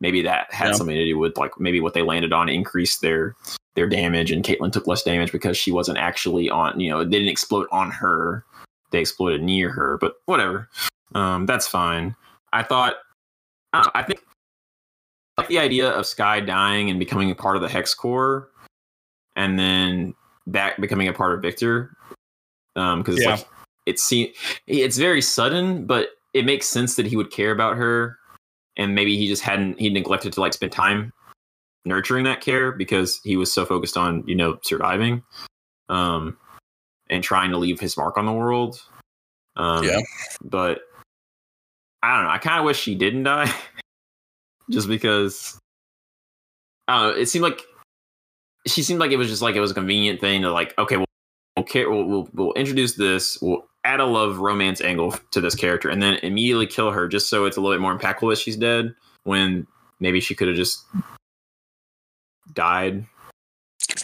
Maybe 0.00 0.22
that 0.22 0.52
had 0.52 0.68
Yeah. 0.68 0.72
something 0.74 0.96
to 0.96 1.04
do 1.04 1.18
with 1.18 1.36
like 1.36 1.58
maybe 1.58 1.80
what 1.80 1.92
they 1.92 2.02
landed 2.02 2.32
on 2.32 2.48
increased 2.48 3.00
their 3.02 3.34
their 3.74 3.88
damage, 3.88 4.30
and 4.30 4.44
Caitlyn 4.44 4.72
took 4.72 4.86
less 4.86 5.02
damage 5.02 5.30
because 5.30 5.56
she 5.56 5.70
wasn't 5.72 5.98
actually 5.98 6.48
on. 6.48 6.80
You 6.80 6.90
know, 6.90 7.04
they 7.04 7.10
didn't 7.10 7.28
explode 7.28 7.66
on 7.70 7.90
her; 7.90 8.44
they 8.92 9.00
exploded 9.00 9.42
near 9.42 9.70
her. 9.70 9.98
But 9.98 10.14
whatever, 10.26 10.68
um, 11.14 11.46
that's 11.46 11.66
fine. 11.68 12.16
I 12.52 12.62
thought 12.62 12.94
I, 13.72 13.90
I 13.94 14.02
think 14.04 14.20
like 15.48 15.58
the 15.60 15.64
idea 15.64 15.90
of 15.90 16.06
Sky 16.06 16.40
dying 16.40 16.90
and 16.90 16.98
becoming 16.98 17.30
a 17.30 17.34
part 17.34 17.56
of 17.56 17.62
the 17.62 17.68
Hex 17.68 17.94
Core, 17.94 18.48
and 19.36 19.58
then 19.58 20.14
that 20.46 20.80
becoming 20.80 21.08
a 21.08 21.12
part 21.12 21.34
of 21.34 21.42
Viktor, 21.42 21.96
Um, 22.76 23.00
because 23.00 23.16
it's 23.16 23.24
yeah. 23.24 23.30
like 23.32 23.46
it 23.86 23.98
seems 23.98 24.36
it's 24.66 24.98
very 24.98 25.22
sudden, 25.22 25.86
but 25.86 26.10
it 26.34 26.44
makes 26.44 26.66
sense 26.66 26.96
that 26.96 27.06
he 27.06 27.16
would 27.16 27.30
care 27.30 27.50
about 27.50 27.76
her, 27.76 28.18
and 28.76 28.94
maybe 28.94 29.16
he 29.16 29.28
just 29.28 29.42
hadn't 29.42 29.78
he 29.80 29.90
neglected 29.90 30.32
to 30.34 30.40
like 30.40 30.52
spend 30.52 30.72
time 30.72 31.12
nurturing 31.84 32.24
that 32.24 32.40
care 32.40 32.72
because 32.72 33.20
he 33.24 33.36
was 33.36 33.52
so 33.52 33.64
focused 33.64 33.96
on 33.96 34.24
you 34.26 34.34
know 34.34 34.58
surviving, 34.62 35.22
um, 35.88 36.36
and 37.10 37.24
trying 37.24 37.50
to 37.50 37.58
leave 37.58 37.80
his 37.80 37.96
mark 37.96 38.16
on 38.18 38.26
the 38.26 38.32
world. 38.32 38.80
Um, 39.56 39.84
yeah, 39.84 40.00
but 40.44 40.82
I 42.02 42.14
don't 42.14 42.24
know. 42.24 42.30
I 42.30 42.38
kind 42.38 42.58
of 42.58 42.64
wish 42.64 42.78
she 42.78 42.94
didn't 42.94 43.24
die, 43.24 43.52
just 44.70 44.88
because. 44.88 45.58
I 46.86 47.02
don't 47.02 47.14
know. 47.14 47.20
It 47.20 47.26
seemed 47.26 47.42
like 47.42 47.60
she 48.66 48.82
seemed 48.82 49.00
like 49.00 49.10
it 49.10 49.16
was 49.16 49.28
just 49.28 49.42
like 49.42 49.56
it 49.56 49.60
was 49.60 49.70
a 49.70 49.74
convenient 49.74 50.20
thing 50.20 50.42
to 50.42 50.52
like, 50.52 50.76
okay, 50.78 50.96
we'll 50.96 51.06
we'll 51.56 52.04
we'll, 52.04 52.28
we'll 52.32 52.52
introduce 52.54 52.94
this, 52.94 53.38
we'll 53.42 53.66
add 53.84 54.00
a 54.00 54.04
love 54.04 54.38
romance 54.38 54.80
angle 54.80 55.14
to 55.32 55.40
this 55.40 55.54
character, 55.54 55.88
and 55.88 56.02
then 56.02 56.14
immediately 56.22 56.66
kill 56.66 56.90
her 56.90 57.08
just 57.08 57.28
so 57.28 57.44
it's 57.44 57.56
a 57.56 57.60
little 57.60 57.76
bit 57.76 57.82
more 57.82 57.96
impactful 57.96 58.30
that 58.30 58.38
she's 58.38 58.56
dead. 58.56 58.94
When 59.24 59.66
maybe 60.00 60.20
she 60.20 60.34
could 60.34 60.48
have 60.48 60.56
just 60.56 60.84
died 62.54 63.04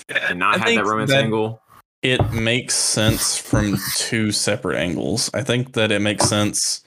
and 0.08 0.38
not 0.38 0.56
I 0.56 0.58
had 0.58 0.78
that 0.78 0.84
romance 0.84 1.10
that 1.10 1.24
angle. 1.24 1.60
It 2.02 2.32
makes 2.32 2.74
sense 2.74 3.38
from 3.38 3.78
two 3.96 4.30
separate 4.30 4.78
angles. 4.78 5.30
I 5.32 5.42
think 5.42 5.72
that 5.72 5.90
it 5.90 6.00
makes 6.00 6.28
sense 6.28 6.83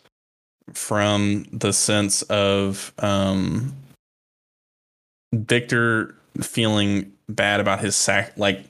from 0.74 1.46
the 1.52 1.72
sense 1.72 2.22
of 2.24 2.94
um, 3.00 3.74
Viktor 5.34 6.16
feeling 6.42 7.12
bad 7.30 7.60
about 7.60 7.82
his 7.82 7.96
sac 7.96 8.32
like 8.38 8.64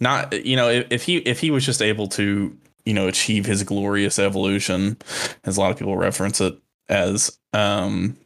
not 0.00 0.32
you 0.44 0.56
know 0.56 0.68
if, 0.68 0.86
if 0.90 1.02
he 1.02 1.18
if 1.18 1.40
he 1.40 1.50
was 1.50 1.64
just 1.64 1.82
able 1.82 2.08
to 2.08 2.56
you 2.84 2.94
know 2.94 3.06
achieve 3.06 3.44
his 3.44 3.62
glorious 3.62 4.18
evolution 4.18 4.96
as 5.44 5.56
a 5.56 5.60
lot 5.60 5.70
of 5.70 5.76
people 5.76 5.96
reference 5.96 6.40
it 6.40 6.56
as 6.88 7.38
um 7.52 8.16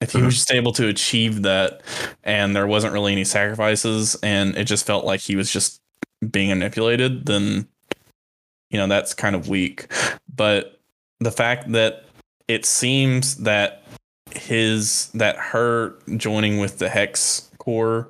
if 0.00 0.12
he 0.12 0.18
was 0.18 0.34
mm-hmm. 0.34 0.38
just 0.38 0.52
able 0.52 0.72
to 0.72 0.88
achieve 0.88 1.42
that 1.42 1.80
and 2.22 2.54
there 2.54 2.66
wasn't 2.66 2.92
really 2.92 3.12
any 3.12 3.24
sacrifices 3.24 4.16
and 4.22 4.56
it 4.56 4.64
just 4.64 4.86
felt 4.86 5.04
like 5.04 5.20
he 5.20 5.34
was 5.34 5.52
just 5.52 5.80
being 6.30 6.50
manipulated 6.50 7.26
then 7.26 7.66
you 8.70 8.78
know 8.78 8.86
that's 8.86 9.14
kind 9.14 9.34
of 9.34 9.48
weak 9.48 9.92
but 10.32 10.78
the 11.18 11.32
fact 11.32 11.72
that 11.72 12.04
it 12.52 12.66
seems 12.66 13.36
that 13.36 13.82
his 14.34 15.08
that 15.14 15.36
her 15.36 15.94
joining 16.16 16.58
with 16.58 16.78
the 16.78 16.88
hex 16.88 17.50
core 17.58 18.08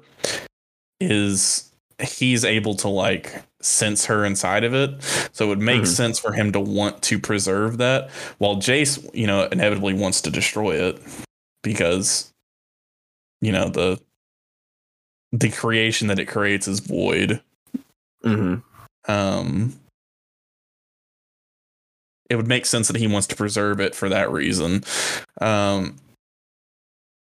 is 1.00 1.70
he's 2.00 2.44
able 2.44 2.74
to 2.74 2.88
like 2.88 3.42
sense 3.60 4.06
her 4.06 4.24
inside 4.24 4.64
of 4.64 4.74
it 4.74 5.02
so 5.32 5.44
it 5.44 5.48
would 5.48 5.60
make 5.60 5.82
mm-hmm. 5.82 5.86
sense 5.86 6.18
for 6.18 6.32
him 6.32 6.50
to 6.52 6.60
want 6.60 7.00
to 7.02 7.18
preserve 7.18 7.78
that 7.78 8.10
while 8.38 8.56
jace 8.56 9.08
you 9.14 9.26
know 9.26 9.48
inevitably 9.52 9.94
wants 9.94 10.20
to 10.20 10.30
destroy 10.30 10.74
it 10.74 11.00
because 11.62 12.32
you 13.40 13.52
know 13.52 13.68
the 13.68 14.00
the 15.30 15.50
creation 15.50 16.08
that 16.08 16.18
it 16.18 16.26
creates 16.26 16.66
is 16.66 16.80
void 16.80 17.40
mm-hmm. 18.24 18.56
um 19.10 19.78
it 22.32 22.36
would 22.36 22.48
make 22.48 22.64
sense 22.64 22.88
that 22.88 22.96
he 22.96 23.06
wants 23.06 23.26
to 23.26 23.36
preserve 23.36 23.78
it 23.78 23.94
for 23.94 24.08
that 24.08 24.32
reason. 24.32 24.82
Um, 25.38 25.96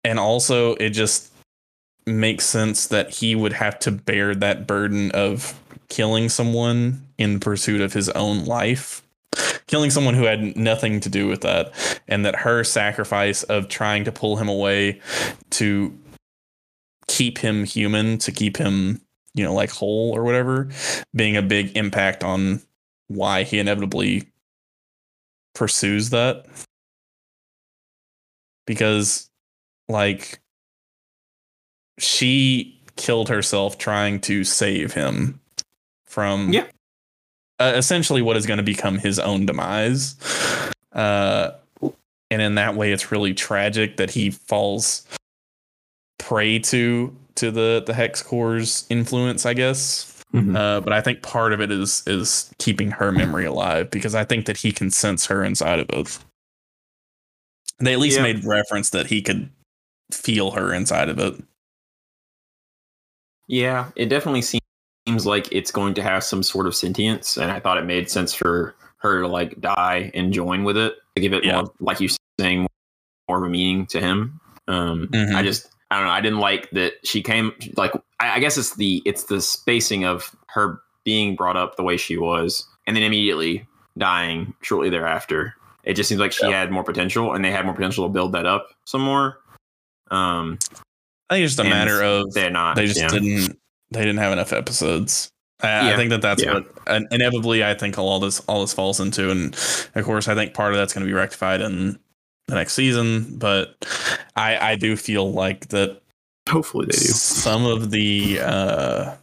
and 0.04 0.18
also, 0.18 0.74
it 0.74 0.90
just 0.90 1.32
makes 2.04 2.44
sense 2.44 2.88
that 2.88 3.09
he 3.09 3.34
would 3.34 3.54
have 3.54 3.78
to 3.78 3.90
bear 3.90 4.34
that 4.34 4.66
burden 4.66 5.11
of 5.12 5.59
killing 5.88 6.28
someone 6.28 7.06
in 7.16 7.40
pursuit 7.40 7.80
of 7.80 7.94
his 7.94 8.11
own 8.11 8.44
life 8.44 9.02
killing 9.66 9.90
someone 9.90 10.14
who 10.14 10.24
had 10.24 10.56
nothing 10.56 11.00
to 11.00 11.09
do 11.09 11.26
with 11.26 11.42
that 11.42 11.72
and 12.09 12.24
that 12.24 12.34
her 12.34 12.64
sacrifice 12.64 13.42
of 13.44 13.68
trying 13.68 14.04
to 14.04 14.12
pull 14.12 14.36
him 14.36 14.48
away 14.48 15.00
to 15.50 15.96
keep 17.06 17.38
him 17.38 17.64
human 17.64 18.16
to 18.18 18.32
keep 18.32 18.56
him 18.56 19.00
you 19.34 19.44
know 19.44 19.52
like 19.52 19.70
whole 19.70 20.12
or 20.14 20.24
whatever 20.24 20.68
being 21.14 21.36
a 21.36 21.42
big 21.42 21.76
impact 21.76 22.24
on 22.24 22.61
why 23.09 23.42
he 23.42 23.59
inevitably 23.59 24.26
pursues 25.59 26.11
that. 26.11 26.46
Because 28.66 29.28
like 29.88 30.40
she 31.98 32.80
killed 32.96 33.28
herself 33.28 33.78
trying 33.78 34.20
to 34.20 34.44
save 34.44 34.92
him 34.92 35.40
from 36.06 36.52
yeah. 36.52 36.66
uh, 37.59 37.72
essentially 37.74 38.22
what 38.22 38.36
is 38.36 38.46
going 38.46 38.59
to 38.59 38.62
become 38.62 38.98
his 38.98 39.18
own 39.18 39.46
demise. 39.46 40.16
Uh 40.92 41.52
and 42.30 42.42
in 42.42 42.54
that 42.56 42.74
way 42.74 42.92
it's 42.92 43.11
really 43.11 43.34
tragic 43.34 43.96
that 43.96 44.11
he 44.11 44.30
falls 44.30 45.06
prey 46.18 46.59
to 46.59 47.14
to 47.34 47.50
the 47.50 47.82
the 47.86 47.94
hex 47.94 48.22
core's 48.22 48.86
influence 48.90 49.46
i 49.46 49.54
guess 49.54 50.18
Mm-hmm. 50.35 50.57
Uh, 50.57 50.81
but 50.81 50.93
I 50.93 51.01
think 51.01 51.22
part 51.22 51.53
of 51.53 51.61
it 51.61 51.70
is 51.70 52.03
is 52.07 52.53
keeping 52.59 52.91
her 52.91 53.11
memory 53.11 53.47
alive 53.47 53.91
because 53.91 54.14
I 54.14 54.24
think 54.24 54.47
that 54.47 54.59
he 54.59 54.72
can 54.72 54.91
sense 54.91 55.26
her 55.26 55.43
inside 55.43 55.81
of 55.81 55.89
it. 55.91 56.18
They 57.81 57.95
at 57.95 57.99
least 57.99 58.18
yeah. 58.18 58.24
made 58.24 58.45
reference 58.45 58.91
that 58.91 59.07
he 59.07 59.22
could 59.22 59.49
feel 60.12 60.51
her 60.51 60.74
inside 60.74 61.09
of 61.09 61.18
it. 61.18 61.43
Yeah, 63.47 63.91
it 63.97 64.07
definitely 64.07 64.43
seems 64.43 65.24
like 65.24 65.51
it's 65.51 65.70
going 65.70 65.95
to 65.95 66.03
have 66.03 66.22
some 66.22 66.43
sort 66.43 66.66
of 66.66 66.74
sentience, 66.74 67.39
and 67.39 67.51
I 67.51 67.61
thought 67.61 67.79
it 67.79 67.87
made 67.87 68.11
sense 68.11 68.35
for 68.35 68.74
her 68.99 69.22
to 69.22 69.29
like 69.29 69.59
die 69.61 70.11
and 70.12 70.33
join 70.33 70.64
with 70.64 70.76
it 70.76 70.95
to 71.14 71.22
give 71.22 71.33
it 71.33 71.45
yeah. 71.45 71.62
more, 71.62 71.72
like 71.81 72.01
you 72.01 72.11
saying, 72.39 72.66
more 73.29 73.39
of 73.39 73.45
a 73.45 73.49
meaning 73.49 73.87
to 73.87 74.01
him. 74.01 74.41
Um, 74.66 75.09
mm-hmm. 75.11 75.35
I 75.35 75.43
just 75.43 75.70
I 75.91 75.97
don't 75.97 76.07
know. 76.07 76.12
I 76.12 76.20
didn't 76.20 76.41
like 76.41 76.70
that 76.70 76.95
she 77.05 77.22
came 77.22 77.53
like 77.76 77.93
I, 78.20 78.36
I 78.36 78.39
guess 78.41 78.59
it's 78.59 78.76
the 78.76 79.03
it's 79.05 79.24
the 79.24 79.41
spacing 79.41 80.05
of 80.05 80.34
her 80.49 80.80
being 81.05 81.36
brought 81.36 81.57
up 81.57 81.76
the 81.76 81.82
way 81.82 81.97
she 81.97 82.16
was 82.16 82.66
and 82.86 82.97
then 82.97 83.03
immediately 83.03 83.66
dying 83.97 84.55
shortly 84.62 84.91
thereafter. 84.91 85.55
It 85.84 85.95
just 85.95 86.09
seems 86.09 86.20
like 86.20 86.32
she 86.32 86.47
yeah. 86.47 86.61
had 86.61 86.70
more 86.70 86.84
potential 86.84 87.32
and 87.32 87.45
they 87.45 87.51
had 87.51 87.64
more 87.64 87.74
potential 87.74 88.07
to 88.07 88.12
build 88.12 88.32
that 88.32 88.47
up 88.47 88.68
some 88.84 89.01
more. 89.01 89.39
Um 90.11 90.59
I 91.30 91.34
think 91.34 91.45
it's 91.45 91.57
just 91.57 91.66
a 91.66 91.70
matter 91.70 92.03
of 92.03 92.32
they're 92.32 92.51
not 92.51 92.76
they 92.76 92.86
just 92.86 93.01
yeah. 93.01 93.09
didn't 93.09 93.59
they 93.91 94.01
didn't 94.01 94.18
have 94.18 94.32
enough 94.32 94.53
episodes. 94.53 95.30
I, 95.61 95.89
yeah. 95.89 95.95
I 95.95 95.97
think 95.97 96.11
that 96.11 96.22
that's 96.22 96.45
what 96.45 96.66
inevitably 97.11 97.64
I 97.64 97.74
think 97.74 97.99
all 97.99 98.20
this 98.20 98.41
all 98.41 98.61
this 98.61 98.72
falls 98.72 99.01
into, 99.01 99.30
and 99.30 99.55
of 99.95 100.05
course 100.05 100.28
I 100.28 100.34
think 100.34 100.55
part 100.55 100.72
of 100.72 100.78
that's 100.78 100.95
going 100.95 101.05
to 101.05 101.11
be 101.11 101.14
rectified 101.14 101.61
in 101.61 101.99
the 102.49 102.55
next 102.55 102.72
season, 102.72 103.36
but 103.38 103.86
I 104.34 104.72
I 104.72 104.76
do 104.76 104.96
feel 104.96 105.30
like 105.30 105.68
that. 105.68 106.01
Hopefully 106.49 106.86
they 106.86 106.92
do. 106.92 106.99
Some 106.99 107.66
of 107.66 107.90
the 107.90 108.40
uh, 108.42 109.14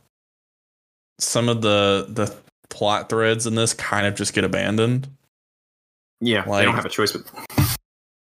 some 1.20 1.50
of 1.50 1.62
the 1.62 2.06
the 2.08 2.34
plot 2.70 3.10
threads 3.10 3.48
in 3.48 3.56
this 3.56 3.74
kind 3.74 4.06
of 4.06 4.16
just 4.16 4.34
get 4.34 4.44
abandoned. 4.44 5.10
Yeah, 6.22 6.46
like, 6.46 6.62
they 6.62 6.66
don't 6.66 6.76
have 6.76 6.86
a 6.86 6.90
choice. 6.90 7.12
But 7.12 7.78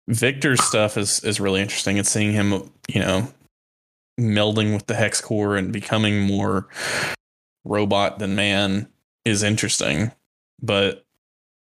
Viktor's 0.09 0.63
stuff 0.63 0.97
is 0.97 1.23
is 1.25 1.41
really 1.41 1.61
interesting. 1.61 1.97
It's 1.97 2.11
seeing 2.11 2.33
him, 2.33 2.71
you 2.89 3.01
know, 3.01 3.29
melding 4.19 4.73
with 4.73 4.87
the 4.87 4.95
hex 4.95 5.21
core 5.21 5.57
and 5.57 5.73
becoming 5.73 6.21
more 6.21 6.69
robot 7.65 8.21
than 8.21 8.37
man 8.37 8.89
is 9.25 9.43
interesting. 9.43 10.13
But 10.63 11.05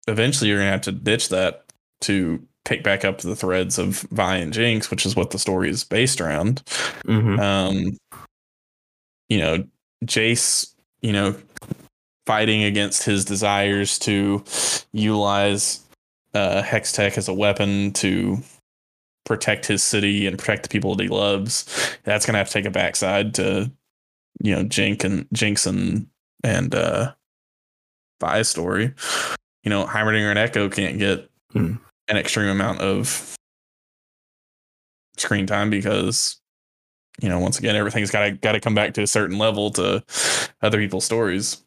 eventually, 0.10 0.49
you're 0.49 0.60
gonna 0.60 0.72
have 0.72 0.82
to 0.82 0.91
ditch 0.91 1.30
that 1.30 1.64
to 2.01 2.45
pick 2.68 2.84
back 2.84 3.05
up 3.05 3.20
the 3.20 3.36
threads 3.36 3.80
of 3.80 4.01
Vi 4.11 4.36
and 4.36 4.51
Jinx, 4.51 4.91
which 4.91 5.05
is 5.05 5.15
what 5.15 5.32
the 5.32 5.39
story 5.39 5.70
is 5.70 5.86
based 5.86 6.20
around. 6.20 6.61
Mm-hmm. 7.05 7.39
Um, 7.39 7.97
you 9.30 9.38
know, 9.38 9.63
Jace, 10.05 10.74
you 11.01 11.13
know, 11.13 11.34
fighting 12.26 12.63
against 12.63 13.03
his 13.03 13.24
desires 13.24 13.97
to 13.99 14.43
utilize 14.91 15.80
uh, 16.34 16.61
Hex 16.61 16.91
Tech 16.91 17.18
as 17.18 17.30
a 17.30 17.34
weapon 17.34 17.93
to 17.93 18.38
protect 19.26 19.65
his 19.65 19.82
city 19.82 20.28
and 20.28 20.38
protect 20.38 20.63
the 20.63 20.70
people 20.70 20.93
that 20.95 21.03
he 21.03 21.09
loves. 21.09 21.97
That's 22.03 22.26
gonna 22.26 22.38
have 22.38 22.47
to 22.47 22.53
take 22.53 22.65
a 22.65 22.70
backside 22.70 23.34
to, 23.36 23.72
you 24.43 24.53
know, 24.53 24.63
Jink 24.63 25.05
and 25.05 25.26
Jinx 25.32 25.65
and 25.65 26.07
and 26.43 26.76
uh, 26.76 27.13
Vi's 28.20 28.49
story. 28.49 28.93
You 29.63 29.70
know, 29.70 29.86
Heimerdinger 29.86 30.36
and 30.36 30.39
Ekko 30.39 30.70
can't 30.70 30.99
get 30.99 31.30
mm 31.55 31.80
an 32.08 32.18
extreme 32.18 32.49
amount 32.49 32.80
of 32.80 33.36
screen 35.18 35.47
time 35.47 35.70
because 35.70 36.39
you 37.22 37.28
know 37.28 37.39
once 37.39 37.58
again 37.58 37.76
everything's 37.76 38.12
got 38.12 38.26
to 38.26 38.32
got 38.32 38.51
to 38.51 38.60
come 38.60 38.76
back 38.76 38.93
to 38.93 39.01
a 39.01 39.08
certain 39.08 39.38
level 39.38 39.72
to 39.72 40.03
other 40.62 40.78
people's 40.78 41.05
stories 41.05 41.64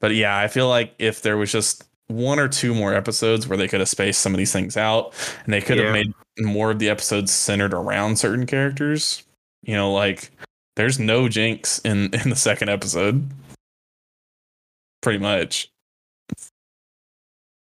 but 0.00 0.14
yeah 0.14 0.38
i 0.38 0.46
feel 0.46 0.68
like 0.68 0.94
if 0.98 1.22
there 1.22 1.36
was 1.36 1.50
just 1.50 1.84
one 2.08 2.38
or 2.38 2.48
two 2.48 2.74
more 2.74 2.94
episodes 2.94 3.48
where 3.48 3.56
they 3.56 3.68
could 3.68 3.80
have 3.80 3.88
spaced 3.88 4.20
some 4.20 4.34
of 4.34 4.38
these 4.38 4.52
things 4.52 4.76
out 4.76 5.14
and 5.44 5.52
they 5.52 5.60
could 5.60 5.78
yeah. 5.78 5.84
have 5.84 5.92
made 5.92 6.12
more 6.40 6.70
of 6.70 6.78
the 6.78 6.88
episodes 6.88 7.32
centered 7.32 7.72
around 7.72 8.18
certain 8.18 8.46
characters. 8.46 9.24
You 9.62 9.74
know, 9.74 9.92
like 9.92 10.30
there's 10.76 10.98
no 10.98 11.28
Jinx 11.28 11.78
in 11.80 12.14
in 12.14 12.30
the 12.30 12.36
second 12.36 12.68
episode. 12.68 13.28
Pretty 15.00 15.18
much. 15.18 15.70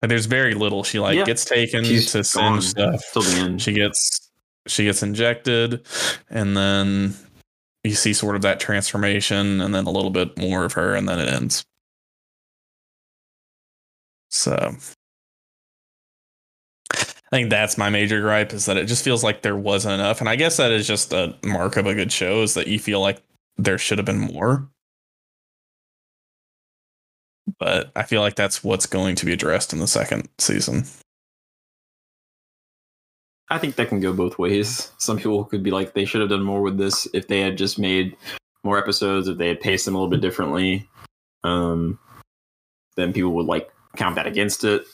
There's 0.08 0.26
very 0.26 0.54
little. 0.54 0.84
She 0.84 1.00
like 1.00 1.16
Yeah. 1.18 1.26
gets 1.26 1.46
taken 1.46 1.84
She's 1.84 2.12
to 2.12 2.24
send 2.24 2.64
stuff. 2.64 3.02
till 3.14 3.22
the 3.22 3.38
end. 3.38 3.62
She 3.62 3.72
gets 3.74 4.30
she 4.68 4.86
gets 4.86 5.04
injected, 5.04 5.86
and 6.30 6.58
then 6.58 7.14
you 7.84 7.94
see 7.94 8.14
sort 8.14 8.36
of 8.36 8.42
that 8.42 8.60
transformation, 8.60 9.62
and 9.62 9.76
then 9.76 9.86
a 9.86 9.92
little 9.92 10.10
bit 10.10 10.38
more 10.38 10.66
of 10.66 10.74
her, 10.74 10.96
and 10.96 11.08
then 11.08 11.20
it 11.20 11.28
ends. 11.30 11.64
So 14.30 14.76
I 16.94 17.30
think 17.32 17.50
that's 17.50 17.78
my 17.78 17.90
major 17.90 18.22
gripe 18.22 18.54
is 18.54 18.66
that 18.66 18.78
it 18.78 18.86
just 18.86 19.04
feels 19.04 19.24
like 19.24 19.42
there 19.42 19.56
wasn't 19.56 19.96
enough. 19.96 20.20
And 20.20 20.30
I 20.30 20.36
guess 20.36 20.58
that 20.58 20.72
is 20.72 20.88
just 20.88 21.12
a 21.14 21.36
mark 21.44 21.78
of 21.78 21.86
a 21.88 21.94
good 21.96 22.12
show 22.12 22.42
is 22.44 22.54
that 22.56 22.68
you 22.68 22.80
feel 22.80 23.02
like 23.02 23.22
there 23.58 23.78
should 23.78 23.98
have 23.98 24.06
been 24.06 24.20
more. 24.20 24.68
But 27.60 27.92
I 27.96 28.04
feel 28.04 28.22
like 28.22 28.36
that's 28.36 28.64
what's 28.64 28.86
going 28.86 29.16
to 29.16 29.26
be 29.26 29.34
addressed 29.34 29.74
in 29.74 29.80
the 29.80 29.88
second 29.88 30.30
season. 30.38 30.86
I 33.50 33.60
think 33.60 33.76
that 33.76 33.90
can 33.90 34.00
go 34.00 34.12
both 34.12 34.40
ways. 34.40 34.92
Some 34.98 35.18
people 35.18 35.46
could 35.46 35.62
be 35.62 35.72
like, 35.72 35.94
they 35.94 36.06
should 36.06 36.22
have 36.22 36.32
done 36.32 36.44
more 36.44 36.62
with 36.62 36.78
this 36.78 37.08
if 37.14 37.28
they 37.28 37.42
had 37.42 37.58
just 37.58 37.78
made 37.78 38.18
more 38.64 38.80
episodes, 38.80 39.28
if 39.28 39.38
they 39.38 39.48
had 39.48 39.62
paced 39.62 39.86
them 39.86 39.94
a 39.94 39.98
little 40.00 40.10
bit 40.10 40.22
differently. 40.22 40.90
Um, 41.44 42.00
then 42.96 43.14
people 43.14 43.34
would 43.34 43.46
like 43.46 43.70
count 43.96 44.16
that 44.16 44.26
against 44.26 44.64
it. 44.64 44.86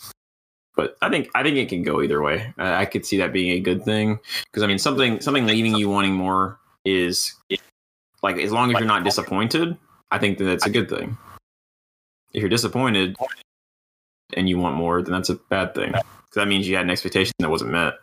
But 0.76 0.98
I 1.02 1.10
think 1.10 1.30
I 1.36 1.44
think 1.44 1.58
it 1.58 1.70
can 1.70 1.84
go 1.84 2.02
either 2.02 2.22
way. 2.22 2.54
I, 2.58 2.82
I 2.82 2.86
could 2.86 3.06
see 3.06 3.18
that 3.18 3.34
being 3.34 3.52
a 3.52 3.60
good 3.60 3.84
thing 3.84 4.20
because 4.46 4.64
I 4.64 4.68
mean 4.68 4.80
something 4.80 5.20
something 5.20 5.46
leaving 5.46 5.76
you 5.76 5.90
wanting 5.90 6.14
more 6.14 6.60
is 6.86 7.36
like 8.24 8.38
as 8.38 8.52
long 8.52 8.74
as 8.74 8.80
you're 8.80 8.88
not 8.88 9.04
disappointed, 9.04 9.78
I 10.12 10.18
think 10.18 10.38
that 10.38 10.46
that's 10.46 10.66
a 10.66 10.70
good 10.70 10.90
thing. 10.90 11.18
If 12.34 12.42
you're 12.42 12.50
disappointed 12.50 13.16
and 14.36 14.48
you 14.48 14.58
want 14.58 14.76
more, 14.76 15.02
then 15.02 15.14
that's 15.14 15.30
a 15.30 15.36
bad 15.36 15.74
thing 15.76 15.92
because 15.92 16.36
that 16.36 16.48
means 16.48 16.68
you 16.68 16.76
had 16.76 16.86
an 16.86 16.90
expectation 16.92 17.34
that 17.40 17.50
wasn't 17.50 17.72
met 17.72 17.96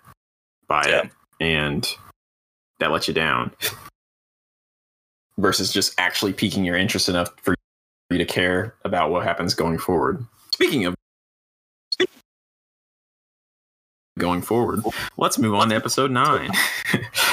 by 0.67 0.85
Yeah. 0.87 1.03
it, 1.05 1.11
and 1.41 1.97
that 2.81 2.91
let 2.91 3.09
you 3.09 3.15
down. 3.15 3.53
Versus 5.39 5.73
just 5.73 5.95
actually 5.99 6.33
piquing 6.33 6.65
your 6.65 6.77
interest 6.77 7.09
enough 7.09 7.31
for 7.43 7.55
you 8.11 8.19
to 8.19 8.25
care 8.25 8.75
about 8.85 9.11
what 9.11 9.23
happens 9.25 9.55
going 9.55 9.79
forward. 9.79 10.25
Speaking 10.53 10.85
of 10.85 10.95
going 14.19 14.43
forward, 14.43 14.81
let's 15.17 15.39
move 15.39 15.55
on 15.55 15.69
to 15.71 15.77
episode 15.77 16.11
nine. 16.11 16.51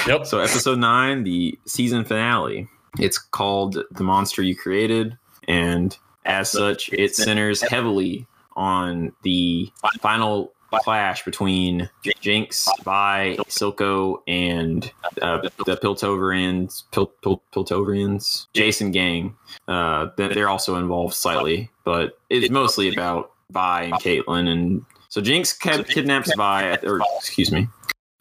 Yep. 0.07 0.27
So 0.27 0.37
episode 0.39 0.77
nine, 0.77 1.23
the 1.23 1.57
season 1.65 2.03
finale. 2.05 2.67
It's 2.99 3.17
called 3.17 3.77
"The 3.89 4.03
Monster 4.03 4.43
You 4.43 4.55
Created," 4.55 5.17
and 5.47 5.97
as 6.25 6.51
such, 6.51 6.89
it 6.91 7.15
centers 7.15 7.61
heavily 7.61 8.27
on 8.55 9.11
the 9.23 9.69
final 10.01 10.51
clash 10.83 11.23
between 11.23 11.89
Jinx, 12.19 12.67
Vi, 12.83 13.37
Silco, 13.47 14.17
and 14.27 14.91
uh, 15.21 15.41
the 15.65 15.77
Piltoverians, 15.77 16.83
Pil- 16.91 17.13
Pil- 17.23 17.41
Piltoverians, 17.53 18.47
Jason 18.53 18.91
gang. 18.91 19.35
Uh, 19.67 20.07
they're 20.17 20.49
also 20.49 20.75
involved 20.75 21.13
slightly, 21.13 21.69
but 21.85 22.17
it's 22.29 22.49
mostly 22.49 22.91
about 22.91 23.31
Vi 23.51 23.83
and 23.83 23.93
Caitlyn. 23.95 24.47
And 24.47 24.85
so 25.09 25.21
Jinx 25.21 25.53
kid- 25.53 25.87
kidnaps 25.87 26.33
Vi, 26.35 26.77
or 26.83 26.99
excuse 27.17 27.51
me, 27.51 27.67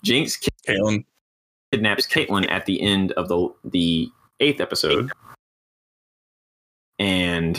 Jinx 0.04 0.38
Caitlyn. 0.68 1.04
kidnaps 1.72 2.06
Caitlyn 2.06 2.48
at 2.50 2.66
the 2.66 2.80
end 2.80 3.10
of 3.12 3.28
the 3.28 3.48
the 3.64 4.08
eighth 4.38 4.60
episode, 4.60 5.10
and 6.98 7.58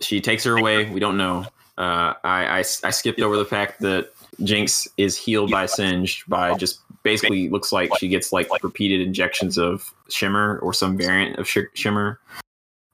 she 0.00 0.20
takes 0.20 0.44
her 0.44 0.56
away. 0.56 0.88
We 0.90 1.00
don't 1.00 1.16
know. 1.16 1.44
Uh, 1.78 2.14
I, 2.24 2.44
I 2.46 2.58
I 2.58 2.90
skipped 2.90 3.20
over 3.20 3.36
the 3.36 3.44
fact 3.44 3.80
that 3.80 4.12
Jinx 4.42 4.88
is 4.96 5.16
healed 5.16 5.50
by 5.50 5.66
Singed 5.66 6.28
by 6.28 6.54
just 6.54 6.80
basically 7.02 7.48
looks 7.48 7.72
like 7.72 7.90
she 7.98 8.08
gets 8.08 8.32
like 8.32 8.48
repeated 8.62 9.00
injections 9.00 9.58
of 9.58 9.92
Shimmer 10.08 10.58
or 10.58 10.74
some 10.74 10.96
variant 10.96 11.38
of 11.38 11.48
Sh- 11.48 11.70
Shimmer 11.74 12.20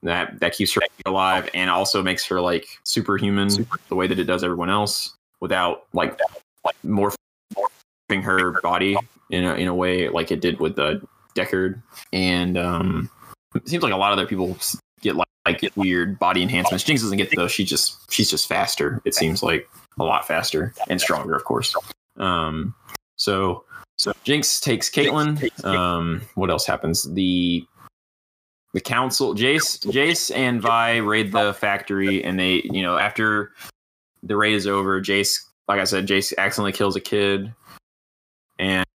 that 0.03 0.39
that 0.39 0.53
keeps 0.53 0.73
her 0.73 0.81
alive 1.05 1.49
and 1.53 1.69
also 1.69 2.01
makes 2.03 2.25
her 2.25 2.39
like 2.39 2.67
superhuman 2.83 3.49
the 3.89 3.95
way 3.95 4.07
that 4.07 4.19
it 4.19 4.25
does 4.25 4.43
everyone 4.43 4.69
else 4.69 5.15
without 5.41 5.85
like 5.93 6.17
morphing 6.85 7.15
her 8.21 8.61
body 8.61 8.95
in 9.29 9.43
a, 9.43 9.55
in 9.55 9.67
a 9.67 9.75
way 9.75 10.07
like 10.09 10.31
it 10.31 10.39
did 10.39 10.59
with 10.59 10.75
the 10.75 11.01
Deckard. 11.35 11.81
And 12.13 12.57
um, 12.57 13.09
it 13.55 13.67
seems 13.67 13.83
like 13.83 13.93
a 13.93 13.97
lot 13.97 14.11
of 14.11 14.19
other 14.19 14.27
people 14.27 14.57
get 15.01 15.15
like, 15.15 15.27
like 15.47 15.71
weird 15.75 16.19
body 16.19 16.41
enhancements. 16.41 16.83
Jinx 16.83 17.01
doesn't 17.01 17.17
get 17.17 17.35
those. 17.35 17.51
She 17.51 17.63
just 17.63 18.11
she's 18.11 18.29
just 18.29 18.47
faster. 18.47 19.01
It 19.05 19.15
seems 19.15 19.41
like 19.41 19.69
a 19.99 20.03
lot 20.03 20.27
faster 20.27 20.73
and 20.89 20.99
stronger, 20.99 21.33
of 21.33 21.43
course. 21.43 21.75
Um, 22.17 22.75
so 23.15 23.63
so 23.97 24.13
Jinx 24.23 24.59
takes 24.59 24.89
Caitlyn. 24.89 25.65
Um, 25.65 26.21
what 26.35 26.49
else 26.49 26.65
happens? 26.65 27.03
The 27.13 27.65
the 28.73 28.81
council, 28.81 29.33
Jace, 29.33 29.83
Jace 29.91 30.35
and 30.35 30.61
Vi 30.61 30.97
raid 30.97 31.31
the 31.31 31.53
factory, 31.53 32.23
and 32.23 32.39
they, 32.39 32.61
you 32.65 32.83
know, 32.83 32.97
after 32.97 33.53
the 34.21 34.35
raid 34.35 34.53
is 34.53 34.67
over, 34.67 35.01
Jace, 35.01 35.45
like 35.67 35.79
I 35.79 35.85
said, 35.85 36.07
Jace 36.07 36.33
accidentally 36.37 36.73
kills 36.73 36.95
a 36.95 37.01
kid, 37.01 37.53
and 38.59 38.85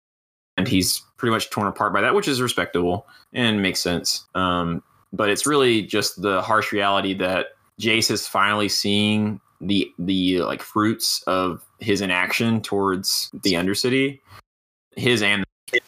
and 0.55 0.67
he's 0.67 1.01
pretty 1.17 1.31
much 1.31 1.49
torn 1.49 1.67
apart 1.67 1.93
by 1.93 2.01
that, 2.01 2.13
which 2.13 2.27
is 2.27 2.41
respectable 2.41 3.07
and 3.33 3.61
makes 3.61 3.81
sense. 3.81 4.25
Um, 4.35 4.83
but 5.13 5.29
it's 5.29 5.45
really 5.45 5.83
just 5.83 6.21
the 6.21 6.41
harsh 6.41 6.71
reality 6.71 7.13
that 7.13 7.47
Jace 7.79 8.11
is 8.11 8.27
finally 8.27 8.67
seeing 8.67 9.39
the 9.61 9.89
the 9.97 10.41
like 10.41 10.61
fruits 10.61 11.23
of 11.27 11.63
his 11.79 12.01
inaction 12.01 12.61
towards 12.61 13.29
the 13.43 13.53
Undercity, 13.53 14.19
his 14.95 15.21
and 15.21 15.43
the 15.71 15.81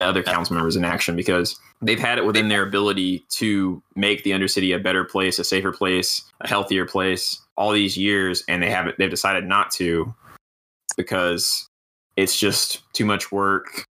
other 0.00 0.22
council 0.22 0.54
members 0.54 0.76
in 0.76 0.84
action 0.84 1.16
because 1.16 1.58
they've 1.80 1.98
had 1.98 2.18
it 2.18 2.26
within 2.26 2.48
their 2.48 2.62
ability 2.62 3.24
to 3.30 3.82
make 3.94 4.24
the 4.24 4.32
Undercity 4.32 4.74
a 4.74 4.78
better 4.78 5.04
place, 5.04 5.38
a 5.38 5.44
safer 5.44 5.72
place, 5.72 6.22
a 6.40 6.48
healthier 6.48 6.84
place 6.84 7.40
all 7.56 7.72
these 7.72 7.96
years, 7.96 8.42
and 8.48 8.62
they 8.62 8.70
haven't. 8.70 8.98
They've 8.98 9.10
decided 9.10 9.44
not 9.44 9.70
to 9.72 10.12
because 10.96 11.68
it's 12.16 12.38
just 12.38 12.82
too 12.92 13.04
much 13.04 13.32
work. 13.32 13.86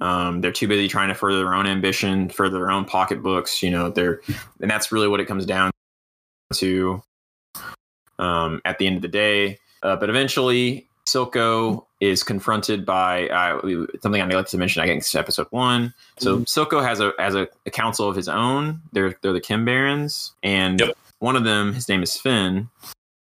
Um, 0.00 0.40
they're 0.40 0.52
too 0.52 0.68
busy 0.68 0.88
trying 0.88 1.08
to 1.08 1.14
further 1.14 1.38
their 1.38 1.54
own 1.54 1.66
ambition, 1.66 2.28
further 2.28 2.58
their 2.58 2.70
own 2.70 2.84
pocketbooks. 2.84 3.62
You 3.62 3.70
know, 3.70 3.90
they're 3.90 4.20
and 4.60 4.70
that's 4.70 4.92
really 4.92 5.08
what 5.08 5.20
it 5.20 5.26
comes 5.26 5.44
down 5.46 5.70
to. 6.54 7.02
Um, 8.20 8.60
at 8.64 8.78
the 8.78 8.86
end 8.88 8.96
of 8.96 9.02
the 9.02 9.08
day, 9.08 9.58
uh, 9.84 9.94
but 9.94 10.10
eventually, 10.10 10.88
Silco 11.06 11.84
is 12.00 12.24
confronted 12.24 12.84
by 12.84 13.28
uh, 13.28 13.60
something 14.02 14.20
I 14.20 14.26
neglected 14.26 14.50
to 14.52 14.58
mention. 14.58 14.82
I 14.82 14.86
guess 14.86 15.14
episode 15.14 15.46
one. 15.50 15.94
So 16.18 16.40
Silco 16.40 16.82
has 16.84 16.98
a 16.98 17.12
has 17.20 17.36
a, 17.36 17.46
a 17.64 17.70
council 17.70 18.08
of 18.08 18.16
his 18.16 18.28
own. 18.28 18.80
They're 18.92 19.14
they're 19.22 19.32
the 19.32 19.40
Chem-Barons, 19.40 20.32
and 20.42 20.80
Yep. 20.80 20.96
one 21.20 21.36
of 21.36 21.44
them, 21.44 21.72
his 21.74 21.88
name 21.88 22.02
is 22.02 22.16
Finn. 22.16 22.68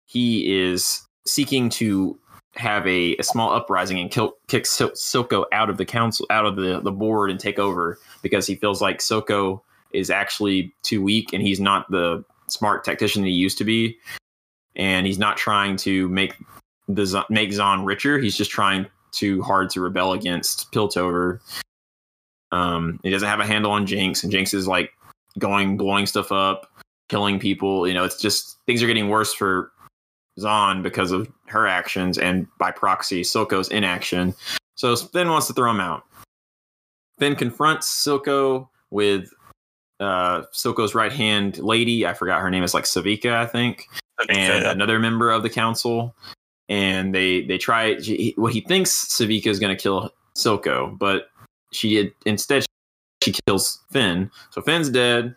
He 0.08 0.62
is 0.62 1.08
seeking 1.26 1.70
to 1.70 2.18
have 2.56 2.86
a, 2.86 3.16
a 3.18 3.24
small 3.24 3.52
uprising 3.54 4.00
and 4.00 4.12
kill, 4.12 4.36
kick 4.48 4.66
Sil- 4.68 4.92
Silco 4.92 5.46
out 5.52 5.70
of 5.70 5.78
the 5.78 5.86
council, 5.86 6.26
out 6.30 6.46
of 6.46 6.56
the, 6.56 6.82
the 6.82 6.92
board, 6.92 7.32
and 7.32 7.40
take 7.40 7.60
over 7.60 7.98
because 8.22 8.46
he 8.46 8.56
feels 8.56 8.82
like 8.82 9.00
Silco 9.00 9.62
is 9.92 10.10
actually 10.10 10.74
too 10.84 11.02
weak 11.02 11.34
and 11.34 11.42
he's 11.42 11.60
not 11.60 11.90
the 11.92 12.24
smart 12.48 12.84
tactician 12.84 13.24
he 13.24 13.32
used 13.32 13.58
to 13.58 13.64
be, 13.64 13.98
and 14.76 15.08
he's 15.08 15.20
not 15.20 15.38
trying 15.38 15.78
to 15.78 16.10
make 16.10 16.36
the 16.88 17.26
make 17.30 17.52
Zaun 17.52 17.86
richer. 17.86 18.20
He's 18.20 18.36
just 18.36 18.52
trying 18.52 18.86
too 19.12 19.42
hard 19.42 19.70
to 19.72 19.82
rebel 19.82 20.14
against 20.14 20.72
Piltover. 20.72 21.40
Um, 22.52 23.00
he 23.04 23.10
doesn't 23.10 23.28
have 23.28 23.40
a 23.40 23.46
handle 23.46 23.72
on 23.72 23.86
Jinx, 23.86 24.24
and 24.24 24.32
Jinx 24.32 24.54
is 24.54 24.68
like 24.68 24.92
going 25.40 25.78
blowing 25.78 26.06
stuff 26.06 26.32
up, 26.32 26.70
killing 27.08 27.40
people. 27.40 27.88
You 27.88 27.94
know, 27.94 28.04
it's 28.04 28.22
just 28.22 28.58
things 28.66 28.84
are 28.84 28.88
getting 28.88 29.10
worse 29.10 29.34
for 29.34 29.72
Zaun 30.40 30.82
because 30.84 31.12
of 31.12 31.32
her 31.48 31.68
actions 31.68 32.18
and 32.18 32.48
by 32.58 32.72
proxy 32.72 33.22
Silco's 33.22 33.70
inaction. 33.70 34.34
So 34.76 34.96
Finn 34.96 35.30
wants 35.30 35.48
to 35.48 35.54
throw 35.54 35.70
him 35.70 35.80
out. 35.80 36.04
Finn 37.20 37.36
confronts 37.36 37.88
Silco 37.88 38.68
with 38.90 39.32
uh, 40.00 40.44
Silco's 40.54 40.96
right 40.96 41.12
hand 41.12 41.60
lady. 41.60 42.06
I 42.06 42.14
forgot 42.14 42.42
her 42.42 42.50
name 42.50 42.64
is 42.64 42.74
like 42.74 42.86
Sevika, 42.86 43.34
I 43.34 43.46
think, 43.46 43.88
and 44.30 44.66
another 44.66 45.00
member 45.00 45.30
of 45.30 45.44
the 45.44 45.50
council. 45.50 46.16
And 46.70 47.14
they 47.14 47.42
they 47.42 47.58
try 47.58 48.00
she, 48.00 48.34
what 48.38 48.54
he 48.54 48.62
thinks 48.62 49.06
Sevika 49.06 49.48
is 49.48 49.60
going 49.60 49.76
to 49.76 49.82
kill 49.82 50.10
Silco, 50.36 50.98
but 50.98 51.30
she 51.72 51.96
did 51.96 52.14
instead 52.26 52.66
she 53.24 53.34
kills 53.46 53.82
Finn. 53.92 54.32
So 54.50 54.62
Finn's 54.62 54.90
dead. 54.90 55.36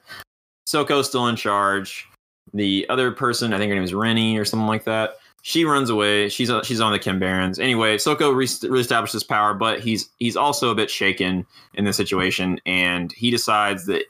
Silco's 0.67 1.09
still 1.09 1.27
in 1.27 1.37
charge. 1.37 2.09
The 2.55 2.87
other 2.89 3.11
person, 3.11 3.53
I 3.53 3.59
think 3.59 3.69
her 3.69 3.75
name 3.75 3.85
is 3.85 3.93
Renni 3.93 4.39
or 4.39 4.45
something 4.45 4.69
like 4.69 4.85
that. 4.85 5.17
she 5.43 5.67
runs 5.67 5.91
away. 5.91 6.31
She's 6.31 6.49
uh, 6.51 6.63
she's 6.63 6.81
on 6.81 6.93
the 6.93 6.99
Chem-Barons. 6.99 7.59
Anyway, 7.59 7.99
re- 8.33 8.47
reestablishes 8.47 9.29
power, 9.29 9.53
but 9.53 9.79
he's 9.79 10.09
he's 10.19 10.37
also 10.37 10.71
a 10.71 10.75
bit 10.75 10.91
shaken 10.91 11.45
in 11.75 11.85
this 11.85 11.99
situation, 11.99 12.59
and 12.65 13.13
he 13.13 13.31
decides 13.31 13.85
that 13.87 14.05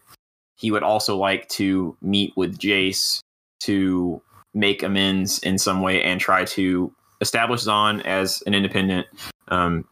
he 0.54 0.70
would 0.70 0.84
also 0.84 1.16
like 1.16 1.48
to 1.48 1.96
meet 2.02 2.32
with 2.36 2.56
Jace 2.56 3.18
to 3.60 4.22
make 4.54 4.84
amends 4.84 5.40
in 5.40 5.58
some 5.58 5.82
way 5.82 6.00
and 6.04 6.20
try 6.20 6.44
to 6.44 6.94
establish 7.20 7.64
Zaun 7.64 8.00
as 8.04 8.40
an 8.46 8.54
independent 8.54 9.08
um, 9.48 9.84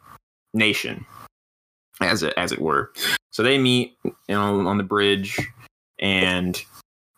nation, 0.55 1.05
as 2.01 2.23
it 2.23 2.35
as 2.37 2.53
it 2.53 2.61
were. 2.61 2.93
So 3.33 3.43
they 3.43 3.59
meet 3.59 3.97
you 4.05 4.15
know, 4.29 4.69
on 4.69 4.79
the 4.79 4.85
bridge, 4.85 5.41
and 5.99 6.63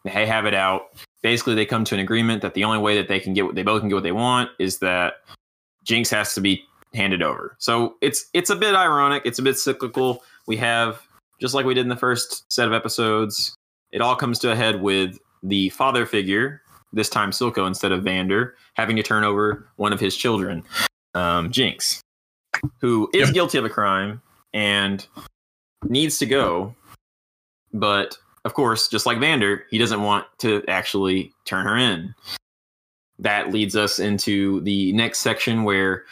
they 0.05 0.25
have 0.25 0.47
it 0.47 0.55
out. 0.55 0.87
Basically, 1.25 1.55
they 1.55 1.65
come 1.65 1.85
to 1.85 1.95
an 1.95 2.01
agreement 2.01 2.43
that 2.43 2.53
the 2.53 2.65
only 2.65 2.79
way 2.79 2.97
that 2.99 3.09
they 3.09 3.19
can 3.19 3.33
get 3.33 3.47
what 3.47 3.55
they 3.55 3.63
both 3.63 3.81
can 3.81 3.89
get 3.89 3.95
what 3.95 4.05
they 4.05 4.13
want 4.13 4.51
is 4.59 4.79
that 4.81 5.15
Jinx 5.83 6.11
has 6.11 6.35
to 6.35 6.43
be 6.43 6.63
handed 6.93 7.23
over. 7.23 7.57
So 7.59 7.97
it's 8.03 8.27
it's 8.35 8.51
a 8.51 8.57
bit 8.57 8.75
ironic. 8.75 9.23
It's 9.25 9.39
a 9.39 9.43
bit 9.43 9.59
cyclical. 9.59 10.23
We 10.47 10.59
have 10.59 11.01
just 11.41 11.55
like 11.55 11.65
we 11.65 11.73
did 11.73 11.81
in 11.81 11.89
the 11.89 11.97
first 11.97 12.45
set 12.53 12.69
of 12.69 12.75
episodes. 12.75 13.57
It 13.91 14.03
all 14.03 14.15
comes 14.15 14.39
to 14.41 14.53
a 14.53 14.55
head 14.55 14.83
with 14.83 15.19
the 15.43 15.71
father 15.71 16.05
figure, 16.05 16.61
this 16.93 17.09
time 17.09 17.31
Silco 17.31 17.67
instead 17.67 17.91
of 17.91 18.03
Vander, 18.05 18.55
having 18.75 18.97
to 18.97 19.03
turn 19.03 19.25
over 19.25 19.67
one 19.77 19.95
of 19.95 20.01
his 20.01 20.15
children, 20.15 20.63
um, 21.15 21.51
Jinx, 21.51 22.03
who 22.83 23.09
is 23.15 23.29
Yep. 23.29 23.35
guilty 23.35 23.59
of 23.59 23.65
a 23.65 23.71
crime 23.71 24.21
and 24.53 25.07
needs 25.85 26.19
to 26.19 26.27
go. 26.27 26.75
But 27.73 28.19
of 28.45 28.55
course, 28.55 28.89
just 28.89 29.07
like 29.07 29.19
Vander, 29.19 29.65
he 29.71 29.79
doesn't 29.79 30.03
want 30.03 30.27
to 30.39 30.63
actually 30.69 31.33
turn 31.45 31.65
her 31.67 31.77
in. 31.77 32.15
That 33.19 33.53
leads 33.53 33.77
us 33.77 33.99
into 33.99 34.61
the 34.63 34.93
next 34.93 35.21
section 35.21 35.65
where 35.65 36.05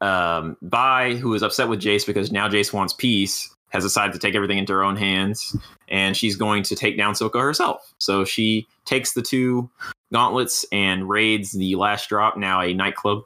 um, 0.00 0.56
Vi, 0.62 1.14
who 1.14 1.34
is 1.34 1.42
upset 1.42 1.68
with 1.68 1.80
Jace 1.80 2.06
because 2.06 2.32
now 2.32 2.48
Jace 2.48 2.72
wants 2.72 2.92
peace, 2.92 3.54
has 3.70 3.84
decided 3.84 4.12
to 4.12 4.18
take 4.18 4.34
everything 4.34 4.58
into 4.58 4.72
her 4.72 4.82
own 4.82 4.96
hands, 4.96 5.56
and 5.88 6.16
she's 6.16 6.36
going 6.36 6.62
to 6.64 6.74
take 6.74 6.96
down 6.96 7.14
Silco 7.14 7.40
herself. 7.40 7.92
So 7.98 8.24
she 8.24 8.66
takes 8.84 9.12
the 9.12 9.22
two 9.22 9.70
gauntlets 10.12 10.64
and 10.72 11.08
raids 11.08 11.52
the 11.52 11.74
last 11.76 12.08
drop, 12.08 12.36
now 12.36 12.60
a 12.60 12.72
nightclub, 12.72 13.22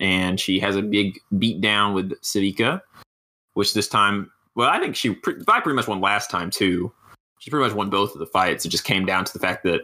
and 0.00 0.38
she 0.38 0.60
has 0.60 0.76
a 0.76 0.82
big 0.82 1.18
beat 1.38 1.60
down 1.60 1.94
with 1.94 2.10
Sevika, 2.22 2.80
which 3.54 3.74
this 3.74 3.88
time, 3.88 4.30
well, 4.54 4.68
I 4.68 4.78
think 4.78 4.94
she 4.94 5.08
Vi 5.08 5.60
pretty 5.60 5.74
much 5.76 5.88
won 5.88 6.00
last 6.00 6.30
time 6.30 6.50
too. 6.50 6.92
She 7.44 7.50
pretty 7.50 7.68
much 7.68 7.76
won 7.76 7.90
both 7.90 8.14
of 8.14 8.20
the 8.20 8.26
fights. 8.26 8.64
It 8.64 8.70
just 8.70 8.84
came 8.84 9.04
down 9.04 9.26
to 9.26 9.32
the 9.34 9.38
fact 9.38 9.64
that 9.64 9.82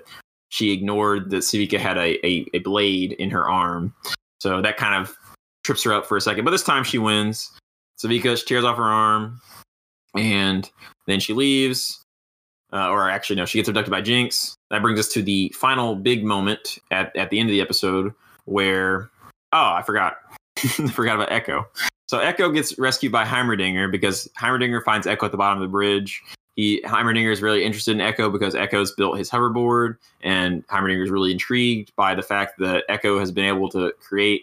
she 0.49 0.73
ignored 0.73 1.29
that 1.29 1.43
Sevika 1.43 1.79
had 1.79 1.99
a, 1.99 2.27
a, 2.27 2.47
a 2.55 2.61
blade 2.61 3.13
in 3.13 3.29
her 3.29 3.47
arm. 3.47 3.93
So 4.39 4.63
that 4.63 4.79
kind 4.79 4.95
of 4.95 5.15
trips 5.63 5.83
her 5.83 5.93
up 5.93 6.07
for 6.07 6.17
a 6.17 6.23
second. 6.23 6.47
But 6.47 6.53
this 6.53 6.63
time 6.63 6.85
she 6.85 6.97
wins. 6.97 7.51
Sevika 8.03 8.39
she 8.39 8.47
tears 8.47 8.65
off 8.65 8.79
her 8.79 8.83
arm, 8.83 9.43
and 10.17 10.71
then 11.07 11.21
she 11.21 11.35
leaves. 11.35 12.03
Uh, 12.73 12.89
or 12.89 13.11
actually, 13.11 13.37
no, 13.37 13.45
she 13.45 13.59
gets 13.59 13.69
abducted 13.69 13.91
by 13.91 14.01
Jinx. 14.01 14.55
That 14.71 14.81
brings 14.81 14.99
us 14.99 15.09
to 15.09 15.23
the 15.23 15.53
final 15.55 15.97
big 15.97 16.25
moment 16.25 16.79
at, 16.91 17.15
at 17.15 17.29
the 17.29 17.39
end 17.39 17.51
of 17.51 17.53
the 17.53 17.61
episode 17.61 18.15
where, 18.47 19.11
oh, 19.53 19.75
I 19.75 19.83
forgot. 19.83 20.17
Forgot 20.95 21.17
about 21.21 21.29
Ekko. 21.29 21.67
So 22.07 22.21
Ekko 22.21 22.55
gets 22.55 22.79
rescued 22.79 23.13
by 23.13 23.27
Heimerdinger 23.27 23.93
because 23.93 24.31
Heimerdinger 24.41 24.83
finds 24.83 25.07
Ekko 25.07 25.25
at 25.25 25.31
the 25.31 25.37
bottom 25.37 25.61
of 25.61 25.69
the 25.69 25.71
bridge. 25.71 26.23
He 26.57 26.83
Heimerdinger 26.83 27.33
is 27.33 27.43
really 27.43 27.65
interested 27.65 27.93
in 27.93 27.99
Ekko 27.99 28.33
because 28.33 28.55
Ekko's 28.55 28.93
built 28.93 29.19
his 29.19 29.31
hoverboard, 29.31 29.97
and 30.23 30.67
Heimerdinger 30.69 31.05
is 31.05 31.11
really 31.11 31.33
intrigued 31.33 31.95
by 31.97 32.15
the 32.15 32.23
fact 32.23 32.59
that 32.59 32.85
Ekko 32.89 33.19
has 33.19 33.33
been 33.33 33.45
able 33.45 33.69
to 33.71 33.93
create, 34.01 34.43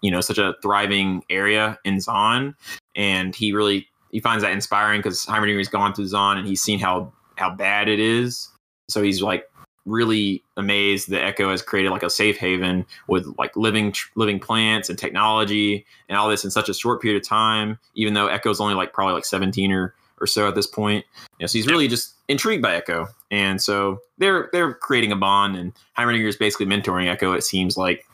you 0.00 0.10
know, 0.10 0.20
such 0.20 0.38
a 0.38 0.54
thriving 0.62 1.22
area 1.28 1.78
in 1.84 1.96
Zaun, 1.96 2.54
and 2.94 3.34
he 3.34 3.52
really 3.52 3.88
he 4.14 4.20
finds 4.20 4.44
that 4.44 4.52
inspiring 4.52 5.00
because 5.00 5.26
Heimerdinger's 5.26 5.68
gone 5.68 5.92
through 5.92 6.04
Zaun 6.04 6.38
and 6.38 6.46
he's 6.46 6.62
seen 6.62 6.78
how 6.78 7.12
how 7.36 7.50
bad 7.50 7.88
it 7.88 7.98
is. 7.98 8.48
So 8.88 9.02
he's 9.02 9.20
like 9.20 9.50
really 9.86 10.42
amazed 10.56 11.10
that 11.10 11.36
Ekko 11.36 11.50
has 11.50 11.62
created 11.62 11.90
like 11.90 12.04
a 12.04 12.08
safe 12.08 12.38
haven 12.38 12.86
with 13.08 13.26
like 13.38 13.56
living 13.56 13.92
living 14.14 14.38
plants 14.38 14.88
and 14.88 14.96
technology 14.96 15.84
and 16.08 16.16
all 16.16 16.28
this 16.28 16.44
in 16.44 16.50
such 16.52 16.68
a 16.68 16.74
short 16.74 17.02
period 17.02 17.20
of 17.20 17.28
time. 17.28 17.76
Even 17.96 18.14
though 18.14 18.28
Ekko's 18.28 18.60
only 18.60 18.74
like 18.74 18.92
probably 18.92 19.14
like 19.14 19.24
seventeen 19.24 19.72
or 19.72 19.94
or 20.20 20.26
so 20.26 20.48
at 20.48 20.54
this 20.54 20.66
point, 20.66 21.04
you 21.38 21.44
know, 21.44 21.46
so 21.46 21.58
he's 21.58 21.66
really 21.66 21.88
just 21.88 22.14
intrigued 22.28 22.62
by 22.62 22.80
Ekko, 22.80 23.08
and 23.30 23.60
so 23.60 24.00
they're 24.18 24.48
they're 24.52 24.74
creating 24.74 25.12
a 25.12 25.16
bond. 25.16 25.56
And 25.56 25.72
Heimerdinger 25.98 26.28
is 26.28 26.36
basically 26.36 26.66
mentoring 26.66 27.14
Ekko. 27.14 27.36
It 27.36 27.42
seems 27.42 27.76
like, 27.76 28.04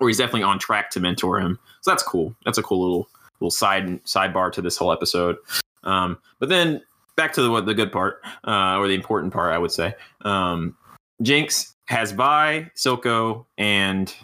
or 0.00 0.08
he's 0.08 0.18
definitely 0.18 0.42
on 0.42 0.58
track 0.58 0.90
to 0.90 1.00
mentor 1.00 1.40
him. 1.40 1.58
So 1.82 1.90
that's 1.90 2.02
cool. 2.02 2.34
That's 2.44 2.58
a 2.58 2.62
cool 2.62 2.82
little 2.82 3.08
little 3.40 3.50
side 3.50 4.02
sidebar 4.04 4.52
to 4.52 4.62
this 4.62 4.76
whole 4.76 4.92
episode. 4.92 5.36
Um, 5.84 6.18
but 6.38 6.48
then 6.48 6.82
back 7.16 7.32
to 7.34 7.42
the 7.42 7.50
what 7.50 7.66
the 7.66 7.74
good 7.74 7.92
part, 7.92 8.22
uh, 8.46 8.76
or 8.78 8.88
the 8.88 8.94
important 8.94 9.32
part, 9.32 9.54
I 9.54 9.58
would 9.58 9.72
say. 9.72 9.94
Um, 10.22 10.76
Jinx 11.22 11.74
has 11.86 12.12
Vi, 12.12 12.70
Silco, 12.76 13.44
and 13.56 14.14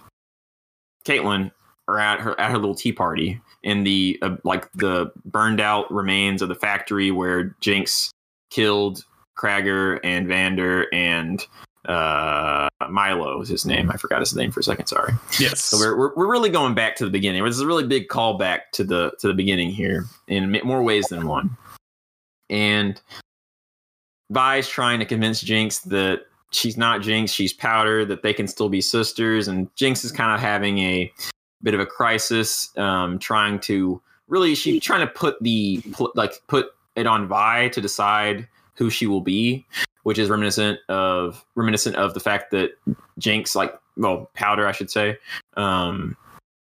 Caitlyn 1.04 1.50
are 1.88 1.98
at 1.98 2.20
her 2.20 2.38
at 2.40 2.50
her 2.50 2.58
little 2.58 2.74
tea 2.74 2.92
party 2.92 3.40
in 3.64 3.82
the 3.82 4.18
uh, 4.22 4.36
like 4.44 4.70
the 4.72 5.10
burned 5.24 5.60
out 5.60 5.92
remains 5.92 6.42
of 6.42 6.48
the 6.48 6.54
factory 6.54 7.10
where 7.10 7.56
Jinx 7.60 8.12
killed 8.50 9.04
Claggor 9.36 9.98
and 10.04 10.28
Vander 10.28 10.86
and 10.94 11.44
uh 11.86 12.68
Mylo 12.82 13.42
is 13.42 13.48
his 13.48 13.66
name. 13.66 13.90
I 13.90 13.96
forgot 13.96 14.20
his 14.20 14.34
name 14.34 14.50
for 14.50 14.60
a 14.60 14.62
second. 14.62 14.86
Sorry. 14.86 15.12
Yes. 15.40 15.60
So 15.62 15.78
we're, 15.78 15.98
we're, 15.98 16.14
we're 16.14 16.30
really 16.30 16.50
going 16.50 16.74
back 16.74 16.96
to 16.96 17.04
the 17.04 17.10
beginning. 17.10 17.42
This 17.44 17.56
is 17.56 17.60
a 17.60 17.66
really 17.66 17.86
big 17.86 18.08
callback 18.08 18.70
to 18.74 18.84
the 18.84 19.12
to 19.18 19.28
the 19.28 19.34
beginning 19.34 19.70
here 19.70 20.06
in 20.28 20.52
more 20.62 20.82
ways 20.82 21.06
than 21.08 21.26
one. 21.26 21.56
And 22.48 23.00
Vi's 24.30 24.68
trying 24.68 24.98
to 25.00 25.04
convince 25.04 25.40
Jinx 25.40 25.80
that 25.80 26.22
she's 26.52 26.76
not 26.76 27.02
Jinx, 27.02 27.32
she's 27.32 27.52
Powder, 27.52 28.04
that 28.04 28.22
they 28.22 28.32
can 28.32 28.46
still 28.46 28.68
be 28.68 28.80
sisters. 28.80 29.48
And 29.48 29.74
Jinx 29.74 30.04
is 30.04 30.12
kind 30.12 30.32
of 30.32 30.40
having 30.40 30.78
a 30.78 31.12
bit 31.64 31.74
of 31.74 31.80
a 31.80 31.86
crisis, 31.86 32.76
um, 32.78 33.18
trying 33.18 33.58
to 33.60 34.00
really 34.28 34.54
she's 34.54 34.82
trying 34.82 35.06
to 35.06 35.12
put 35.12 35.42
the 35.42 35.82
like 36.14 36.40
put 36.46 36.66
it 36.94 37.06
on 37.06 37.26
Vi 37.26 37.68
to 37.70 37.80
decide 37.80 38.46
who 38.74 38.90
she 38.90 39.06
will 39.06 39.20
be, 39.20 39.66
which 40.04 40.18
is 40.18 40.30
reminiscent 40.30 40.78
of 40.88 41.44
reminiscent 41.56 41.96
of 41.96 42.14
the 42.14 42.20
fact 42.20 42.50
that 42.52 42.70
Jinx 43.18 43.56
like 43.56 43.74
well 43.96 44.30
Powder 44.34 44.66
I 44.66 44.72
should 44.72 44.90
say 44.90 45.18
um, 45.56 46.16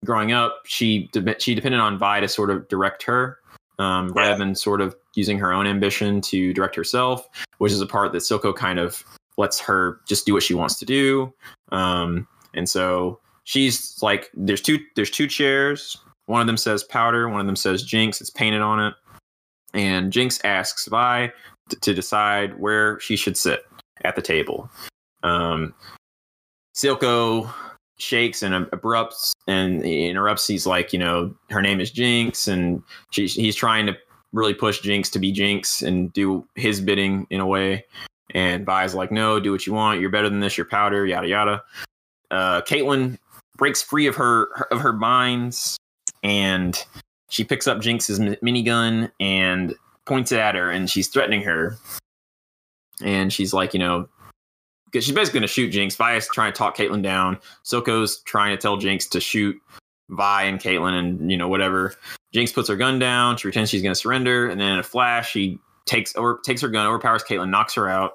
growing 0.05 0.33
up 0.33 0.61
she 0.67 1.09
de- 1.13 1.41
she 1.41 1.55
depended 1.55 1.81
on 1.81 1.99
Vi 1.99 2.21
to 2.21 2.29
sort 2.29 2.51
of 2.51 2.69
direct 2.69 3.03
her 3.05 3.39
um, 3.79 4.09
rather 4.11 4.37
than 4.37 4.55
sort 4.55 4.81
of 4.81 4.95
using 5.15 5.39
her 5.39 5.53
own 5.53 5.67
ambition 5.67 6.21
to 6.21 6.53
direct 6.53 6.75
herself, 6.77 7.29
which 7.59 7.73
is 7.73 7.81
a 7.81 7.87
part 7.87 8.13
that 8.13 8.19
Silco 8.19 8.55
kind 8.55 8.79
of 8.79 9.05
lets 9.37 9.61
her 9.61 10.01
just 10.07 10.27
do 10.27 10.33
what 10.33 10.43
she 10.43 10.55
wants 10.55 10.79
to 10.79 10.85
do. 10.85 11.33
Um, 11.71 12.27
and 12.55 12.69
so 12.69 13.21
she's 13.49 13.97
like, 14.03 14.31
there's 14.35 14.61
two 14.61 14.79
there's 14.95 15.11
two 15.11 15.27
chairs. 15.27 15.97
One 16.27 16.43
of 16.43 16.47
them 16.47 16.59
says 16.59 16.85
Powder, 16.85 17.29
one 17.29 17.41
of 17.41 17.47
them 17.47 17.57
says 17.57 17.83
Jinx. 17.83 18.21
It's 18.21 18.31
painted 18.31 18.61
on 18.61 18.79
it, 18.79 18.95
and 19.73 20.13
Jinx 20.13 20.39
asks 20.45 20.87
Vi 20.87 21.33
t- 21.71 21.77
to 21.81 21.95
decide 21.95 22.59
where 22.61 23.01
she 23.01 23.17
should 23.17 23.37
sit 23.37 23.65
at 24.05 24.15
the 24.15 24.23
table. 24.23 24.71
Um, 25.23 25.75
Silco 26.77 27.51
shakes 27.97 28.43
and 28.43 28.55
abrupts 28.71 29.33
and 29.49 29.83
interrupts. 29.83 30.47
He's 30.47 30.67
like, 30.67 30.93
you 30.93 30.99
know, 30.99 31.35
her 31.49 31.63
name 31.63 31.81
is 31.81 31.91
Jinx, 31.91 32.47
and 32.47 32.83
she, 33.11 33.27
he's 33.27 33.57
trying 33.57 33.87
to 33.87 33.97
really 34.33 34.55
push 34.55 34.81
Jinx 34.81 35.09
to 35.11 35.19
be 35.19 35.33
Jinx 35.33 35.81
and 35.81 36.13
do 36.13 36.47
his 36.55 36.83
bidding 36.83 37.27
in 37.31 37.41
a 37.41 37.47
way. 37.47 37.87
And 38.35 38.67
Vi's 38.67 38.95
like, 38.95 39.11
no, 39.11 39.41
do 39.41 39.51
what 39.51 39.67
you 39.67 39.73
want. 39.73 40.01
You're 40.03 40.11
better 40.11 40.29
than 40.29 40.41
this. 40.41 40.59
You're 40.59 40.67
powder. 40.67 41.07
Yada 41.07 41.27
yada. 41.27 41.63
Uh, 42.31 42.61
Caitlyn 42.61 43.19
breaks 43.59 43.83
free 43.83 44.07
of 44.07 44.17
her 44.17 44.49
of 44.71 44.81
her 44.81 44.93
binds, 44.93 45.77
and 46.23 46.83
she 47.29 47.45
picks 47.45 47.67
up 47.67 47.81
Jinx's 47.81 48.19
mi- 48.19 48.39
minigun 48.43 49.11
and 49.21 49.75
points 50.07 50.33
it 50.33 50.39
at 50.39 50.55
her, 50.55 50.71
and 50.71 50.89
she's 50.89 51.09
threatening 51.09 51.43
her. 51.43 51.77
And 53.03 53.33
she's 53.33 53.53
like, 53.53 53.75
you 53.75 53.79
know, 53.79 54.09
because 54.87 55.05
she's 55.05 55.15
basically 55.15 55.41
going 55.41 55.49
to 55.49 55.53
shoot 55.53 55.71
Jinx. 55.71 55.95
Vi 55.97 56.17
is 56.17 56.27
trying 56.29 56.53
to 56.53 56.57
talk 56.57 56.77
Caitlyn 56.77 57.03
down. 57.03 57.39
Silco's 57.65 58.23
trying 58.23 58.57
to 58.57 58.61
tell 58.61 58.79
Jinx 58.79 59.07
to 59.09 59.21
shoot 59.21 59.55
Vi 60.09 60.43
and 60.43 60.59
Caitlyn 60.59 60.99
and, 60.99 61.31
you 61.31 61.37
know, 61.37 61.49
whatever. 61.49 61.95
Jinx 62.33 62.53
puts 62.53 62.69
her 62.69 62.77
gun 62.77 62.99
down. 62.99 63.37
She 63.37 63.43
pretends 63.43 63.71
she's 63.71 63.83
going 63.83 63.95
to 63.95 64.01
surrender. 64.01 64.49
And 64.49 64.61
then 64.61 64.73
in 64.73 64.79
a 64.79 64.83
flash, 64.83 65.31
she 65.31 65.59
takes 65.85 66.17
over, 66.17 66.41
takes 66.45 66.63
her 66.63 66.69
gun, 66.69 66.87
overpowers 66.87 67.23
Caitlyn, 67.23 67.51
knocks 67.51 67.75
her 67.75 67.89
out. 67.89 68.15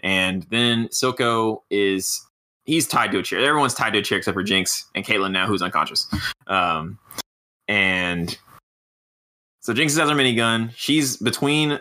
And 0.00 0.44
then 0.44 0.88
Silco 0.88 1.58
is, 1.70 2.24
he's 2.64 2.86
tied 2.86 3.12
to 3.12 3.18
a 3.18 3.22
chair. 3.22 3.40
Everyone's 3.40 3.74
tied 3.74 3.92
to 3.94 3.98
a 3.98 4.02
chair 4.02 4.18
except 4.18 4.34
for 4.34 4.42
Jinx 4.42 4.86
and 4.94 5.04
Caitlyn 5.04 5.32
now, 5.32 5.46
who's 5.46 5.62
unconscious. 5.62 6.06
Um, 6.46 6.98
and 7.68 8.36
so 9.60 9.72
Jinx 9.72 9.96
has 9.96 10.10
her 10.10 10.16
minigun. 10.16 10.70
She's 10.74 11.16
between 11.16 11.78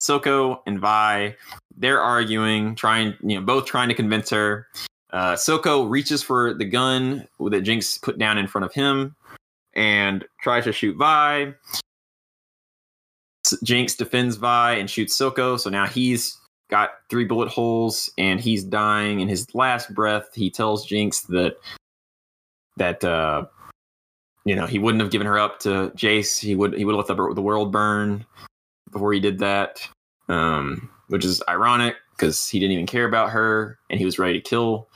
Silco 0.00 0.60
and 0.66 0.80
Vi. 0.80 1.36
They're 1.76 2.00
arguing, 2.00 2.74
trying, 2.74 3.14
you 3.22 3.38
know, 3.38 3.44
both 3.44 3.66
trying 3.66 3.88
to 3.88 3.94
convince 3.94 4.30
her. 4.30 4.66
Uh, 5.12 5.34
Silco 5.34 5.88
reaches 5.88 6.22
for 6.22 6.54
the 6.54 6.64
gun 6.64 7.26
that 7.40 7.62
Jinx 7.62 7.98
put 7.98 8.18
down 8.18 8.38
in 8.38 8.46
front 8.46 8.64
of 8.64 8.72
him 8.72 9.16
and 9.74 10.24
tries 10.40 10.64
to 10.64 10.72
shoot 10.72 10.96
Vi. 10.96 11.54
Jinx 13.64 13.96
defends 13.96 14.36
Vi 14.36 14.72
and 14.74 14.88
shoots 14.88 15.16
Silco, 15.18 15.58
so 15.58 15.70
now 15.70 15.86
he's 15.86 16.39
got 16.70 16.90
three 17.10 17.24
bullet 17.24 17.48
holes 17.48 18.10
and 18.16 18.40
he's 18.40 18.64
dying. 18.64 19.20
In 19.20 19.28
his 19.28 19.54
last 19.54 19.92
breath, 19.94 20.30
he 20.34 20.50
tells 20.50 20.86
Jinx 20.86 21.22
that 21.22 21.56
that 22.76 23.04
uh, 23.04 23.44
you 24.44 24.56
know 24.56 24.66
he 24.66 24.78
wouldn't 24.78 25.02
have 25.02 25.10
given 25.10 25.26
her 25.26 25.38
up 25.38 25.60
to 25.60 25.92
Jace. 25.96 26.38
He 26.38 26.54
would 26.54 26.74
he 26.74 26.84
would 26.84 26.94
have 26.94 27.08
let 27.08 27.16
the, 27.16 27.34
the 27.34 27.42
world 27.42 27.72
burn 27.72 28.24
before 28.90 29.12
he 29.12 29.20
did 29.20 29.38
that, 29.40 29.86
um, 30.28 30.90
which 31.08 31.24
is 31.24 31.42
ironic 31.48 31.96
because 32.16 32.48
he 32.48 32.58
didn't 32.58 32.72
even 32.72 32.86
care 32.86 33.06
about 33.06 33.30
her 33.30 33.78
and 33.88 33.98
he 33.98 34.04
was 34.04 34.18
ready 34.18 34.40
to 34.40 34.48
kill 34.48 34.88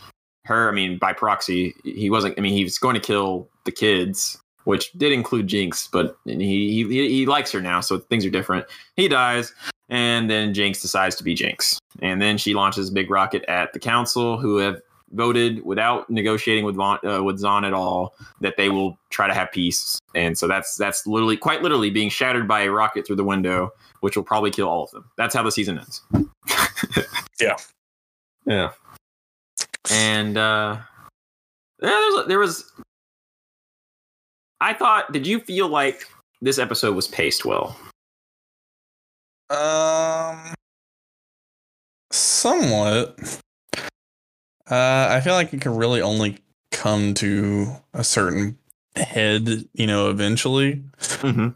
her. 0.44 0.68
I 0.68 0.72
mean, 0.72 0.98
by 0.98 1.12
proxy, 1.12 1.74
he 1.84 2.10
wasn't. 2.10 2.38
I 2.38 2.40
mean, 2.40 2.54
he 2.54 2.64
was 2.64 2.78
going 2.78 2.94
to 2.94 3.00
kill 3.00 3.48
the 3.64 3.72
kids, 3.72 4.38
which 4.64 4.92
did 4.92 5.12
include 5.12 5.46
Jinx, 5.46 5.88
but 5.88 6.16
he 6.24 6.84
he, 6.84 7.08
he 7.08 7.26
likes 7.26 7.52
her 7.52 7.60
now, 7.60 7.80
so 7.80 7.98
things 7.98 8.24
are 8.24 8.30
different. 8.30 8.66
He 8.96 9.08
dies, 9.08 9.52
and 9.88 10.28
then 10.28 10.54
Jinx 10.54 10.82
decides 10.82 11.16
to 11.16 11.24
be 11.24 11.34
Jinx, 11.34 11.78
and 12.00 12.20
then 12.20 12.38
she 12.38 12.54
launches 12.54 12.88
a 12.88 12.92
big 12.92 13.10
rocket 13.10 13.44
at 13.48 13.72
the 13.72 13.78
council, 13.78 14.38
who 14.38 14.58
have 14.58 14.80
voted 15.12 15.64
without 15.64 16.10
negotiating 16.10 16.64
with 16.64 16.74
Von, 16.74 16.98
uh, 17.06 17.22
with 17.22 17.40
Zaun 17.40 17.64
at 17.64 17.72
all 17.72 18.14
that 18.40 18.56
they 18.56 18.68
will 18.68 18.98
try 19.10 19.26
to 19.26 19.34
have 19.34 19.52
peace, 19.52 19.98
and 20.14 20.36
so 20.36 20.48
that's 20.48 20.76
that's 20.76 21.06
literally 21.06 21.36
quite 21.36 21.62
literally 21.62 21.90
being 21.90 22.08
shattered 22.08 22.48
by 22.48 22.62
a 22.62 22.70
rocket 22.70 23.06
through 23.06 23.16
the 23.16 23.24
window, 23.24 23.70
which 24.00 24.16
will 24.16 24.24
probably 24.24 24.50
kill 24.50 24.68
all 24.68 24.84
of 24.84 24.90
them. 24.90 25.10
That's 25.16 25.34
how 25.34 25.42
the 25.42 25.52
season 25.52 25.78
ends. 25.78 26.02
Yeah. 27.40 27.56
Yeah. 28.46 28.70
And 29.90 30.36
uh 30.36 30.78
yeah, 31.82 31.88
there's, 31.88 32.26
there 32.26 32.38
was 32.38 32.72
I 34.60 34.72
thought 34.74 35.12
did 35.12 35.26
you 35.26 35.40
feel 35.40 35.68
like 35.68 36.06
this 36.40 36.58
episode 36.58 36.94
was 36.96 37.08
paced 37.08 37.44
well? 37.44 37.76
Um, 39.50 40.54
somewhat. 42.10 43.18
Uh, 44.70 45.08
I 45.10 45.20
feel 45.22 45.34
like 45.34 45.52
it 45.52 45.60
could 45.60 45.76
really 45.76 46.00
only 46.00 46.38
come 46.72 47.14
to 47.14 47.66
a 47.92 48.02
certain 48.02 48.58
head, 48.96 49.68
you 49.74 49.86
know, 49.86 50.08
eventually, 50.08 50.82
Mm-hmm. 50.98 51.48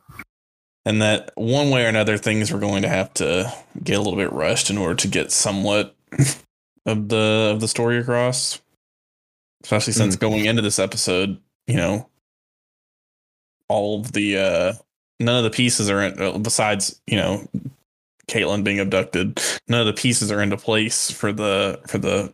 and 0.85 1.03
that 1.03 1.31
one 1.35 1.71
way 1.71 1.85
or 1.85 1.89
another, 1.89 2.19
things 2.19 2.53
were 2.53 2.59
going 2.59 2.83
to 2.83 2.89
have 2.89 3.13
to 3.15 3.53
get 3.83 3.97
a 3.97 4.01
little 4.03 4.17
bit 4.17 4.33
rushed 4.33 4.69
in 4.71 4.77
order 4.79 4.95
to 4.97 5.09
get 5.09 5.33
somewhat 5.33 5.97
of 6.87 7.09
the 7.09 7.51
of 7.55 7.61
the 7.61 7.69
story 7.69 7.99
across. 7.99 8.61
Especially 9.65 9.93
since 9.93 10.15
going 10.17 10.45
into 10.45 10.63
this 10.63 10.79
episode, 10.79 11.41
you 11.67 11.77
know, 11.77 12.09
all 13.69 14.01
of 14.01 14.13
the 14.13 14.37
uh 14.37 14.73
none 15.21 15.37
of 15.37 15.45
the 15.45 15.55
pieces 15.57 15.91
are 15.91 16.03
in, 16.03 16.21
uh, 16.21 16.39
besides 16.39 17.01
you 17.07 17.17
know 17.17 17.47
Caitlyn 18.29 18.63
being 18.65 18.81
abducted. 18.81 19.41
None 19.69 19.81
of 19.81 19.87
the 19.87 20.01
pieces 20.01 20.31
are 20.31 20.43
into 20.43 20.57
place 20.57 21.11
for 21.11 21.33
the 21.33 21.81
for 21.87 21.99
the 21.99 22.33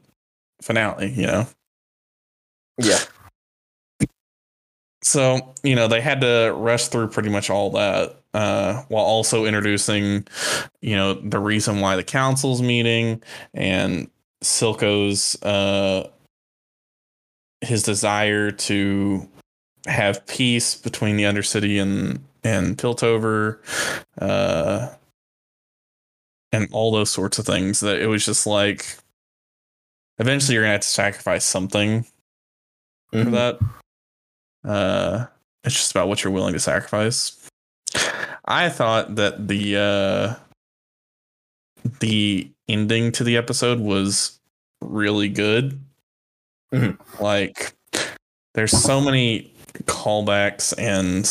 finale. 0.63 1.11
You 1.13 1.27
know, 1.27 1.47
Yeah. 2.79 2.99
so 5.03 5.55
you 5.63 5.75
know 5.75 5.89
they 5.89 6.01
had 6.01 6.21
to 6.23 6.53
rush 6.57 6.89
through 6.89 7.09
pretty 7.09 7.29
much 7.31 7.51
all 7.51 7.71
that 7.73 8.17
uh, 8.35 8.83
while 8.89 9.05
also 9.05 9.45
introducing, 9.45 10.27
you 10.83 10.97
know, 10.97 11.15
the 11.15 11.39
reason 11.39 11.81
why 11.81 11.95
the 11.97 12.03
council's 12.03 12.61
meeting 12.61 13.23
and 13.55 14.11
Silco's 14.43 15.41
uh, 15.45 16.09
his 17.61 17.85
desire 17.85 18.51
to 18.51 19.27
have 19.87 20.27
peace 20.27 20.75
between 20.75 21.17
the 21.17 21.25
Undercity 21.25 21.81
and 21.81 22.25
and 22.43 22.77
Piltover, 22.77 23.59
uh, 24.21 24.91
and 26.53 26.69
all 26.73 26.93
those 26.93 27.11
sorts 27.11 27.39
of 27.39 27.47
things. 27.47 27.81
That 27.81 27.99
it 28.01 28.07
was 28.07 28.25
just 28.25 28.47
like, 28.47 28.99
eventually 30.19 30.55
you're 30.55 30.63
gonna 30.65 30.73
have 30.73 30.83
to 30.83 30.87
sacrifice 30.87 31.45
something 31.45 32.05
for 33.11 33.25
Mhm. 33.25 33.31
that. 33.33 33.59
Uh, 34.69 35.27
it's 35.65 35.75
just 35.75 35.91
about 35.91 36.09
what 36.09 36.23
you're 36.23 36.33
willing 36.33 36.53
to 36.55 36.61
sacrifice. 36.61 37.49
I 38.47 38.69
thought 38.69 39.15
that 39.17 39.49
the 39.49 39.77
uh, 39.79 40.35
the 42.01 42.51
ending 42.69 43.13
to 43.13 43.25
the 43.25 43.37
episode 43.37 43.79
was 43.81 44.39
really 44.83 45.29
good. 45.29 45.81
Mhm. 46.73 46.99
Like, 47.21 47.75
there's 48.55 48.73
so 48.73 49.01
many 49.01 49.54
callbacks 49.85 50.73
and 50.79 51.29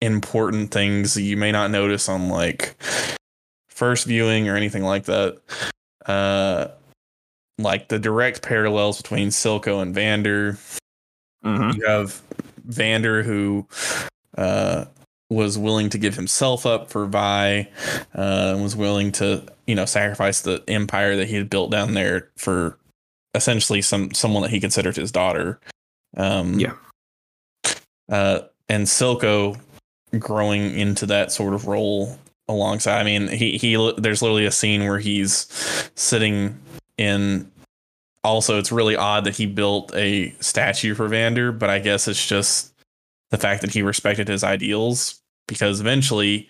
important 0.00 0.70
things 0.70 1.14
that 1.14 1.22
you 1.22 1.36
may 1.36 1.50
not 1.52 1.70
notice 1.70 2.08
on 2.08 2.28
like 2.28 2.76
first 3.68 4.06
viewing 4.06 4.48
or 4.48 4.56
anything 4.56 4.82
like 4.82 5.04
that. 5.04 5.38
Uh, 6.06 6.68
like 7.58 7.88
the 7.88 7.98
direct 7.98 8.42
parallels 8.42 9.00
between 9.02 9.28
Silco 9.28 9.82
and 9.82 9.94
Vander 9.94 10.58
Mhm. 11.44 11.76
you 11.76 11.86
have 11.86 12.20
Vander 12.64 13.22
who 13.22 13.66
uh, 14.36 14.84
was 15.30 15.56
willing 15.58 15.88
to 15.90 15.98
give 15.98 16.14
himself 16.14 16.66
up 16.66 16.90
for 16.90 17.06
Vi, 17.06 17.68
uh, 18.14 18.58
was 18.60 18.74
willing 18.76 19.12
to 19.12 19.44
you 19.66 19.74
know 19.74 19.84
sacrifice 19.84 20.40
the 20.40 20.62
empire 20.68 21.16
that 21.16 21.28
he 21.28 21.34
had 21.36 21.50
built 21.50 21.70
down 21.70 21.94
there 21.94 22.30
for 22.36 22.78
essentially 23.34 23.82
some 23.82 24.12
someone 24.14 24.42
that 24.42 24.50
he 24.50 24.60
considered 24.60 24.96
his 24.96 25.12
daughter. 25.12 25.60
Um, 26.16 26.58
Yeah. 26.58 26.72
Uh, 28.08 28.40
and 28.68 28.86
Silco 28.86 29.58
growing 30.18 30.78
into 30.78 31.06
that 31.06 31.32
sort 31.32 31.54
of 31.54 31.66
role 31.66 32.18
alongside. 32.48 33.00
I 33.00 33.04
mean, 33.04 33.28
he 33.28 33.58
he 33.58 33.92
there's 33.98 34.22
literally 34.22 34.46
a 34.46 34.50
scene 34.50 34.84
where 34.84 34.98
he's 34.98 35.46
sitting 35.94 36.58
in 36.96 37.50
also 38.24 38.58
it's 38.58 38.72
really 38.72 38.96
odd 38.96 39.24
that 39.24 39.36
he 39.36 39.46
built 39.46 39.94
a 39.94 40.30
statue 40.40 40.94
for 40.94 41.08
Vander, 41.08 41.52
but 41.52 41.70
I 41.70 41.78
guess 41.78 42.08
it's 42.08 42.26
just 42.26 42.74
the 43.30 43.38
fact 43.38 43.60
that 43.60 43.72
he 43.72 43.82
respected 43.82 44.28
his 44.28 44.42
ideals 44.42 45.20
because 45.46 45.80
eventually 45.80 46.48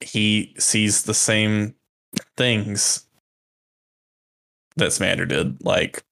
he 0.00 0.54
sees 0.58 1.04
the 1.04 1.14
same 1.14 1.74
things 2.36 3.06
that 4.76 4.94
Vander 4.94 5.26
did. 5.26 5.62
Like 5.64 6.02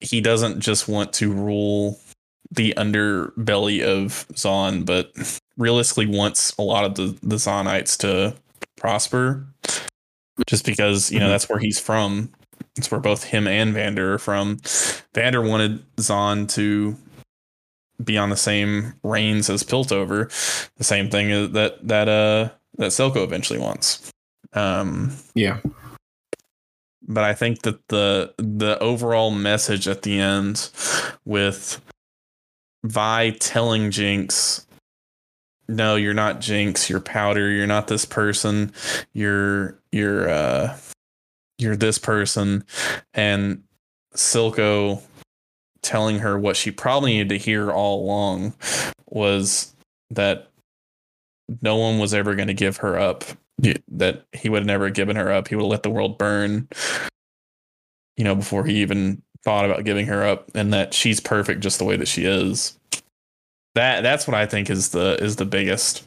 he 0.00 0.20
doesn't 0.20 0.60
just 0.60 0.88
want 0.88 1.12
to 1.14 1.32
rule 1.32 1.98
the 2.52 2.74
underbelly 2.76 3.82
of 3.82 4.26
Zaun, 4.34 4.84
but 4.84 5.12
realistically 5.56 6.06
wants 6.06 6.54
a 6.58 6.62
lot 6.62 6.84
of 6.84 6.94
the, 6.94 7.18
the 7.26 7.36
Zaunites 7.36 7.96
to 7.98 8.34
prosper. 8.76 9.46
Just 10.46 10.64
because, 10.64 11.10
you 11.10 11.18
know, 11.20 11.26
Mhm. 11.26 11.30
that's 11.30 11.48
where 11.48 11.58
he's 11.58 11.78
from. 11.78 12.30
It's 12.76 12.90
where 12.90 13.00
both 13.00 13.24
him 13.24 13.46
and 13.46 13.74
Vander 13.74 14.14
are 14.14 14.18
from. 14.18 14.58
Vander 15.14 15.42
wanted 15.42 15.84
Zaun 15.96 16.48
to 16.54 16.96
be 18.02 18.16
on 18.18 18.30
the 18.30 18.36
same 18.36 18.94
reigns 19.02 19.48
as 19.50 19.62
Piltover, 19.62 20.28
the 20.76 20.84
same 20.84 21.10
thing 21.10 21.52
that 21.52 21.86
that 21.86 22.08
uh 22.08 22.48
that 22.78 22.90
Silco 22.90 23.22
eventually 23.22 23.58
wants. 23.58 24.10
Um, 24.54 25.12
Yeah. 25.34 25.58
but 27.06 27.24
I 27.24 27.34
think 27.34 27.62
that 27.62 27.86
the 27.88 28.32
the 28.38 28.78
overall 28.80 29.30
message 29.30 29.86
at 29.86 30.02
the 30.02 30.18
end 30.18 30.70
with 31.24 31.80
Vi 32.84 33.30
telling 33.40 33.90
Jinx, 33.90 34.66
"No, 35.68 35.96
you're 35.96 36.14
not 36.14 36.40
Jinx. 36.40 36.90
You're 36.90 37.00
Powder. 37.00 37.50
You're 37.50 37.66
not 37.66 37.88
this 37.88 38.04
person. 38.04 38.72
You're 39.12 39.78
you're 39.92 40.28
uh 40.28 40.76
you're 41.58 41.76
this 41.76 41.98
person," 41.98 42.64
and 43.14 43.62
Silco 44.14 45.02
telling 45.82 46.20
her 46.20 46.38
what 46.38 46.56
she 46.56 46.70
probably 46.70 47.12
needed 47.14 47.28
to 47.30 47.38
hear 47.38 47.70
all 47.70 48.04
along 48.04 48.54
was 49.10 49.74
that 50.10 50.48
no 51.60 51.76
one 51.76 51.98
was 51.98 52.14
ever 52.14 52.34
going 52.34 52.48
to 52.48 52.54
give 52.54 52.78
her 52.78 52.98
up 52.98 53.24
that 53.88 54.24
he 54.32 54.48
would 54.48 54.60
have 54.60 54.66
never 54.66 54.90
given 54.90 55.16
her 55.16 55.30
up 55.30 55.48
he 55.48 55.54
would 55.54 55.62
have 55.62 55.70
let 55.70 55.82
the 55.82 55.90
world 55.90 56.18
burn 56.18 56.66
you 58.16 58.24
know 58.24 58.34
before 58.34 58.64
he 58.64 58.80
even 58.80 59.22
thought 59.44 59.64
about 59.64 59.84
giving 59.84 60.06
her 60.06 60.24
up 60.24 60.50
and 60.54 60.72
that 60.72 60.94
she's 60.94 61.20
perfect 61.20 61.60
just 61.60 61.78
the 61.78 61.84
way 61.84 61.96
that 61.96 62.08
she 62.08 62.24
is 62.24 62.78
that 63.74 64.02
that's 64.02 64.26
what 64.26 64.34
i 64.36 64.46
think 64.46 64.70
is 64.70 64.90
the 64.90 65.16
is 65.22 65.36
the 65.36 65.44
biggest 65.44 66.02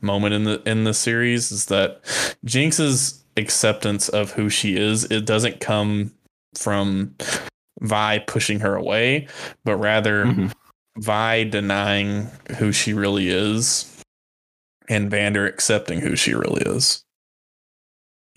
moment 0.00 0.32
in 0.34 0.44
the 0.44 0.62
in 0.66 0.84
the 0.84 0.94
series 0.94 1.50
is 1.50 1.66
that 1.66 2.00
jinx's 2.44 3.24
acceptance 3.36 4.08
of 4.08 4.32
who 4.32 4.48
she 4.48 4.76
is 4.76 5.04
it 5.04 5.24
doesn't 5.24 5.60
come 5.60 6.12
from 6.56 7.14
Vi 7.80 8.18
pushing 8.26 8.58
her 8.58 8.74
away, 8.74 9.28
but 9.64 9.76
rather 9.76 10.24
Mhm. 10.24 10.52
Vi 10.98 11.44
denying 11.44 12.28
who 12.58 12.72
she 12.72 12.92
really 12.92 13.28
is 13.28 13.86
and 14.88 15.08
Vander 15.08 15.46
accepting 15.46 16.00
who 16.00 16.16
she 16.16 16.34
really 16.34 16.62
is. 16.66 17.04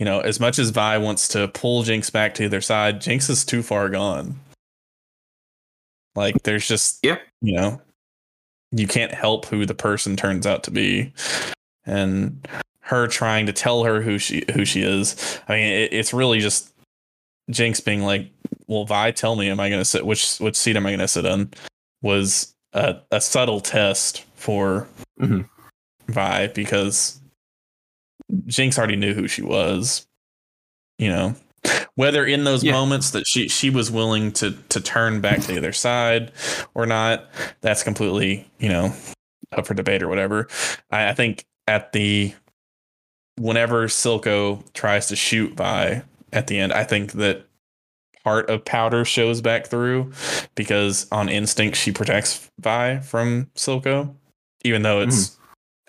You 0.02 0.06
know, 0.06 0.20
as 0.20 0.40
much 0.40 0.58
as 0.58 0.72
Vi 0.72 0.98
wants 0.98 1.28
to 1.28 1.48
pull 1.50 1.84
Jinx 1.84 2.10
back 2.10 2.34
to 2.34 2.50
their 2.50 2.60
side, 2.60 3.02
Jinx 3.02 3.30
is 3.30 3.46
too 3.46 3.62
far 3.62 3.88
gone. 3.88 4.40
Like 6.16 6.42
there's 6.42 6.68
just 6.68 6.98
Yeah. 7.06 7.20
you 7.40 7.54
know, 7.54 7.80
you 8.72 8.88
can't 8.88 9.14
help 9.14 9.46
who 9.46 9.64
the 9.64 9.76
person 9.76 10.16
turns 10.16 10.48
out 10.48 10.64
to 10.64 10.72
be, 10.72 11.14
and 11.86 12.48
her 12.80 13.06
trying 13.08 13.46
to 13.46 13.54
tell 13.54 13.84
her 13.84 14.02
who 14.02 14.18
she 14.18 14.44
who 14.56 14.66
she 14.66 14.82
is. 14.82 15.40
I 15.48 15.54
mean, 15.54 15.72
it, 15.72 15.94
it's 15.94 16.16
really 16.16 16.40
just 16.40 16.74
Jinx 17.52 17.80
being 17.80 18.02
like, 18.02 18.32
"Well, 18.66 18.86
Vi, 18.86 19.12
tell 19.12 19.36
me, 19.36 19.52
am 19.52 19.60
I 19.60 19.70
going 19.70 19.82
to 19.82 19.86
sit 19.86 20.04
which 20.04 20.40
which 20.40 20.56
seat 20.56 20.78
am 20.78 20.88
I 20.88 20.90
going 20.90 21.00
to 21.02 21.08
sit 21.08 21.26
in?" 21.26 21.52
Was 22.02 22.56
a, 22.74 22.96
a 23.12 23.22
subtle 23.22 23.62
test 23.62 24.26
for 24.34 24.88
Mhm. 25.20 25.48
Vi 26.08 26.48
because 26.48 27.21
Jinx 28.48 28.78
already 28.78 28.96
knew 28.96 29.14
who 29.14 29.28
she 29.28 29.42
was. 29.42 30.08
You 30.98 31.10
know, 31.10 31.36
whether 31.96 32.26
in 32.26 32.44
those 32.44 32.64
Yeah. 32.64 32.74
moments 32.74 33.12
that 33.12 33.26
she 33.28 33.48
she 33.48 33.70
was 33.70 33.92
willing 33.92 34.32
to 34.34 34.52
to 34.70 34.80
turn 34.82 35.22
back 35.22 35.42
to 35.42 35.48
the 35.48 35.58
other 35.58 35.74
side 35.74 36.32
or 36.74 36.86
not, 36.86 37.30
that's 37.62 37.84
completely 37.84 38.50
you 38.60 38.70
know 38.70 38.94
up 39.52 39.68
for 39.68 39.74
debate 39.74 40.04
or 40.04 40.08
whatever. 40.08 40.48
I, 40.92 41.10
I 41.10 41.14
think 41.14 41.46
at 41.68 41.92
the 41.92 42.34
whenever 43.38 43.88
Silco 43.88 44.64
tries 44.74 45.08
to 45.08 45.16
shoot 45.16 45.54
Vi 45.54 46.04
at 46.34 46.48
the 46.48 46.60
end, 46.60 46.74
I 46.74 46.84
think 46.84 47.14
that 47.14 47.46
part 48.24 48.50
of 48.50 48.64
Powder 48.66 49.04
shows 49.04 49.42
back 49.42 49.68
through 49.68 50.12
because 50.56 51.08
on 51.12 51.30
instinct 51.30 51.78
she 51.78 51.92
protects 51.92 52.50
Vi 52.60 53.00
from 53.00 53.50
Silco, 53.56 54.14
even 54.64 54.84
though 54.84 55.02
it's 55.02 55.30
mm-hmm. 55.30 55.41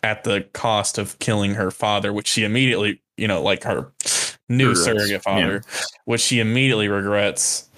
At 0.03 0.25
the 0.25 0.43
cost 0.53 0.99
of 0.99 1.19
killing 1.19 1.55
her 1.55 1.71
father, 1.71 2.13
which 2.13 2.27
she 2.29 2.45
immediately, 2.45 3.01
you 3.17 3.29
know, 3.29 3.43
like 3.43 3.63
her 3.65 3.93
new 4.49 4.71
Regrets, 4.71 4.85
surrogate 4.85 5.23
father, 5.23 5.63
which 6.05 6.21
she 6.21 6.41
immediately 6.41 6.89
regrets. 6.89 7.69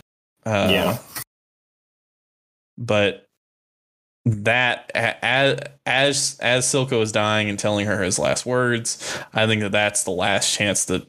Uh, 0.46 0.68
Yeah. 0.70 0.98
But 2.76 3.28
that 4.24 4.90
as 4.94 5.60
as 5.86 6.38
as 6.40 6.66
Silco 6.66 7.02
is 7.02 7.12
dying 7.12 7.48
and 7.48 7.58
telling 7.58 7.86
her 7.86 8.02
his 8.02 8.18
last 8.18 8.46
words, 8.46 9.18
I 9.34 9.46
think 9.46 9.60
that 9.62 9.72
that's 9.72 10.04
the 10.04 10.10
last 10.10 10.54
chance 10.54 10.86
that 10.86 11.06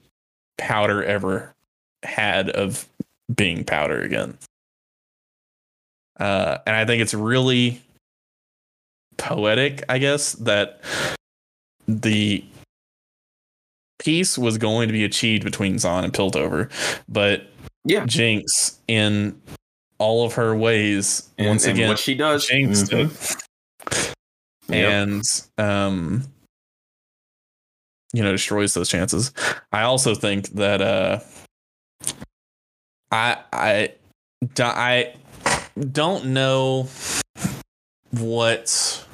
Powder 0.58 1.04
ever 1.04 1.56
had 2.04 2.50
of 2.50 2.88
being 3.34 3.64
Powder 3.64 4.02
again. 4.02 4.38
Uh, 6.20 6.60
and 6.68 6.76
I 6.76 6.86
think 6.86 7.02
it's 7.02 7.14
really 7.14 7.82
poetic, 9.18 9.84
I 9.90 9.98
guess, 9.98 10.34
that 10.34 10.82
the 11.88 12.44
peace 14.00 14.38
was 14.38 14.58
going 14.58 14.88
to 14.88 14.94
be 14.94 15.04
achieved 15.04 15.44
between 15.44 15.76
Zaun 15.76 16.04
and 16.04 16.14
Piltover, 16.14 16.70
but 17.08 17.48
Yeah. 17.86 18.06
Jinx, 18.06 18.80
in 18.88 19.40
all 19.98 20.26
of 20.26 20.34
her 20.34 20.56
ways, 20.56 21.30
And, 21.38 21.48
once 21.48 21.66
again, 21.66 21.88
what 21.90 22.00
she 22.00 22.16
does. 22.16 22.46
jinxed 22.46 22.92
it 22.94 23.10
Yep. 24.68 24.92
and 24.92 25.22
um 25.60 26.24
you 28.14 28.24
know 28.24 28.32
destroys 28.32 28.74
those 28.74 28.90
chances 28.90 29.32
i 29.72 29.84
also 29.84 30.16
think 30.16 30.48
that 30.56 30.82
uh 30.82 31.20
i 33.12 33.38
i 33.54 33.92
i 34.60 35.14
don't 35.92 36.26
know 36.26 36.88
what 38.20 39.06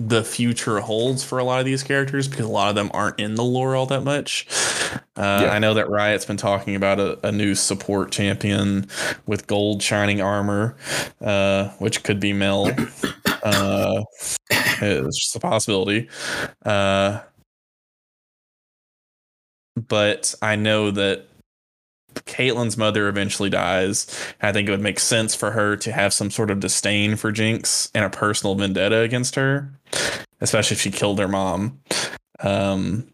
the 0.00 0.22
future 0.22 0.78
holds 0.80 1.24
for 1.24 1.38
a 1.38 1.44
lot 1.44 1.58
of 1.58 1.64
these 1.66 1.82
characters 1.82 2.28
because 2.28 2.46
a 2.46 2.48
lot 2.48 2.68
of 2.68 2.76
them 2.76 2.88
aren't 2.94 3.18
in 3.18 3.34
the 3.34 3.42
lore 3.42 3.74
all 3.74 3.86
that 3.86 4.04
much 4.04 4.46
uh, 5.16 5.40
Yeah. 5.42 5.50
I 5.50 5.58
know 5.58 5.74
that 5.74 5.90
Riot's 5.90 6.24
been 6.24 6.36
talking 6.36 6.76
about 6.76 7.00
a, 7.00 7.26
a 7.26 7.32
new 7.32 7.54
support 7.54 8.12
champion 8.12 8.86
with 9.26 9.46
gold 9.46 9.82
shining 9.82 10.20
armor, 10.20 10.76
uh, 11.20 11.70
which 11.78 12.04
could 12.04 12.20
be 12.20 12.32
Mel. 12.32 12.70
Uh, 13.42 14.02
it's 14.50 15.18
just 15.18 15.36
a 15.36 15.40
possibility. 15.40 16.08
Uh, 16.64 17.20
but 19.76 20.34
I 20.42 20.56
know 20.56 20.90
that 20.90 21.27
Caitlyn's 22.14 22.76
mother 22.76 23.08
eventually 23.08 23.50
dies. 23.50 24.06
I 24.42 24.52
think 24.52 24.68
it 24.68 24.70
would 24.70 24.80
make 24.80 24.98
sense 25.00 25.34
for 25.34 25.50
her 25.50 25.76
to 25.76 25.92
have 25.92 26.12
some 26.12 26.30
sort 26.30 26.50
of 26.50 26.60
disdain 26.60 27.16
for 27.16 27.32
Jinx 27.32 27.90
and 27.94 28.04
a 28.04 28.10
personal 28.10 28.54
vendetta 28.54 28.98
against 29.00 29.34
her, 29.34 29.70
especially 30.40 30.74
if 30.76 30.80
she 30.80 30.90
killed 30.90 31.18
her 31.18 31.28
mom. 31.28 31.80
Um, 32.40 33.12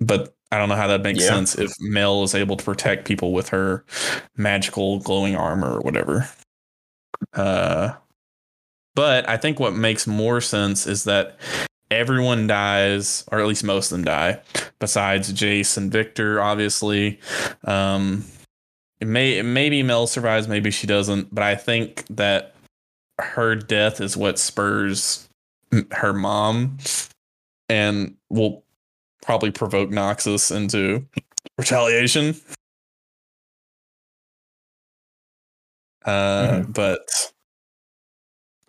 but 0.00 0.34
I 0.50 0.58
don't 0.58 0.68
know 0.68 0.76
how 0.76 0.86
that 0.88 1.02
makes 1.02 1.20
Yeah. 1.22 1.28
sense 1.28 1.56
if 1.58 1.72
Mel 1.80 2.22
is 2.22 2.34
able 2.34 2.56
to 2.56 2.64
protect 2.64 3.06
people 3.06 3.32
with 3.32 3.50
her 3.50 3.84
magical 4.36 4.98
glowing 5.00 5.36
armor 5.36 5.74
or 5.74 5.80
whatever. 5.80 6.28
Uh, 7.34 7.92
but 8.94 9.28
I 9.28 9.36
think 9.36 9.60
what 9.60 9.74
makes 9.74 10.06
more 10.06 10.40
sense 10.40 10.86
is 10.86 11.04
that 11.04 11.38
everyone 11.90 12.46
dies, 12.46 13.24
or 13.32 13.40
at 13.40 13.46
least 13.46 13.64
most 13.64 13.90
of 13.90 13.96
them 13.98 14.04
die, 14.04 14.40
besides 14.78 15.32
Jace 15.32 15.76
and 15.76 15.90
Viktor, 15.90 16.40
obviously. 16.40 17.20
Um, 17.64 18.24
it 19.00 19.06
may 19.06 19.42
maybe 19.42 19.82
Mel 19.82 20.06
survives, 20.06 20.48
maybe 20.48 20.70
she 20.70 20.86
doesn't, 20.86 21.34
but 21.34 21.44
I 21.44 21.54
think 21.54 22.04
that 22.10 22.54
her 23.18 23.54
death 23.54 24.00
is 24.00 24.16
what 24.16 24.38
spurs 24.38 25.28
her 25.92 26.12
mom 26.12 26.78
and 27.68 28.16
will 28.30 28.64
probably 29.22 29.50
provoke 29.50 29.90
Noxus 29.90 30.54
into 30.54 31.06
retaliation. 31.58 32.34
Uh, 36.04 36.62
but 36.62 37.00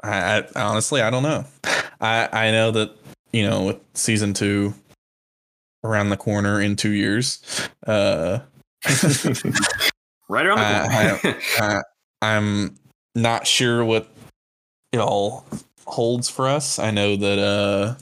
I, 0.04 0.44
I 0.56 0.62
honestly 0.62 1.02
I 1.02 1.10
don't 1.10 1.24
know. 1.24 1.46
I 2.02 2.30
I 2.32 2.52
know 2.52 2.72
that 2.72 2.92
you 3.32 3.48
know 3.48 3.64
with 3.66 3.78
season 3.94 4.34
two 4.34 4.74
around 5.84 6.10
the 6.10 6.18
corner 6.18 6.60
in 6.62 6.76
two 6.76 6.92
years, 6.92 7.40
uh, 7.88 8.40
right 10.30 10.46
around 10.46 10.58
the 10.58 10.64
I- 10.92 11.20
corner. 11.22 11.38
uh, 11.60 11.82
I'm 12.22 12.76
not 13.16 13.48
sure 13.48 13.84
what 13.86 14.10
it 14.92 15.00
all 15.00 15.46
holds 15.86 16.30
for 16.30 16.48
us. 16.48 16.80
I 16.80 16.92
know 16.92 17.16
that 17.16 17.40
uh, 17.40 17.96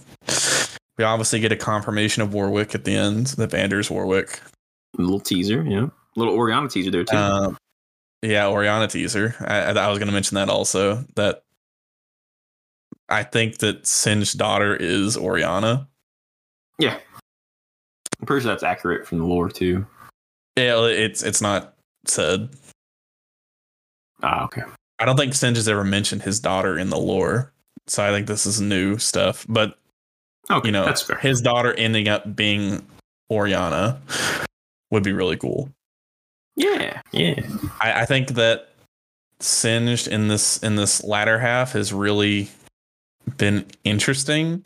we 0.97 1.03
obviously 1.03 1.39
get 1.39 1.51
a 1.51 1.55
confirmation 1.55 2.23
of 2.23 2.33
Warwick 2.33 2.73
at 2.73 2.83
the 2.83 2.95
end, 2.95 3.27
that 3.27 3.51
Vander's 3.51 3.91
Warwick. 3.91 4.39
A 4.97 5.01
little 5.01 5.19
teaser, 5.19 5.61
yeah. 5.63 5.83
A 5.85 5.91
little 6.15 6.33
Orianna 6.33 6.67
teaser 6.67 6.89
there 6.89 7.03
too. 7.03 7.15
Uh, 7.15 7.53
yeah, 8.23 8.47
Orianna 8.47 8.87
teaser. 8.87 9.35
I, 9.39 9.59
I 9.59 9.69
I 9.73 9.89
was 9.89 9.99
going 9.99 10.07
to 10.07 10.13
mention 10.13 10.35
that 10.35 10.49
also. 10.49 11.05
That 11.15 11.43
I 13.09 13.23
think 13.23 13.59
that 13.59 13.85
Singe's 13.87 14.33
daughter 14.33 14.75
is 14.75 15.15
Orianna. 15.17 15.87
yeah. 16.79 16.99
I'm 18.19 18.25
pretty 18.25 18.43
sure 18.43 18.51
that's 18.51 18.63
accurate 18.63 19.05
from 19.05 19.19
the 19.19 19.25
lore 19.25 19.47
too. 19.47 19.85
Yeah, 20.57 20.83
it's 20.85 21.21
it's 21.21 21.39
not 21.41 21.75
said. 22.07 22.49
Ah, 24.23 24.43
okay. 24.45 24.63
I 24.99 25.05
don't 25.05 25.17
think 25.17 25.35
Singe 25.35 25.55
has 25.57 25.69
ever 25.69 25.83
mentioned 25.83 26.23
his 26.23 26.39
daughter 26.39 26.79
in 26.79 26.89
the 26.89 26.97
lore, 26.97 27.53
so 27.85 28.03
I 28.03 28.09
think 28.09 28.25
this 28.25 28.47
is 28.47 28.59
new 28.59 28.97
stuff. 28.97 29.45
But 29.47 29.77
Okay, 30.49 30.67
you 30.67 30.71
know, 30.71 30.85
that's 30.85 31.03
fair. 31.03 31.17
his 31.19 31.41
daughter 31.41 31.73
ending 31.75 32.07
up 32.07 32.35
being 32.35 32.83
Orianna 33.29 34.01
would 34.89 35.03
be 35.03 35.13
really 35.13 35.37
cool. 35.37 35.69
Yeah, 36.55 36.99
yeah. 37.11 37.39
I, 37.81 38.01
I 38.01 38.05
think 38.05 38.29
that 38.29 38.69
Singed 39.39 40.07
in 40.07 40.27
this 40.27 40.57
in 40.63 40.75
this 40.75 41.03
latter 41.03 41.37
half 41.37 41.73
has 41.73 41.93
really 41.93 42.49
been 43.37 43.65
interesting 43.83 44.63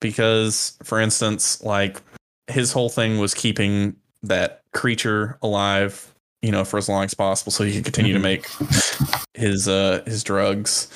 because, 0.00 0.76
for 0.82 0.98
instance, 1.00 1.62
like 1.62 2.00
his 2.46 2.72
whole 2.72 2.88
thing 2.88 3.18
was 3.18 3.34
keeping 3.34 3.94
that 4.22 4.62
creature 4.72 5.36
alive, 5.42 6.14
you 6.42 6.50
know, 6.50 6.64
for 6.64 6.78
as 6.78 6.88
long 6.88 7.04
as 7.04 7.14
possible, 7.14 7.52
so 7.52 7.64
he 7.64 7.74
could 7.74 7.84
continue 7.84 8.12
to 8.14 8.18
Mhm. 8.18 8.22
make 8.22 8.46
his 9.34 9.68
uh 9.68 10.02
his 10.06 10.24
drugs, 10.24 10.88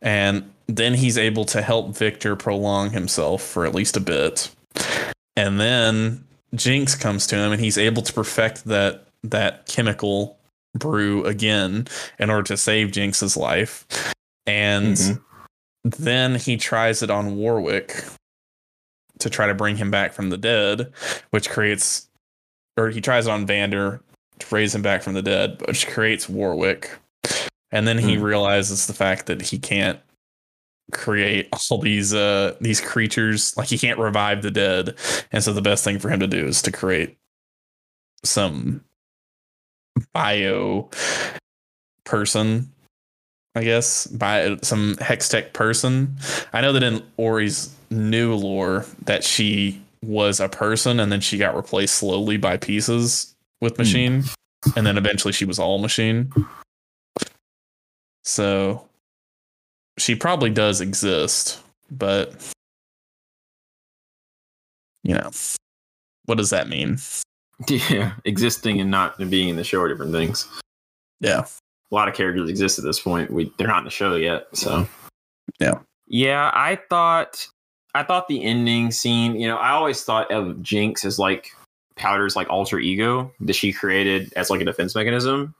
and 0.00 0.48
then 0.68 0.94
he's 0.94 1.18
able 1.18 1.44
to 1.46 1.62
help 1.62 1.96
Viktor 1.96 2.36
prolong 2.36 2.90
himself 2.90 3.42
for 3.42 3.66
at 3.66 3.74
least 3.74 3.96
a 3.96 4.00
bit, 4.00 4.50
and 5.36 5.60
then 5.60 6.24
Jinx 6.54 6.94
comes 6.94 7.26
to 7.28 7.36
him, 7.36 7.52
and 7.52 7.60
he's 7.60 7.76
able 7.78 8.02
to 8.02 8.12
perfect 8.12 8.64
that 8.66 9.04
that 9.24 9.66
chemical 9.66 10.38
brew 10.76 11.24
again 11.26 11.86
in 12.18 12.30
order 12.30 12.44
to 12.44 12.56
save 12.56 12.92
Jinx's 12.92 13.36
life. 13.36 13.84
And 14.46 14.96
Mhm. 14.96 15.20
Then 15.84 16.34
he 16.34 16.56
tries 16.56 17.02
it 17.02 17.10
on 17.10 17.36
Warwick 17.36 18.04
to 19.18 19.30
try 19.30 19.46
to 19.46 19.54
bring 19.54 19.76
him 19.76 19.90
back 19.90 20.12
from 20.12 20.30
the 20.30 20.38
dead, 20.38 20.92
which 21.30 21.50
creates, 21.50 22.08
or 22.76 22.90
he 22.90 23.00
tries 23.00 23.26
it 23.26 23.30
on 23.30 23.46
Vander 23.46 24.00
to 24.38 24.54
raise 24.54 24.74
him 24.74 24.82
back 24.82 25.02
from 25.02 25.14
the 25.14 25.22
dead, 25.22 25.60
which 25.66 25.86
creates 25.86 26.28
Warwick. 26.28 26.90
And 27.70 27.86
then 27.86 27.98
he 27.98 28.16
Hmm. 28.16 28.22
realizes 28.22 28.86
the 28.86 28.94
fact 28.94 29.26
that 29.26 29.42
he 29.42 29.58
can't 29.58 30.00
create 30.92 31.48
all 31.70 31.78
these 31.78 32.12
uh 32.12 32.56
these 32.60 32.80
creatures 32.80 33.56
like 33.56 33.68
he 33.68 33.78
can't 33.78 34.00
revive 34.00 34.42
the 34.42 34.50
dead 34.50 34.96
and 35.30 35.44
so 35.44 35.52
the 35.52 35.62
best 35.62 35.84
thing 35.84 36.00
for 36.00 36.08
him 36.10 36.18
to 36.18 36.26
do 36.26 36.44
is 36.46 36.60
to 36.62 36.72
create 36.72 37.16
some 38.24 38.84
bio 40.12 40.90
person 42.02 42.72
I 43.54 43.64
guess, 43.64 44.06
by 44.06 44.56
some 44.62 44.94
Hextech 44.96 45.52
person. 45.52 46.16
I 46.52 46.60
know 46.60 46.72
that 46.72 46.82
in 46.82 47.02
Ori's 47.16 47.74
new 47.90 48.34
lore 48.34 48.86
that 49.04 49.24
she 49.24 49.82
was 50.02 50.38
a 50.40 50.48
person 50.48 51.00
and 51.00 51.10
then 51.10 51.20
she 51.20 51.36
got 51.36 51.56
replaced 51.56 51.96
slowly 51.96 52.36
by 52.36 52.56
pieces 52.56 53.34
with 53.60 53.76
Hmm. 53.76 53.82
machine. 53.82 54.24
And 54.76 54.86
then 54.86 54.96
eventually 54.98 55.32
she 55.32 55.44
was 55.44 55.58
all 55.58 55.78
machine. 55.78 56.32
So 58.24 58.86
she 59.98 60.14
probably 60.14 60.50
does 60.50 60.80
exist, 60.80 61.58
but 61.90 62.32
you 65.02 65.14
know, 65.14 65.30
what 66.26 66.36
does 66.36 66.50
that 66.50 66.68
mean? 66.68 66.98
Yeah, 67.68 68.12
existing 68.24 68.80
and 68.80 68.90
not 68.90 69.18
being 69.28 69.50
in 69.50 69.56
the 69.56 69.64
show 69.64 69.82
are 69.82 69.88
different 69.88 70.12
things. 70.12 70.48
Yeah. 71.20 71.44
A 71.90 71.94
lot 71.94 72.08
of 72.08 72.14
characters 72.14 72.48
exist 72.48 72.78
at 72.78 72.84
this 72.84 73.00
point. 73.00 73.30
We 73.30 73.52
they're 73.58 73.66
not 73.66 73.78
in 73.78 73.84
the 73.84 73.90
show 73.90 74.14
yet, 74.16 74.46
so 74.52 74.86
Yeah. 75.58 75.78
Yeah, 76.06 76.50
I 76.54 76.78
thought 76.88 77.46
I 77.94 78.02
thought 78.02 78.28
the 78.28 78.42
ending 78.44 78.90
scene, 78.90 79.38
you 79.38 79.48
know, 79.48 79.56
I 79.56 79.70
always 79.70 80.02
thought 80.02 80.30
of 80.30 80.62
Jinx 80.62 81.04
as 81.04 81.18
like 81.18 81.52
Powder's 81.96 82.36
like 82.36 82.48
alter 82.48 82.78
ego 82.78 83.32
that 83.40 83.54
she 83.54 83.72
created 83.72 84.32
as 84.34 84.50
like 84.50 84.60
a 84.60 84.64
defense 84.64 84.94
mechanism. 84.94 85.54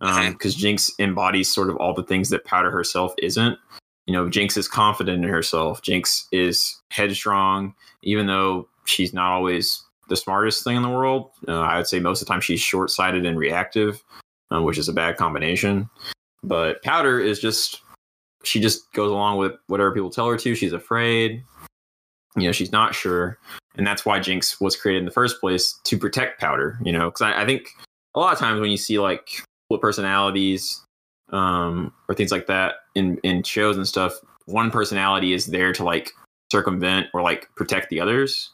Um, 0.00 0.32
because 0.32 0.54
Jinx 0.54 0.92
embodies 0.98 1.52
sort 1.52 1.70
of 1.70 1.76
all 1.76 1.94
the 1.94 2.02
things 2.02 2.28
that 2.30 2.44
Powder 2.44 2.70
herself 2.70 3.14
isn't. 3.18 3.58
You 4.06 4.12
know, 4.12 4.28
Jinx 4.28 4.56
is 4.56 4.68
confident 4.68 5.24
in 5.24 5.30
herself. 5.30 5.80
Jinx 5.80 6.28
is 6.30 6.78
headstrong, 6.90 7.74
even 8.02 8.26
though 8.26 8.68
she's 8.84 9.14
not 9.14 9.32
always 9.32 9.82
the 10.08 10.16
smartest 10.16 10.62
thing 10.62 10.76
in 10.76 10.82
the 10.82 10.90
world. 10.90 11.30
Uh, 11.48 11.60
I 11.60 11.78
would 11.78 11.86
say 11.86 12.00
most 12.00 12.20
of 12.20 12.26
the 12.26 12.32
time 12.32 12.42
she's 12.42 12.60
short 12.60 12.90
sighted 12.90 13.24
and 13.24 13.38
reactive, 13.38 14.04
uh, 14.54 14.62
which 14.62 14.78
is 14.78 14.88
a 14.88 14.92
bad 14.92 15.16
combination. 15.16 15.88
But 16.42 16.82
Powder 16.82 17.18
is 17.18 17.40
just 17.40 17.80
she 18.44 18.60
just 18.60 18.92
goes 18.92 19.10
along 19.10 19.38
with 19.38 19.52
whatever 19.66 19.92
people 19.92 20.10
tell 20.10 20.28
her 20.28 20.36
to. 20.36 20.54
She's 20.54 20.72
afraid. 20.72 21.42
You 22.36 22.42
know, 22.42 22.52
she's 22.52 22.72
not 22.72 22.94
sure. 22.94 23.38
And 23.76 23.86
that's 23.86 24.04
why 24.04 24.20
Jinx 24.20 24.60
was 24.60 24.76
created 24.76 25.00
in 25.00 25.04
the 25.04 25.10
first 25.10 25.40
place 25.40 25.78
to 25.84 25.98
protect 25.98 26.40
Powder, 26.40 26.78
you 26.82 26.92
know, 26.92 27.06
because 27.10 27.22
I, 27.22 27.42
I 27.42 27.46
think 27.46 27.68
a 28.14 28.20
lot 28.20 28.32
of 28.32 28.38
times 28.38 28.60
when 28.60 28.70
you 28.70 28.76
see 28.76 28.98
like 28.98 29.28
split 29.66 29.80
personalities 29.80 30.82
um, 31.30 31.92
or 32.08 32.14
things 32.14 32.30
like 32.30 32.46
that 32.46 32.74
in, 32.94 33.18
in 33.18 33.42
shows 33.42 33.76
and 33.76 33.88
stuff, 33.88 34.12
one 34.46 34.70
personality 34.70 35.32
is 35.32 35.46
there 35.46 35.72
to 35.72 35.84
like 35.84 36.12
circumvent 36.52 37.08
or 37.14 37.22
like 37.22 37.48
protect 37.56 37.88
the 37.88 38.00
others. 38.00 38.50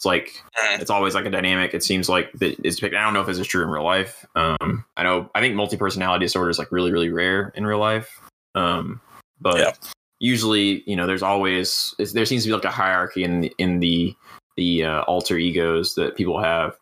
It's 0.00 0.06
like 0.06 0.42
it's 0.80 0.88
always 0.88 1.14
like 1.14 1.26
a 1.26 1.30
dynamic. 1.30 1.74
It 1.74 1.84
seems 1.84 2.08
like 2.08 2.32
that 2.38 2.58
is. 2.64 2.82
I 2.82 2.88
don't 2.88 3.12
know 3.12 3.20
if 3.20 3.26
this 3.26 3.36
is 3.36 3.46
true 3.46 3.62
in 3.62 3.68
real 3.68 3.84
life. 3.84 4.24
Um, 4.34 4.82
I 4.96 5.02
know. 5.02 5.28
I 5.34 5.40
think 5.40 5.54
multi 5.54 5.76
personality 5.76 6.24
disorder 6.24 6.48
is 6.48 6.58
like 6.58 6.72
really, 6.72 6.90
really 6.90 7.10
rare 7.10 7.52
in 7.54 7.66
real 7.66 7.80
life. 7.80 8.18
Um, 8.54 9.02
but 9.42 9.58
Yeah. 9.58 9.72
usually, 10.18 10.82
you 10.86 10.96
know, 10.96 11.06
there's 11.06 11.22
always 11.22 11.94
it's, 11.98 12.14
there 12.14 12.24
seems 12.24 12.44
to 12.44 12.48
be 12.48 12.54
like 12.54 12.64
a 12.64 12.70
hierarchy 12.70 13.24
in 13.24 13.42
the, 13.42 13.52
in 13.58 13.80
the 13.80 14.16
the 14.56 14.84
uh, 14.84 15.02
alter 15.02 15.36
egos 15.36 15.96
that 15.96 16.16
people 16.16 16.42
have. 16.42 16.78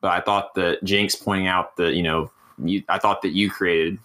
But 0.00 0.12
I 0.12 0.22
thought 0.22 0.54
that 0.54 0.82
Jinx 0.82 1.14
pointing 1.14 1.48
out 1.48 1.76
that 1.76 1.92
you 1.92 2.02
know, 2.02 2.30
you, 2.64 2.82
I 2.88 2.96
thought 2.98 3.20
that 3.20 3.32
you 3.34 3.50
created 3.50 3.98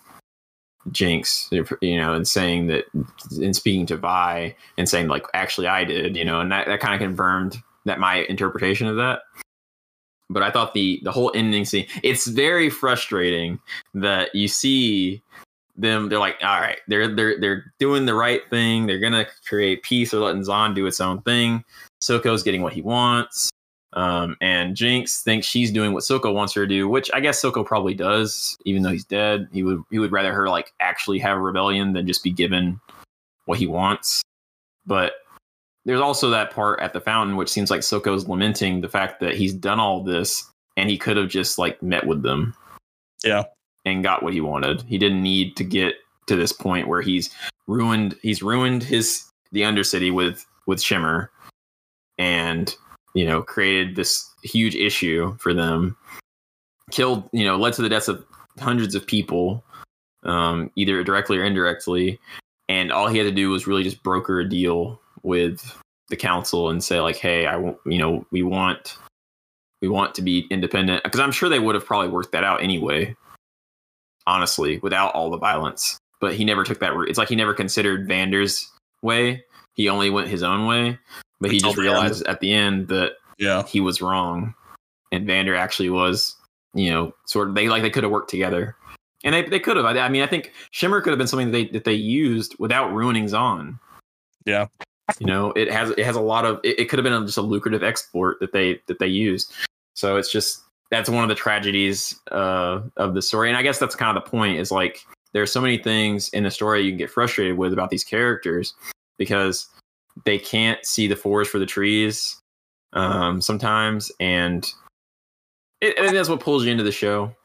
Jinx, 0.91 1.47
you 1.51 1.95
know, 1.95 2.13
and 2.13 2.27
saying 2.27 2.67
that, 2.67 2.83
and 3.31 3.55
speaking 3.55 3.85
to 3.85 3.95
Vi 3.95 4.53
and 4.77 4.89
saying 4.89 5.07
like, 5.07 5.25
actually, 5.33 5.67
I 5.67 5.85
did, 5.85 6.17
you 6.17 6.25
know, 6.25 6.41
and 6.41 6.51
that, 6.51 6.67
that 6.67 6.81
kind 6.81 6.93
of 6.93 6.99
confirmed 6.99 7.63
that 7.87 7.99
my 7.99 8.25
interpretation 8.29 8.87
of 8.87 8.95
that. 8.97 9.21
But 10.29 10.43
I 10.43 10.51
thought 10.51 10.73
the 10.73 10.99
the 11.03 11.11
whole 11.11 11.31
ending 11.33 11.65
scene, 11.65 11.87
it's 12.03 12.27
very 12.27 12.69
frustrating 12.69 13.59
that 13.93 14.33
you 14.35 14.47
see 14.47 15.21
them. 15.77 16.09
They're 16.09 16.19
like, 16.19 16.37
all 16.43 16.59
right, 16.59 16.79
they're 16.87 17.07
they're 17.13 17.39
they're 17.39 17.73
doing 17.79 18.05
the 18.05 18.13
right 18.13 18.41
thing. 18.49 18.85
They're 18.85 18.99
gonna 18.99 19.25
create 19.47 19.83
peace. 19.83 20.11
They're 20.11 20.19
letting 20.19 20.43
Zaun 20.43 20.75
do 20.75 20.85
its 20.85 20.99
own 20.99 21.21
thing. 21.21 21.63
Silco's 22.01 22.43
getting 22.43 22.61
what 22.61 22.73
he 22.73 22.81
wants. 22.81 23.49
Um, 23.93 24.35
and 24.41 24.75
Jinx 24.75 25.23
thinks 25.23 25.47
she's 25.47 25.71
doing 25.71 25.93
what 25.93 26.03
Silco 26.03 26.33
wants 26.33 26.53
her 26.53 26.65
to 26.65 26.67
do, 26.67 26.89
which 26.89 27.09
I 27.13 27.19
guess 27.19 27.41
Silco 27.41 27.65
probably 27.65 27.93
does, 27.93 28.57
even 28.65 28.83
though 28.83 28.91
he's 28.91 29.05
dead. 29.05 29.47
He 29.53 29.63
would 29.63 29.81
he 29.89 29.97
would 29.97 30.11
rather 30.11 30.33
her 30.33 30.49
like 30.49 30.73
actually 30.79 31.19
have 31.19 31.37
a 31.37 31.41
rebellion 31.41 31.93
than 31.93 32.05
just 32.05 32.23
be 32.23 32.31
given 32.31 32.81
what 33.45 33.59
he 33.59 33.65
wants. 33.65 34.21
But 34.85 35.13
there's 35.87 36.01
also 36.01 36.29
that 36.29 36.51
part 36.51 36.81
at 36.81 36.91
the 36.91 36.99
fountain 36.99 37.37
which 37.37 37.49
seems 37.49 37.71
like 37.71 37.79
Silco's 37.79 38.27
lamenting 38.27 38.81
the 38.81 38.89
fact 38.89 39.21
that 39.21 39.35
he's 39.35 39.53
done 39.53 39.79
all 39.79 40.03
this 40.03 40.45
and 40.75 40.89
he 40.89 40.97
could 40.97 41.15
have 41.15 41.29
just 41.29 41.57
like 41.57 41.81
met 41.81 42.05
with 42.05 42.21
them. 42.21 42.53
Yeah. 43.23 43.45
And 43.85 44.03
got 44.03 44.21
what 44.21 44.33
he 44.33 44.41
wanted. 44.41 44.81
He 44.83 44.97
didn't 44.97 45.23
need 45.23 45.55
to 45.55 45.63
get 45.63 45.95
to 46.27 46.35
this 46.35 46.51
point 46.51 46.89
where 46.89 47.01
he's 47.01 47.33
ruined 47.67 48.17
he's 48.21 48.43
ruined 48.43 48.83
his 48.83 49.23
the 49.53 49.61
undercity 49.61 50.13
with 50.13 50.45
with 50.65 50.81
Shimmer 50.81 51.31
and 52.17 52.75
you 53.15 53.25
know 53.25 53.41
created 53.41 53.95
this 53.95 54.29
huge 54.43 54.75
issue 54.75 55.37
for 55.39 55.53
them 55.53 55.95
killed 56.91 57.29
you 57.31 57.45
know 57.45 57.57
led 57.57 57.73
to 57.73 57.81
the 57.81 57.89
deaths 57.89 58.09
of 58.09 58.25
hundreds 58.59 58.93
of 58.93 59.07
people 59.07 59.63
um, 60.23 60.69
either 60.75 61.01
directly 61.03 61.37
or 61.37 61.45
indirectly 61.45 62.19
and 62.67 62.91
all 62.91 63.07
he 63.07 63.17
had 63.17 63.23
to 63.23 63.31
do 63.31 63.49
was 63.49 63.67
really 63.67 63.83
just 63.83 64.03
broker 64.03 64.41
a 64.41 64.49
deal 64.49 64.99
with 65.23 65.77
the 66.09 66.15
council 66.15 66.69
and 66.69 66.83
say 66.83 66.99
like 67.01 67.17
hey 67.17 67.45
i 67.45 67.55
want 67.55 67.77
you 67.85 67.97
know 67.97 68.25
we 68.31 68.43
want 68.43 68.97
we 69.81 69.87
want 69.89 70.15
to 70.15 70.21
be 70.21 70.47
independent 70.49 71.03
because 71.03 71.19
i'm 71.19 71.31
sure 71.31 71.49
they 71.49 71.59
would 71.59 71.75
have 71.75 71.85
probably 71.85 72.07
worked 72.09 72.31
that 72.31 72.43
out 72.43 72.61
anyway 72.61 73.13
honestly 74.25 74.79
without 74.79 75.13
all 75.13 75.29
the 75.29 75.37
violence 75.37 75.97
but 76.19 76.33
he 76.33 76.43
never 76.45 76.63
took 76.63 76.79
that 76.79 76.95
route 76.95 77.09
it's 77.09 77.17
like 77.17 77.29
he 77.29 77.35
never 77.35 77.53
considered 77.53 78.07
vander's 78.07 78.69
way 79.01 79.43
he 79.75 79.89
only 79.89 80.09
went 80.09 80.27
his 80.27 80.43
own 80.43 80.65
way 80.65 80.97
but 81.39 81.51
he 81.51 81.59
just 81.59 81.77
end. 81.77 81.77
realized 81.77 82.25
at 82.27 82.39
the 82.39 82.51
end 82.51 82.87
that 82.87 83.13
Yeah. 83.37 83.63
he 83.63 83.79
was 83.81 84.01
wrong 84.01 84.53
and 85.11 85.25
vander 85.27 85.55
actually 85.55 85.89
was 85.89 86.35
you 86.73 86.89
know 86.89 87.13
sort 87.25 87.49
of 87.49 87.55
they 87.55 87.67
like 87.69 87.81
they 87.81 87.89
could 87.89 88.03
have 88.03 88.11
worked 88.11 88.29
together 88.29 88.75
and 89.23 89.33
they, 89.33 89.43
they 89.43 89.59
could 89.59 89.77
have 89.77 89.85
I, 89.85 89.97
I 89.99 90.09
mean 90.09 90.21
i 90.23 90.27
think 90.27 90.51
shimmer 90.71 91.01
could 91.01 91.11
have 91.11 91.17
been 91.17 91.27
something 91.27 91.51
that 91.51 91.57
they 91.57 91.65
that 91.69 91.83
they 91.85 91.93
used 91.93 92.55
without 92.59 92.93
ruining 92.93 93.25
Zaun 93.25 93.79
Yeah. 94.45 94.67
You 95.19 95.25
know 95.25 95.51
it 95.53 95.71
has 95.71 95.91
it 95.91 96.05
has 96.05 96.15
a 96.15 96.21
lot 96.21 96.45
of 96.45 96.59
it, 96.63 96.79
it 96.79 96.85
could 96.89 96.99
have 96.99 97.03
been 97.03 97.25
just 97.25 97.37
a 97.37 97.41
lucrative 97.41 97.83
export 97.83 98.39
that 98.39 98.51
they 98.51 98.81
that 98.87 98.99
they 98.99 99.07
used. 99.07 99.53
So 99.93 100.17
it's 100.17 100.31
just 100.31 100.61
that's 100.91 101.09
one 101.09 101.23
of 101.23 101.29
the 101.29 101.35
tragedies 101.35 102.19
uh, 102.31 102.81
of 102.97 103.13
the 103.13 103.21
story. 103.21 103.49
And 103.49 103.57
i 103.57 103.61
guess 103.61 103.79
that's 103.79 103.95
kind 103.95 104.15
of 104.15 104.23
the 104.23 104.29
point 104.29 104.57
is 104.57 104.71
like 104.71 105.05
there's 105.33 105.51
so 105.51 105.61
many 105.61 105.77
things 105.77 106.29
in 106.29 106.43
the 106.43 106.51
story 106.51 106.81
you 106.81 106.91
can 106.91 106.97
get 106.97 107.11
frustrated 107.11 107.57
with 107.57 107.73
about 107.73 107.89
these 107.89 108.03
characters 108.03 108.73
because 109.17 109.67
they 110.25 110.37
can't 110.37 110.83
see 110.85 111.07
the 111.07 111.15
forest 111.15 111.51
for 111.51 111.59
the 111.59 111.65
trees 111.65 112.41
um, 112.93 113.41
sometimes. 113.41 114.11
And 114.19 114.65
it, 115.81 115.97
I 115.99 116.03
think 116.03 116.13
that's 116.13 116.29
what 116.29 116.39
pulls 116.39 116.65
you 116.65 116.71
into 116.71 116.83
the 116.83 116.91
show. 116.91 117.35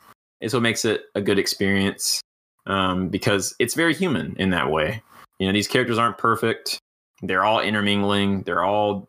It's 0.41 0.55
what 0.55 0.63
makes 0.63 0.85
it 0.85 1.03
a 1.15 1.21
good 1.21 1.39
experience 1.39 2.21
um, 2.67 3.09
because 3.09 3.55
it's 3.59 3.75
very 3.75 3.95
human 3.95 4.37
in 4.39 4.51
that 4.51 4.71
way. 4.71 5.03
You 5.39 5.47
know 5.47 5.53
these 5.53 5.69
characters 5.69 5.99
aren't 5.99 6.19
perfect 6.19 6.79
they're 7.23 7.45
all 7.45 7.61
intermingling. 7.61 8.43
They're 8.43 8.64
all 8.64 9.09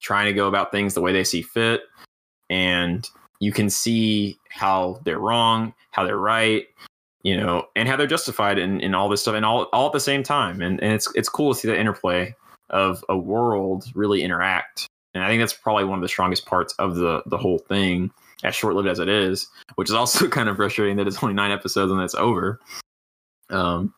trying 0.00 0.26
to 0.26 0.32
go 0.32 0.48
about 0.48 0.72
things 0.72 0.94
the 0.94 1.00
way 1.00 1.12
they 1.12 1.24
see 1.24 1.42
fit. 1.42 1.82
And 2.50 3.08
you 3.42 3.52
can 3.52 3.70
see 3.70 4.38
how 4.50 5.00
they're 5.04 5.18
wrong 5.18 5.74
how 5.90 6.04
they're 6.04 6.16
right 6.16 6.66
you 7.22 7.36
know 7.36 7.66
and 7.76 7.88
how 7.88 7.96
they're 7.96 8.06
justified 8.06 8.58
in, 8.58 8.80
in 8.80 8.94
all 8.94 9.08
this 9.08 9.20
stuff 9.20 9.34
and 9.34 9.44
all, 9.44 9.64
all 9.72 9.86
at 9.86 9.92
the 9.92 10.00
same 10.00 10.22
time. 10.22 10.60
And, 10.62 10.82
and 10.82 10.92
it's 10.92 11.08
it's 11.14 11.28
cool 11.28 11.52
to 11.52 11.60
see 11.60 11.68
that 11.68 11.78
interplay 11.78 12.34
of 12.70 13.04
a 13.08 13.16
world 13.16 13.84
really 13.94 14.22
interact. 14.22 14.86
And 15.14 15.22
i 15.22 15.28
think 15.28 15.42
that's 15.42 15.52
probably 15.52 15.84
one 15.84 15.98
of 15.98 16.02
the 16.02 16.08
strongest 16.08 16.46
parts 16.46 16.74
of 16.78 16.96
the 16.96 17.22
the 17.26 17.36
whole 17.36 17.58
thing 17.58 18.10
as 18.44 18.56
short-lived 18.56 18.88
as 18.88 18.98
it 18.98 19.08
is 19.08 19.46
which 19.76 19.88
is 19.88 19.94
also 19.94 20.28
kind 20.36 20.48
of 20.48 20.56
frustrating 20.56 20.96
that 20.96 21.06
it's 21.06 21.22
only 21.22 21.34
nine 21.34 21.50
episodes 21.50 21.92
and 21.92 22.00
it's 22.00 22.14
over. 22.14 22.60
Um 23.50 23.92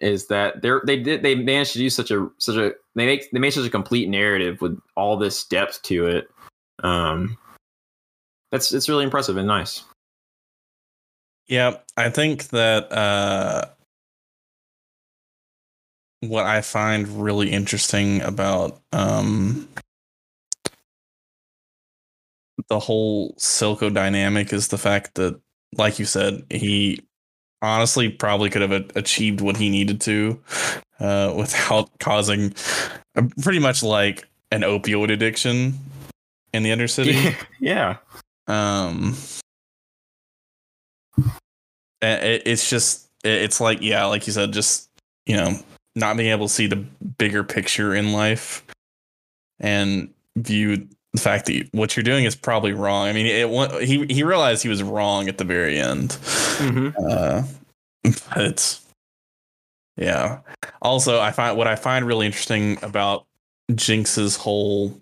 is 0.00 0.26
that 0.28 0.62
they're 0.62 0.82
they 0.86 0.96
did 1.00 1.22
they 1.22 1.34
managed 1.34 1.72
to 1.72 1.78
do 1.78 1.90
such 1.90 2.10
a 2.10 2.28
such 2.38 2.56
a 2.56 2.72
they 2.94 3.06
make 3.06 3.30
they 3.30 3.38
made 3.38 3.50
such 3.50 3.66
a 3.66 3.70
complete 3.70 4.08
narrative 4.08 4.60
with 4.60 4.78
all 4.96 5.16
this 5.16 5.44
depth 5.44 5.82
to 5.82 6.06
it. 6.06 6.28
Um 6.82 7.36
that's 8.50 8.72
it's 8.72 8.88
really 8.88 9.04
impressive 9.04 9.36
and 9.36 9.46
nice. 9.46 9.84
Yeah, 11.50 11.78
I 11.96 12.10
think 12.10 12.48
that 12.50 12.92
uh, 12.92 13.66
what 16.20 16.46
I 16.46 16.60
find 16.60 17.08
really 17.08 17.50
interesting 17.50 18.22
about 18.22 18.80
um, 18.92 19.68
the 22.68 22.78
whole 22.78 23.34
Silco 23.34 23.92
dynamic 23.92 24.52
is 24.52 24.68
the 24.68 24.78
fact 24.78 25.16
that, 25.16 25.40
like 25.76 25.98
you 25.98 26.04
said, 26.04 26.44
he 26.50 27.00
honestly 27.62 28.08
probably 28.08 28.50
could 28.50 28.62
have 28.62 28.90
achieved 28.96 29.40
what 29.40 29.56
he 29.56 29.68
needed 29.68 30.00
to 30.02 30.40
uh, 31.00 31.32
without 31.36 31.90
causing 31.98 32.54
a, 33.16 33.22
pretty 33.42 33.58
much 33.58 33.82
like 33.82 34.28
an 34.50 34.62
opioid 34.62 35.12
addiction 35.12 35.74
in 36.52 36.62
the 36.62 36.70
Undercity. 36.70 37.34
yeah 37.60 37.96
um 38.48 39.14
it, 42.02 42.42
it's 42.46 42.68
just 42.68 43.08
it- 43.24 43.42
it's 43.42 43.60
like 43.60 43.80
yeah, 43.82 44.04
like 44.06 44.26
you 44.26 44.32
said, 44.32 44.52
just 44.52 44.88
you 45.26 45.36
know, 45.36 45.54
not 45.94 46.16
being 46.16 46.30
able 46.30 46.48
to 46.48 46.52
see 46.52 46.66
the 46.66 46.76
bigger 47.18 47.44
picture 47.44 47.94
in 47.94 48.12
life 48.12 48.64
and 49.60 50.12
view 50.36 50.88
the 51.12 51.20
fact 51.20 51.46
that 51.46 51.52
you- 51.54 51.68
what 51.72 51.96
you're 51.96 52.04
doing 52.04 52.24
is 52.24 52.34
probably 52.36 52.72
wrong. 52.72 53.08
I 53.08 53.12
mean, 53.12 53.26
it 53.26 53.82
he 53.86 54.06
he 54.08 54.22
realized 54.22 54.62
he 54.62 54.68
was 54.68 54.82
wrong 54.82 55.28
at 55.28 55.38
the 55.38 55.44
very 55.44 55.78
end. 55.78 56.10
Mhm. 56.58 56.94
Uh, 57.10 57.42
but 58.34 58.78
yeah. 59.96 60.38
Also, 60.82 61.20
I 61.20 61.32
find 61.32 61.56
what 61.56 61.66
I 61.66 61.76
find 61.76 62.06
really 62.06 62.26
interesting 62.26 62.78
about 62.82 63.26
Jinx's 63.74 64.36
whole 64.36 64.98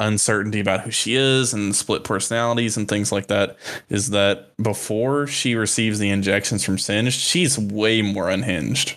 uncertainty 0.00 0.58
about 0.58 0.80
who 0.80 0.90
she 0.90 1.14
is 1.14 1.54
and 1.54 1.74
split 1.74 2.02
personalities 2.02 2.76
and 2.76 2.88
things 2.88 3.12
like 3.12 3.28
that 3.28 3.56
is 3.88 4.10
that 4.10 4.50
before 4.60 5.26
she 5.28 5.54
receives 5.54 5.98
the 6.00 6.10
injections 6.10 6.64
from 6.64 6.78
Singed, 6.78 7.12
she's 7.20 7.56
way 7.58 8.02
more 8.02 8.28
unhinged. 8.28 8.96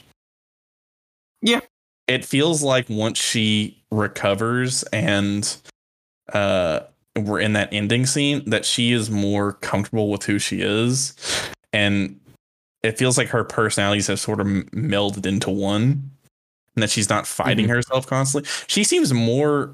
Yeah. 1.44 1.60
It 2.08 2.26
feels 2.26 2.64
like 2.64 2.90
once 2.90 3.20
she 3.20 3.78
recovers 3.92 4.82
and 4.92 5.56
uh 6.34 6.82
we're 7.18 7.40
in 7.40 7.54
that 7.54 7.70
ending 7.74 8.06
scene 8.06 8.48
that 8.50 8.64
she 8.64 8.92
is 8.92 9.10
more 9.10 9.54
comfortable 9.54 10.12
with 10.12 10.24
who 10.24 10.38
she 10.38 10.62
is. 10.62 11.16
And 11.74 12.20
it 12.84 12.98
feels 13.00 13.18
like 13.18 13.30
her 13.30 13.44
personalities 13.44 14.06
have 14.08 14.20
sort 14.20 14.40
of 14.40 14.46
melded 14.46 15.26
into 15.26 15.50
one 15.50 16.12
and 16.76 16.84
that 16.84 16.92
she's 16.92 17.10
not 17.10 17.26
fighting 17.26 17.66
Mhm. 17.66 17.70
herself 17.70 18.06
constantly. 18.06 18.48
She 18.68 18.84
seems 18.84 19.12
more 19.14 19.72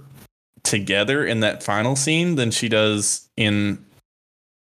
together 0.63 1.25
in 1.25 1.41
that 1.41 1.61
final 1.61 1.97
scene 1.97 2.35
than 2.35 2.49
she 2.49 2.69
does 2.69 3.27
in 3.35 3.83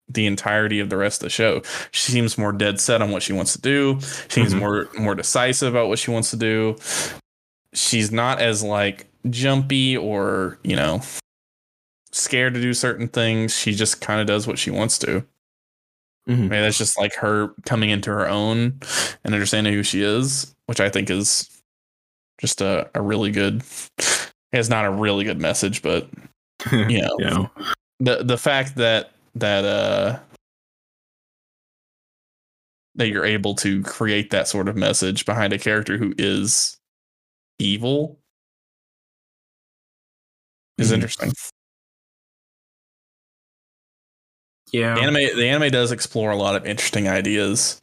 the 0.10 0.26
entirety 0.26 0.80
of 0.80 0.90
the 0.90 0.98
rest 0.98 1.22
of 1.22 1.28
the 1.28 1.30
show. 1.30 1.62
She 1.92 2.12
seems 2.12 2.36
more 2.36 2.52
dead 2.52 2.82
set 2.82 3.00
on 3.02 3.12
what 3.12 3.22
she 3.22 3.32
wants 3.32 3.54
to 3.54 3.62
do. 3.62 4.00
She 4.28 4.42
seems 4.42 4.56
Mhm. 4.56 4.60
more 4.60 4.90
more 4.98 5.14
decisive 5.14 5.74
about 5.76 5.88
what 5.88 6.00
she 6.00 6.10
wants 6.10 6.32
to 6.32 6.36
do. 6.38 6.78
She's 7.76 8.12
not 8.12 8.42
as 8.42 8.64
like 8.64 9.06
jumpy 9.30 9.96
or 9.96 10.58
you 10.64 10.76
know 10.76 11.02
scared 12.12 12.54
to 12.56 12.62
do 12.62 12.74
certain 12.74 13.08
things 13.08 13.58
she 13.58 13.74
just 13.74 14.02
kind 14.02 14.22
of 14.22 14.28
does 14.28 14.48
what 14.48 14.60
she 14.60 14.72
wants 14.72 14.98
to. 15.00 15.26
Maybe 16.28 16.62
that's 16.62 16.78
just 16.78 16.98
like 17.00 17.16
her 17.16 17.50
coming 17.66 17.90
into 17.90 18.12
her 18.12 18.30
own 18.30 18.80
and 19.24 19.34
understanding 19.34 19.74
who 19.74 19.84
she 19.84 20.02
is, 20.04 20.56
which 20.68 20.80
I 20.80 20.88
think 20.90 21.10
is 21.10 21.50
just 22.40 22.62
a, 22.62 22.90
a 22.96 23.02
really 23.02 23.32
good. 23.32 23.64
It's 24.54 24.70
not 24.70 24.86
a 24.86 24.92
really 24.92 25.24
good 25.26 25.40
message, 25.42 25.82
but 25.82 26.10
you 26.72 27.02
know, 27.02 27.18
yeah. 27.20 27.48
the 28.00 28.24
the 28.24 28.38
fact 28.38 28.76
that 28.76 29.12
that 29.36 29.66
uh 29.66 30.20
that 32.96 33.08
you're 33.08 33.26
able 33.26 33.56
to 33.56 33.82
create 33.84 34.30
that 34.32 34.48
sort 34.48 34.68
of 34.68 34.76
message 34.76 35.26
behind 35.26 35.54
a 35.54 35.58
character 35.58 35.98
who 35.98 36.14
is 36.18 36.78
evil 37.60 38.20
is 40.78 40.92
Mhm. 40.92 40.96
interesting. 40.96 41.32
Yeah. 44.72 44.96
The 44.96 45.02
anime 45.02 45.38
the 45.38 45.48
anime 45.48 45.72
does 45.72 45.92
explore 45.92 46.32
a 46.32 46.36
lot 46.36 46.56
of 46.56 46.66
interesting 46.66 47.08
ideas. 47.08 47.82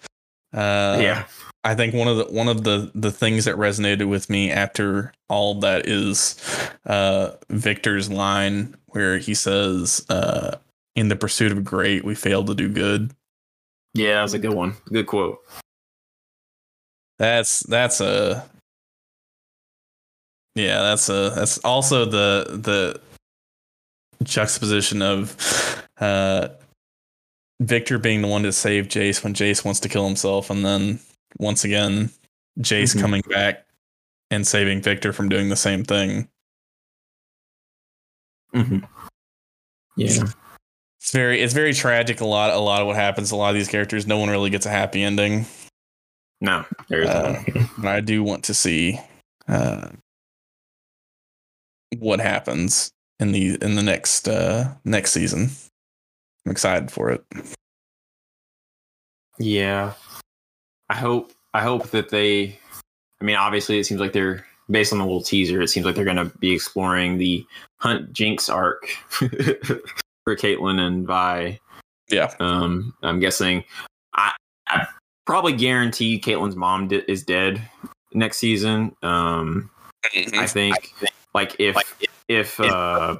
Uh, 0.52 0.98
yeah. 1.00 1.24
I 1.64 1.74
think 1.74 1.92
one 1.92 2.08
of 2.08 2.16
the 2.16 2.24
one 2.24 2.48
of 2.48 2.64
the 2.64 2.90
the 2.94 3.10
things 3.10 3.44
that 3.44 3.56
resonated 3.56 4.08
with 4.08 4.30
me 4.30 4.50
after 4.50 5.12
all 5.28 5.56
that 5.60 5.86
is 5.86 6.36
uh, 6.86 7.32
Viktor's 7.50 8.10
line 8.10 8.76
where 8.86 9.18
he 9.18 9.34
says, 9.34 10.04
uh, 10.08 10.56
"In 10.94 11.08
the 11.08 11.16
pursuit 11.16 11.52
of 11.52 11.64
great, 11.64 12.04
we 12.04 12.14
fail 12.14 12.44
to 12.44 12.54
do 12.54 12.68
good." 12.68 13.12
Yeah, 13.94 14.20
that's 14.20 14.34
a 14.34 14.38
good 14.38 14.54
one. 14.54 14.74
Good 14.92 15.06
quote. 15.06 15.40
That's 17.18 17.60
that's 17.60 18.00
a 18.00 18.48
yeah, 20.54 20.80
that's 20.80 21.08
a 21.08 21.32
that's 21.34 21.58
also 21.58 22.04
the 22.04 22.46
the 22.62 23.00
juxtaposition 24.24 25.02
of 25.02 25.84
uh, 26.00 26.48
Viktor 27.60 27.98
being 27.98 28.22
the 28.22 28.28
one 28.28 28.42
to 28.44 28.52
save 28.52 28.86
Jace 28.88 29.22
when 29.24 29.34
Jace 29.34 29.64
wants 29.64 29.80
to 29.80 29.88
kill 29.88 30.06
himself, 30.06 30.48
and 30.50 30.64
then 30.64 31.00
once 31.38 31.64
again 31.64 32.10
Jace 32.60 32.94
Mhm. 32.94 33.00
coming 33.00 33.22
back 33.28 33.66
and 34.30 34.46
saving 34.46 34.82
Viktor 34.82 35.12
from 35.12 35.28
doing 35.28 35.48
the 35.48 35.56
same 35.56 35.84
thing. 35.84 36.28
hmm 38.52 38.78
Yeah. 39.96 40.24
It's 41.00 41.12
very 41.12 41.40
it's 41.40 41.54
very 41.54 41.72
tragic. 41.74 42.20
A 42.20 42.24
lot 42.26 42.50
a 42.50 42.58
lot 42.58 42.80
of 42.80 42.86
what 42.86 42.96
happens. 42.96 43.30
A 43.30 43.36
lot 43.36 43.50
of 43.50 43.54
these 43.54 43.68
characters, 43.68 44.06
no 44.06 44.18
one 44.18 44.30
really 44.30 44.50
gets 44.50 44.66
a 44.66 44.70
happy 44.70 45.02
ending. 45.02 45.46
No, 46.40 46.64
there's 46.88 47.08
Uh, 47.08 47.42
none. 47.78 47.86
I 47.86 48.00
do 48.00 48.22
want 48.22 48.44
to 48.44 48.54
see 48.54 48.98
uh, 49.48 49.88
what 51.98 52.20
happens 52.20 52.92
in 53.18 53.32
the 53.32 53.56
in 53.62 53.74
the 53.74 53.82
next 53.82 54.28
uh, 54.28 54.74
next 54.84 55.12
season. 55.12 55.50
I'm 56.48 56.52
excited 56.52 56.90
for 56.90 57.10
it. 57.10 57.22
Yeah. 59.38 59.92
I 60.88 60.94
hope 60.94 61.32
I 61.52 61.60
hope 61.60 61.90
that 61.90 62.08
they 62.08 62.58
I 63.20 63.24
mean 63.24 63.36
obviously 63.36 63.78
it 63.78 63.84
seems 63.84 64.00
like 64.00 64.14
they're 64.14 64.46
based 64.70 64.90
on 64.94 64.98
the 64.98 65.04
little 65.04 65.22
teaser, 65.22 65.60
it 65.60 65.68
seems 65.68 65.84
like 65.84 65.94
they're 65.94 66.06
gonna 66.06 66.32
be 66.38 66.52
exploring 66.52 67.18
the 67.18 67.44
Hunt 67.80 68.14
Jinx 68.14 68.48
arc 68.48 68.88
for 69.10 69.26
Caitlyn 70.36 70.80
and 70.80 71.06
Vi. 71.06 71.60
Yeah, 72.08 72.32
Um 72.40 72.94
I'm 73.02 73.20
guessing 73.20 73.62
I 74.14 74.32
I 74.68 74.86
probably 75.26 75.52
guarantee 75.52 76.18
Caitlyn's 76.18 76.56
mom 76.56 76.88
di- 76.88 77.04
is 77.06 77.24
dead 77.24 77.60
next 78.14 78.38
season. 78.38 78.96
Um 79.02 79.68
I 80.32 80.46
think 80.46 80.94
like 81.34 81.56
if 81.58 81.76
if 82.26 82.58
uh 82.58 83.18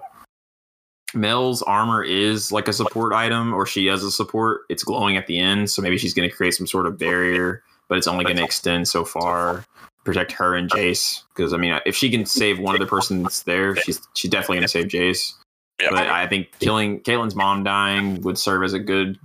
Mel's 1.18 1.62
armor 1.62 2.02
is 2.02 2.52
like 2.52 2.68
a 2.68 2.72
support 2.72 3.12
item 3.12 3.52
or 3.52 3.66
she 3.66 3.86
has 3.86 4.04
a 4.04 4.10
support, 4.10 4.62
it's 4.68 4.84
glowing 4.84 5.16
at 5.16 5.26
the 5.26 5.38
end, 5.38 5.70
so 5.70 5.82
maybe 5.82 5.98
she's 5.98 6.14
going 6.14 6.28
to 6.28 6.34
create 6.34 6.54
some 6.54 6.66
sort 6.66 6.86
of 6.86 6.98
barrier, 6.98 7.62
but 7.88 7.98
it's 7.98 8.06
only 8.06 8.24
going 8.24 8.36
to 8.36 8.44
extend 8.44 8.88
so 8.88 9.04
far, 9.04 9.64
protect 10.04 10.32
her 10.32 10.54
and 10.54 10.70
Jace 10.70 11.22
because 11.34 11.52
I 11.52 11.56
mean, 11.56 11.78
if 11.84 11.94
she 11.94 12.10
can 12.10 12.24
save 12.24 12.58
one 12.58 12.74
other 12.74 12.86
person 12.86 13.22
that's 13.22 13.42
there, 13.42 13.76
she's 13.76 14.00
she's 14.14 14.30
definitely 14.30 14.56
going 14.56 14.62
to 14.62 14.68
save 14.68 14.86
Jace. 14.86 15.34
But 15.78 16.08
I 16.08 16.26
think 16.26 16.48
killing 16.58 17.00
Caitlyn's 17.00 17.36
mom 17.36 17.62
dying 17.62 18.20
would 18.22 18.36
serve 18.36 18.64
as 18.64 18.72
a 18.72 18.80
good 18.80 19.18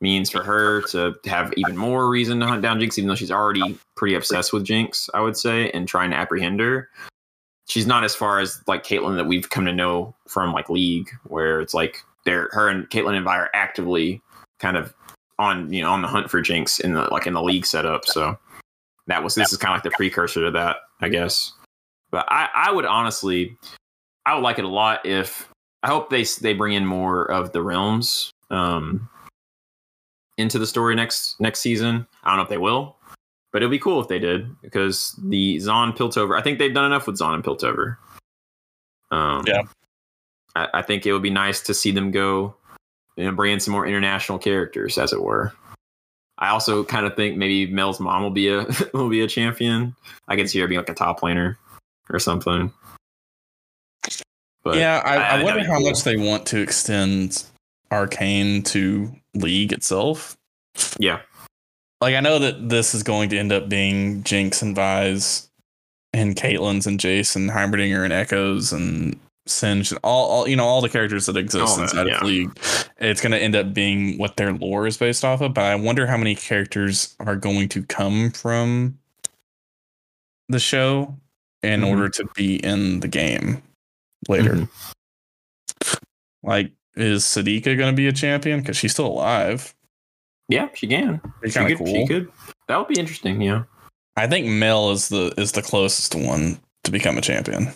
means 0.00 0.28
for 0.30 0.42
her 0.42 0.82
to 0.82 1.14
have 1.24 1.52
even 1.56 1.76
more 1.76 2.10
reason 2.10 2.40
to 2.40 2.46
hunt 2.46 2.62
down 2.62 2.78
Jinx, 2.78 2.98
even 2.98 3.08
though 3.08 3.14
she's 3.14 3.30
already 3.30 3.78
pretty 3.96 4.14
obsessed 4.14 4.52
with 4.52 4.64
Jinx, 4.64 5.08
I 5.14 5.20
would 5.20 5.36
say, 5.36 5.70
and 5.70 5.88
trying 5.88 6.10
to 6.10 6.16
apprehend 6.16 6.60
her. 6.60 6.90
She's 7.66 7.86
not 7.86 8.04
as 8.04 8.14
far 8.14 8.40
as 8.40 8.62
like 8.66 8.84
Caitlyn 8.84 9.16
that 9.16 9.26
we've 9.26 9.48
come 9.48 9.64
to 9.64 9.72
know 9.72 10.14
from 10.28 10.52
like 10.52 10.68
League, 10.68 11.08
where 11.24 11.60
it's 11.60 11.74
like 11.74 12.02
they're 12.24 12.48
her 12.52 12.68
and 12.68 12.88
Caitlyn 12.90 13.16
and 13.16 13.24
Vi 13.24 13.36
are 13.36 13.50
actively 13.54 14.20
kind 14.58 14.76
of 14.76 14.94
on 15.38 15.72
you 15.72 15.82
know 15.82 15.90
on 15.90 16.02
the 16.02 16.08
hunt 16.08 16.30
for 16.30 16.40
Jinx 16.40 16.80
in 16.80 16.94
the 16.94 17.08
like 17.10 17.26
in 17.26 17.32
the 17.32 17.42
League 17.42 17.66
setup. 17.66 18.04
So 18.04 18.38
that 19.06 19.22
was 19.22 19.34
this 19.34 19.52
is 19.52 19.58
kind 19.58 19.72
of 19.72 19.76
like 19.76 19.90
the 19.90 19.96
precursor 19.96 20.44
to 20.44 20.50
that, 20.52 20.76
I 21.00 21.08
guess. 21.08 21.52
But 22.10 22.26
I 22.28 22.48
I 22.54 22.72
would 22.72 22.84
honestly 22.84 23.56
I 24.26 24.34
would 24.34 24.42
like 24.42 24.58
it 24.58 24.64
a 24.64 24.68
lot 24.68 25.04
if 25.04 25.48
I 25.82 25.88
hope 25.88 26.10
they 26.10 26.24
they 26.40 26.54
bring 26.54 26.74
in 26.74 26.86
more 26.86 27.30
of 27.30 27.52
the 27.52 27.62
realms 27.62 28.30
um 28.50 29.08
into 30.36 30.58
the 30.58 30.66
story 30.66 30.94
next 30.94 31.40
next 31.40 31.60
season. 31.60 32.06
I 32.24 32.30
don't 32.30 32.38
know 32.38 32.42
if 32.42 32.48
they 32.48 32.58
will, 32.58 32.96
but 33.54 33.62
it'd 33.62 33.70
be 33.70 33.78
cool 33.78 34.00
if 34.00 34.08
they 34.08 34.18
did 34.18 34.48
because 34.62 35.14
the 35.22 35.58
Zaun 35.58 35.96
Piltover. 35.96 36.36
I 36.36 36.42
think 36.42 36.58
they've 36.58 36.74
done 36.74 36.86
enough 36.86 37.06
with 37.06 37.16
Zaun 37.20 37.34
and 37.34 37.44
Piltover. 37.44 37.96
Um, 39.12 39.44
Yeah. 39.46 39.62
I, 40.56 40.68
I 40.74 40.82
think 40.82 41.06
it 41.06 41.12
would 41.12 41.22
be 41.22 41.30
nice 41.30 41.60
to 41.62 41.72
see 41.74 41.92
them 41.92 42.10
go, 42.10 42.56
you 43.16 43.24
know, 43.24 43.30
bring 43.30 43.52
in 43.52 43.60
some 43.60 43.70
more 43.70 43.86
international 43.86 44.38
characters, 44.40 44.98
as 44.98 45.12
it 45.12 45.22
were. 45.22 45.52
I 46.38 46.48
also 46.48 46.82
kind 46.82 47.06
of 47.06 47.14
think 47.14 47.36
maybe 47.36 47.72
Mel's 47.72 48.00
mom 48.00 48.24
will 48.24 48.30
be 48.30 48.48
a 48.48 48.66
will 48.92 49.08
be 49.08 49.20
a 49.20 49.28
champion. 49.28 49.94
I 50.26 50.34
can 50.34 50.48
see 50.48 50.58
her 50.58 50.66
being 50.66 50.80
like 50.80 50.88
a 50.88 50.94
top 50.94 51.20
laner 51.20 51.56
or 52.10 52.18
something. 52.18 52.72
But 54.64 54.78
yeah, 54.78 55.00
I, 55.04 55.14
I- 55.14 55.18
I, 55.36 55.40
I 55.40 55.44
wonder 55.44 55.64
how 55.64 55.78
you 55.78 55.84
much 55.86 56.02
they 56.02 56.16
want 56.16 56.44
to 56.46 56.58
extend 56.60 57.44
Arcane 57.92 58.64
to 58.64 59.12
League 59.34 59.72
itself. 59.72 60.36
yeah, 60.98 61.20
Like 62.04 62.16
I 62.16 62.20
know 62.20 62.38
that 62.38 62.68
this 62.68 62.94
is 62.94 63.02
going 63.02 63.30
to 63.30 63.38
end 63.38 63.50
up 63.50 63.66
being 63.66 64.22
Jinx 64.24 64.60
and 64.60 64.76
Vi's 64.76 65.48
and 66.12 66.36
Caitlyn's 66.36 66.86
and 66.86 67.00
Jason 67.00 67.48
and 67.48 67.50
Heimerdinger 67.50 68.04
and 68.04 68.12
Ekko's 68.12 68.74
and 68.74 69.18
Singed 69.46 69.92
and 69.92 70.00
all, 70.04 70.28
all 70.28 70.46
you 70.46 70.54
know 70.54 70.66
all 70.66 70.82
the 70.82 70.90
characters 70.90 71.24
that 71.24 71.38
exist 71.38 71.78
that, 71.78 71.84
inside 71.84 72.06
yeah. 72.08 72.16
of 72.18 72.24
League. 72.24 72.50
It's 72.98 73.22
going 73.22 73.32
to 73.32 73.38
end 73.38 73.56
up 73.56 73.72
being 73.72 74.18
what 74.18 74.36
their 74.36 74.52
lore 74.52 74.86
is 74.86 74.98
based 74.98 75.24
off 75.24 75.40
of. 75.40 75.54
But 75.54 75.64
I 75.64 75.76
wonder 75.76 76.06
how 76.06 76.18
many 76.18 76.34
characters 76.34 77.16
are 77.20 77.36
going 77.36 77.70
to 77.70 77.82
come 77.84 78.32
from 78.32 78.98
the 80.50 80.58
show 80.58 81.16
in 81.62 81.80
Mhm. 81.80 81.88
order 81.88 82.10
to 82.10 82.26
be 82.34 82.56
in 82.56 83.00
the 83.00 83.08
game 83.08 83.62
later. 84.28 84.68
Mhm. 85.80 85.98
Like, 86.42 86.70
is 86.96 87.24
Sevika 87.24 87.78
going 87.78 87.90
to 87.90 87.96
be 87.96 88.08
a 88.08 88.12
champion? 88.12 88.60
Because 88.60 88.76
she's 88.76 88.92
still 88.92 89.06
alive. 89.06 89.74
Yeah, 90.48 90.68
she 90.74 90.86
can. 90.86 91.20
She 91.44 91.52
could, 91.52 91.80
of 91.80 91.88
she 91.88 92.06
could. 92.06 92.30
That 92.68 92.78
would 92.78 92.88
be 92.88 92.98
interesting. 92.98 93.40
Yeah, 93.40 93.64
I 94.16 94.26
think 94.26 94.46
Mel 94.46 94.90
is 94.90 95.08
the 95.08 95.32
is 95.36 95.52
the 95.52 95.62
closest 95.62 96.14
one 96.14 96.58
to 96.84 96.90
become 96.90 97.18
a 97.18 97.20
champion. 97.20 97.72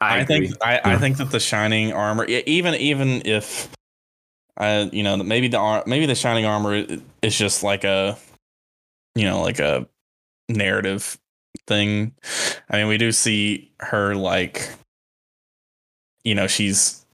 I, 0.00 0.20
I, 0.20 0.24
think 0.24 0.52
I, 0.62 0.80
I 0.84 0.96
think 0.98 1.16
that 1.18 1.30
the 1.30 1.40
shining 1.40 1.92
armor, 1.92 2.24
even 2.26 2.74
even 2.74 3.22
if, 3.24 3.70
uh, 4.58 4.86
you 4.92 5.02
know, 5.02 5.16
maybe 5.16 5.48
the 5.48 5.82
maybe 5.86 6.04
the 6.04 6.14
shining 6.14 6.44
armor 6.44 6.84
is 7.22 7.38
just 7.38 7.62
like 7.62 7.84
a, 7.84 8.18
you 9.14 9.24
know, 9.24 9.40
like 9.40 9.58
a 9.58 9.86
narrative 10.50 11.18
thing. 11.66 12.12
I 12.68 12.78
mean, 12.78 12.88
we 12.88 12.98
do 12.98 13.10
see 13.10 13.72
her 13.80 14.14
like, 14.14 14.68
you 16.24 16.34
know, 16.34 16.46
she's 16.46 17.05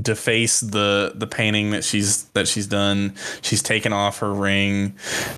defaced 0.00 0.70
the 0.70 1.12
the 1.16 1.26
painting 1.26 1.70
that 1.72 1.82
she's 1.84 2.24
that 2.34 2.46
she's 2.46 2.66
done. 2.66 3.14
She's 3.42 3.62
taken 3.62 3.92
off 3.92 4.18
her 4.20 4.32
ring 4.32 4.94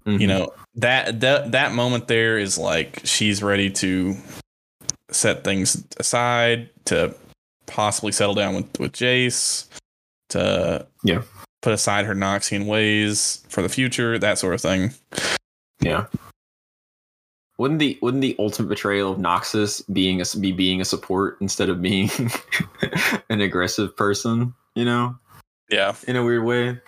Mhm. 0.07 0.20
you 0.20 0.27
know 0.27 0.53
that 0.74 1.20
that 1.20 1.53
that 1.53 1.73
moment 1.73 2.09
there 2.09 2.39
is 2.39 2.59
like 2.59 3.01
she's 3.05 3.43
ready 3.43 3.70
to 3.70 4.15
set 5.11 5.45
things 5.45 5.83
aside 5.99 6.69
to 6.87 7.15
possibly 7.66 8.12
settle 8.12 8.35
down 8.35 8.55
with 8.55 8.79
with 8.81 8.93
Jace 8.93 9.69
to 10.31 10.87
Yeah. 11.03 11.23
put 11.62 11.73
aside 11.73 12.05
her 12.07 12.15
Noxian 12.15 12.66
ways 12.66 13.43
for 13.49 13.62
the 13.62 13.69
future 13.70 14.19
that 14.19 14.39
sort 14.39 14.55
of 14.55 14.61
thing 14.61 14.93
Yeah. 15.81 16.07
Wouldn't 17.62 17.78
the 17.78 17.97
wouldn't 18.02 18.22
the 18.22 18.34
ultimate 18.40 18.70
betrayal 18.70 19.12
of 19.12 19.18
Noxus 19.18 19.84
being 19.93 20.20
a 20.20 20.24
be 20.40 20.51
being 20.51 20.80
a 20.80 20.84
support 20.84 21.36
instead 21.40 21.68
of 21.68 21.80
being 21.80 22.10
an 23.30 23.40
aggressive 23.40 23.97
person? 23.97 24.52
You 24.74 24.84
know, 24.84 25.16
yeah 25.70 25.94
in 26.09 26.16
a 26.16 26.24
weird 26.24 26.43
way. 26.43 26.80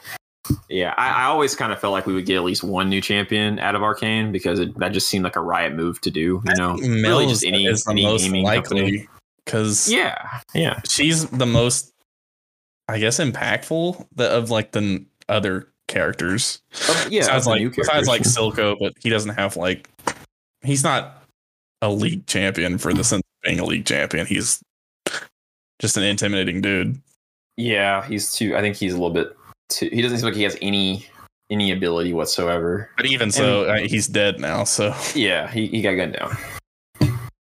Yeah, 0.68 0.92
I, 0.96 1.10
I 1.10 1.24
always 1.26 1.54
kind 1.54 1.72
of 1.72 1.78
felt 1.78 1.92
like 1.92 2.06
we 2.06 2.12
would 2.12 2.26
get 2.26 2.34
at 2.34 2.42
least 2.42 2.64
one 2.64 2.88
new 2.88 3.00
champion 3.00 3.60
out 3.60 3.76
of 3.76 3.84
Arcane 3.84 4.32
because 4.32 4.58
it, 4.58 4.76
that 4.80 4.88
just 4.88 5.08
seemed 5.08 5.22
like 5.22 5.36
a 5.36 5.40
riot 5.40 5.74
move 5.74 6.00
to 6.00 6.10
do. 6.10 6.42
You 6.44 6.54
know, 6.56 6.74
Mel 6.74 7.18
really 7.18 7.26
is, 7.26 7.30
just 7.30 7.44
any, 7.44 7.66
is 7.66 7.84
the 7.84 7.92
any 7.92 8.02
most 8.02 8.28
likely 8.28 9.08
because 9.44 9.88
Yeah, 9.88 10.40
yeah, 10.56 10.80
she's 10.88 11.24
the 11.28 11.46
most 11.46 11.92
I 12.88 12.98
guess 12.98 13.20
impactful 13.20 14.08
the, 14.16 14.28
of 14.28 14.50
like 14.50 14.72
the 14.72 15.04
other 15.28 15.68
characters 15.86 16.62
Oh, 16.88 17.06
yeah. 17.08 17.20
besides 17.20 17.44
the 17.44 17.50
like 17.50 17.60
new 17.60 17.70
besides 17.70 18.08
like. 18.08 18.22
Silco, 18.22 18.76
but 18.80 18.92
he 19.00 19.08
doesn't 19.08 19.36
have 19.36 19.56
like 19.56 19.88
he's 20.64 20.82
not 20.84 21.22
a 21.82 21.90
league 21.90 22.26
champion 22.26 22.78
for 22.78 22.92
the 22.92 23.04
sense 23.04 23.20
of 23.20 23.42
being 23.48 23.60
a 23.60 23.64
league 23.64 23.84
champion. 23.86 24.26
He's 24.26 24.60
just 25.80 25.96
an 25.96 26.02
intimidating 26.02 26.60
dude. 26.60 27.00
yeah, 27.56 28.04
he's 28.06 28.32
too. 28.32 28.56
I 28.56 28.60
think 28.60 28.76
he's 28.76 28.92
a 28.92 28.96
little 28.96 29.10
bit 29.10 29.36
too. 29.68 29.88
He 29.92 30.00
doesn't 30.02 30.18
seem 30.18 30.24
like 30.26 30.34
he 30.34 30.42
has 30.44 30.56
any 30.62 31.06
any 31.50 31.72
ability 31.72 32.12
whatsoever. 32.14 32.90
But 32.96 33.06
even 33.06 33.30
so, 33.30 33.64
uh, 33.64 33.78
he's 33.80 34.06
dead 34.08 34.40
now. 34.40 34.64
So 34.64 34.94
Yeah, 35.14 35.50
he, 35.50 35.66
he 35.66 35.82
got 35.82 35.94
gunned 35.94 36.14
down. 36.18 36.36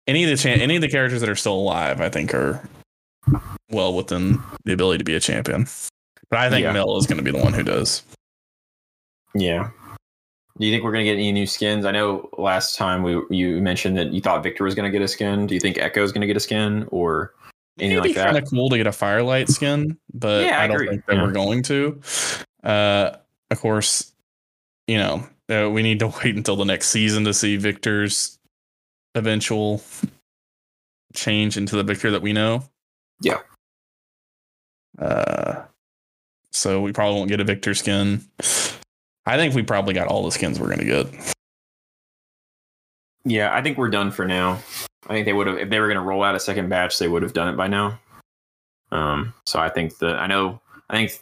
any 0.06 0.22
of 0.24 0.30
the 0.30 0.36
cha- 0.36 0.60
any 0.62 0.76
of 0.76 0.82
the 0.82 0.88
characters 0.88 1.20
that 1.22 1.30
are 1.30 1.34
still 1.36 1.54
alive, 1.54 2.00
I 2.00 2.10
think, 2.10 2.34
are 2.34 2.62
well 3.70 3.94
within 3.94 4.38
the 4.64 4.72
ability 4.74 4.98
to 4.98 5.04
be 5.04 5.14
a 5.14 5.20
champion. 5.20 5.66
But 6.30 6.40
I 6.40 6.50
think 6.50 6.64
Yeah. 6.64 6.72
Mel 6.72 6.96
is 6.98 7.06
going 7.06 7.16
to 7.18 7.22
be 7.24 7.30
the 7.36 7.42
one 7.42 7.52
who 7.54 7.62
does. 7.62 8.02
Yeah. 9.34 9.70
Do 10.58 10.66
you 10.66 10.72
think 10.72 10.84
we're 10.84 10.92
gonna 10.92 11.04
get 11.04 11.14
any 11.14 11.32
new 11.32 11.46
skins? 11.46 11.84
I 11.84 11.90
know 11.90 12.28
last 12.38 12.76
time 12.76 13.02
we 13.02 13.20
you 13.30 13.60
mentioned 13.60 13.96
that 13.98 14.12
you 14.12 14.20
thought 14.20 14.42
Viktor 14.42 14.64
was 14.64 14.74
gonna 14.74 14.90
get 14.90 15.02
a 15.02 15.08
skin. 15.08 15.46
Do 15.46 15.54
you 15.54 15.60
think 15.60 15.76
Ekko 15.76 15.98
is 15.98 16.12
gonna 16.12 16.26
get 16.26 16.36
a 16.36 16.40
skin 16.40 16.86
or 16.90 17.34
anything 17.78 17.98
It'd 17.98 18.02
be 18.04 18.08
like 18.14 18.24
kind 18.24 18.36
that? 18.36 18.42
of 18.44 18.50
cool 18.50 18.70
to 18.70 18.76
get 18.78 18.86
a 18.86 18.92
firelight 18.92 19.48
skin, 19.50 19.98
but 20.14 20.44
Yeah, 20.44 20.58
I 20.60 20.64
I, 20.64 20.66
don't 20.66 20.76
agree. 20.76 20.88
think 20.88 21.06
that 21.06 21.16
Yeah. 21.16 21.22
we're 21.24 21.32
going 21.32 21.62
to. 21.64 22.00
Uh, 22.64 23.16
of 23.50 23.60
course, 23.60 24.12
you 24.86 24.96
know 24.98 25.26
uh, 25.50 25.68
we 25.70 25.82
need 25.82 25.98
to 26.00 26.08
wait 26.24 26.36
until 26.36 26.56
the 26.56 26.64
next 26.64 26.88
season 26.88 27.24
to 27.24 27.34
see 27.34 27.56
Viktor's 27.56 28.38
eventual 29.14 29.82
change 31.14 31.56
into 31.56 31.76
the 31.76 31.82
Viktor 31.82 32.10
that 32.10 32.22
we 32.22 32.32
know. 32.32 32.64
Yeah. 33.20 33.40
Uh, 34.98 35.64
so 36.50 36.80
we 36.80 36.92
probably 36.92 37.16
won't 37.18 37.28
get 37.28 37.40
a 37.40 37.44
Viktor 37.44 37.74
skin. 37.74 38.22
I 39.26 39.36
think 39.36 39.54
we 39.54 39.62
probably 39.62 39.94
got 39.94 40.06
all 40.06 40.24
the 40.24 40.30
skins 40.30 40.60
we're 40.60 40.70
gonna 40.70 40.84
get. 40.84 41.06
Yeah, 43.24 43.52
I 43.52 43.60
think 43.60 43.76
we're 43.76 43.90
done 43.90 44.12
for 44.12 44.24
now. 44.24 44.60
I 45.08 45.14
think 45.14 45.26
they 45.26 45.32
would 45.32 45.48
have 45.48 45.58
if 45.58 45.68
they 45.68 45.80
were 45.80 45.88
gonna 45.88 46.02
roll 46.02 46.22
out 46.22 46.36
a 46.36 46.40
second 46.40 46.68
batch, 46.68 46.98
they 46.98 47.08
would 47.08 47.22
have 47.22 47.32
done 47.32 47.48
it 47.48 47.56
by 47.56 47.66
now. 47.66 47.98
Um, 48.92 49.34
so 49.46 49.58
I 49.58 49.68
think 49.68 49.98
that 49.98 50.16
I 50.16 50.26
know 50.26 50.60
I 50.88 50.96
think 50.96 51.20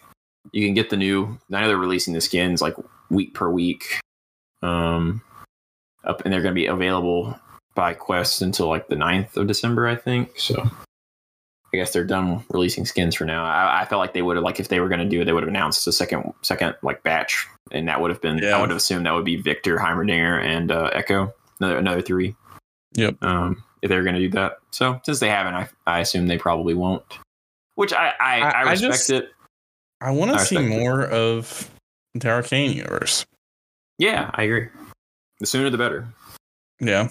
you 0.53 0.67
can 0.67 0.75
get 0.75 0.91
the 0.91 0.97
new. 0.97 1.39
I 1.51 1.63
know 1.63 1.69
they're 1.69 1.79
releasing 1.79 2.13
the 2.13 2.21
skins 2.21 2.61
like 2.61 2.77
week 3.11 3.33
per 3.33 3.49
week. 3.49 4.01
Um, 4.63 5.23
up 6.05 6.23
and 6.25 6.33
they're 6.33 6.43
gonna 6.43 6.55
be 6.55 6.67
available 6.67 7.39
by 7.75 7.95
Quest 7.95 8.43
until 8.43 8.69
like 8.69 8.89
the 8.89 8.95
9th 8.95 9.37
of 9.37 9.47
December, 9.47 9.89
I 9.89 9.97
think. 9.97 10.39
So 10.39 10.71
I 11.75 11.77
guess 11.77 11.93
they're 11.93 12.05
done 12.05 12.45
releasing 12.51 12.85
skins 12.87 13.17
for 13.17 13.25
now. 13.25 13.45
I, 13.45 13.83
I 13.83 13.85
felt 13.85 13.99
like 13.99 14.15
they 14.15 14.23
would 14.23 14.37
have 14.37 14.45
like 14.45 14.61
if 14.61 14.69
they 14.69 14.79
were 14.79 14.89
gonna 14.89 15.09
do 15.09 15.21
it, 15.21 15.25
they 15.25 15.33
would 15.33 15.43
have 15.43 15.49
announced 15.49 15.87
a 15.89 15.93
second 15.93 16.33
second 16.43 16.77
like 16.83 17.03
batch, 17.03 17.47
and 17.73 17.89
that 17.89 18.01
would 18.01 18.11
have 18.13 18.21
been 18.23 18.39
Yeah. 18.39 18.57
I 18.57 18.61
would 18.61 18.71
have 18.71 18.77
assumed 18.77 19.07
that 19.07 19.13
would 19.13 19.25
be 19.25 19.37
Viktor, 19.37 19.77
Heimerdinger, 19.77 20.41
and 20.41 20.71
uh, 20.71 20.91
Ekko 20.95 21.33
another 21.61 21.79
another 21.79 22.01
three. 22.01 22.37
Yep. 22.95 23.23
Um, 23.25 23.65
if 23.83 23.89
they're 23.89 24.05
going 24.05 24.15
to 24.15 24.21
do 24.21 24.31
that, 24.31 24.59
so 24.71 25.01
since 25.05 25.19
they 25.19 25.29
haven't, 25.29 25.55
I 25.55 25.69
I 25.87 25.99
assume 26.01 26.29
they 26.29 26.39
probably 26.39 26.75
won't. 26.75 27.03
Which 27.75 27.93
I 27.93 28.15
I, 28.21 28.41
I- 28.41 28.51
I 28.51 28.71
respect 28.71 28.93
just- 28.95 29.11
it. 29.11 29.31
I 30.01 30.11
want 30.13 30.31
to 30.33 30.39
see 30.39 30.57
respect 30.57 30.75
it. 30.75 30.81
more 30.85 31.03
of 31.03 31.71
the 32.15 32.29
Arcane 32.29 32.73
universe. 32.73 33.27
Yeah, 33.99 34.31
I 34.35 34.45
agree. 34.45 34.69
The 35.41 35.47
sooner 35.47 35.71
the 35.71 35.79
better. 35.79 36.07
Yeah. 36.81 37.09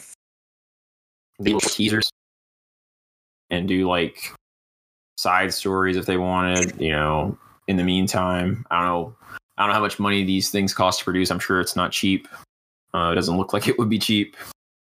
The 1.39 1.53
little 1.53 1.59
teasers 1.69 2.09
and 3.49 3.67
do 3.67 3.87
like 3.89 4.31
side 5.17 5.53
stories 5.53 5.97
if 5.97 6.05
they 6.05 6.17
wanted. 6.17 6.79
You 6.81 6.91
know, 6.91 7.37
in 7.67 7.77
the 7.77 7.83
meantime, 7.83 8.65
I 8.71 8.77
don't 8.79 8.87
know. 8.87 9.15
I 9.57 9.61
don't 9.63 9.69
know 9.69 9.75
how 9.75 9.81
much 9.81 9.99
money 9.99 10.23
these 10.23 10.49
things 10.49 10.73
cost 10.73 10.99
to 10.99 11.05
produce. 11.05 11.29
I'm 11.29 11.39
sure 11.39 11.59
it's 11.61 11.75
not 11.75 11.91
cheap. 11.91 12.27
Uh, 12.93 13.09
it 13.11 13.15
doesn't 13.15 13.37
look 13.37 13.53
like 13.53 13.67
it 13.67 13.77
would 13.77 13.89
be 13.89 13.99
cheap. 13.99 14.35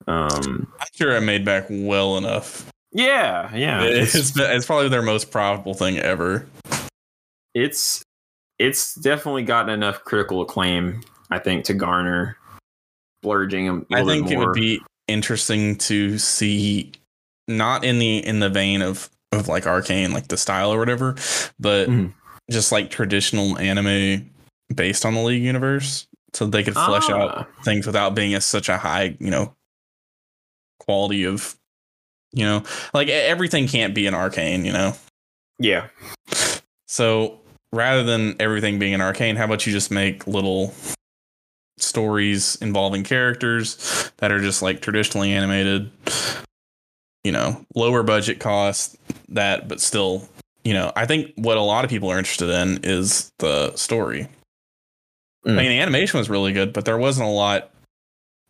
Um, 0.06 0.70
I'm 0.80 0.86
sure 0.94 1.16
I 1.16 1.20
made 1.20 1.44
back 1.44 1.66
well 1.70 2.16
enough. 2.18 2.68
yeah, 2.92 3.54
yeah. 3.54 3.82
it's, 3.82 4.14
it's- 4.14 4.32
it's 4.36 4.66
probably 4.66 4.88
their 4.88 5.02
most 5.02 5.30
profitable 5.30 5.74
thing 5.74 5.98
ever. 5.98 6.46
it's 7.54 8.02
it's 8.58 8.94
definitely 8.96 9.42
gotten 9.42 9.70
enough 9.74 10.04
critical 10.04 10.40
acclaim, 10.42 11.02
I 11.30 11.38
think, 11.40 11.64
to 11.64 11.74
garner 11.74 12.36
splurging 13.22 13.86
I 13.92 14.04
think 14.04 14.30
it 14.30 14.36
would 14.38 14.52
be 14.52 14.80
interesting 15.08 15.76
to 15.76 16.18
see, 16.18 16.92
not 17.48 17.84
in 17.84 17.98
the 17.98 18.18
in 18.24 18.38
the 18.40 18.50
vein 18.50 18.82
of 18.82 19.08
of 19.34 19.48
like 19.48 19.66
arcane, 19.66 20.12
like 20.12 20.28
the 20.28 20.36
style 20.36 20.72
or 20.72 20.78
whatever, 20.78 21.14
but 21.58 21.88
Mhm. 21.88 22.12
just 22.50 22.72
like 22.72 22.90
traditional 22.90 23.58
anime 23.58 24.30
based 24.74 25.04
on 25.04 25.14
the 25.14 25.20
League 25.22 25.42
universe, 25.42 26.06
so 26.32 26.46
they 26.46 26.62
could 26.62 26.74
flesh 26.74 27.08
out 27.10 27.30
Ah, 27.36 27.46
things 27.62 27.86
without 27.86 28.14
being 28.14 28.34
a, 28.34 28.40
such 28.40 28.68
a 28.68 28.76
high, 28.78 29.16
you 29.20 29.30
know, 29.30 29.54
quality 30.80 31.24
of, 31.24 31.56
you 32.32 32.44
know, 32.44 32.62
like 32.92 33.08
everything 33.08 33.66
can't 33.68 33.94
be 33.94 34.06
an 34.06 34.14
arcane, 34.14 34.64
you 34.64 34.72
know. 34.72 34.94
Yeah, 35.58 35.88
So 36.88 37.40
rather 37.72 38.02
than 38.02 38.36
everything 38.40 38.78
being 38.78 38.94
an 38.94 39.00
arcane, 39.00 39.36
how 39.36 39.44
about 39.44 39.66
you 39.66 39.72
just 39.72 39.90
make 39.90 40.26
little 40.26 40.74
stories 41.78 42.56
involving 42.56 43.04
characters 43.04 44.10
that 44.18 44.30
are 44.32 44.40
just 44.40 44.62
like 44.62 44.80
traditionally 44.80 45.32
animated, 45.32 45.90
you 47.22 47.32
know, 47.32 47.64
lower 47.74 48.02
budget 48.02 48.40
cost 48.40 48.96
that, 49.34 49.68
but 49.68 49.80
still, 49.80 50.28
you 50.64 50.72
know, 50.72 50.92
I 50.96 51.06
think 51.06 51.32
what 51.36 51.56
a 51.56 51.60
lot 51.62 51.84
of 51.84 51.90
people 51.90 52.10
are 52.10 52.18
interested 52.18 52.48
in 52.50 52.80
is 52.82 53.30
the 53.38 53.74
story. 53.76 54.28
I 55.46 55.50
Mm. 55.50 55.56
mean, 55.56 55.68
the 55.68 55.80
animation 55.80 56.18
was 56.18 56.30
really 56.30 56.52
good, 56.52 56.72
but 56.72 56.84
there 56.86 56.96
wasn't 56.96 57.26
a 57.28 57.30
lot 57.30 57.70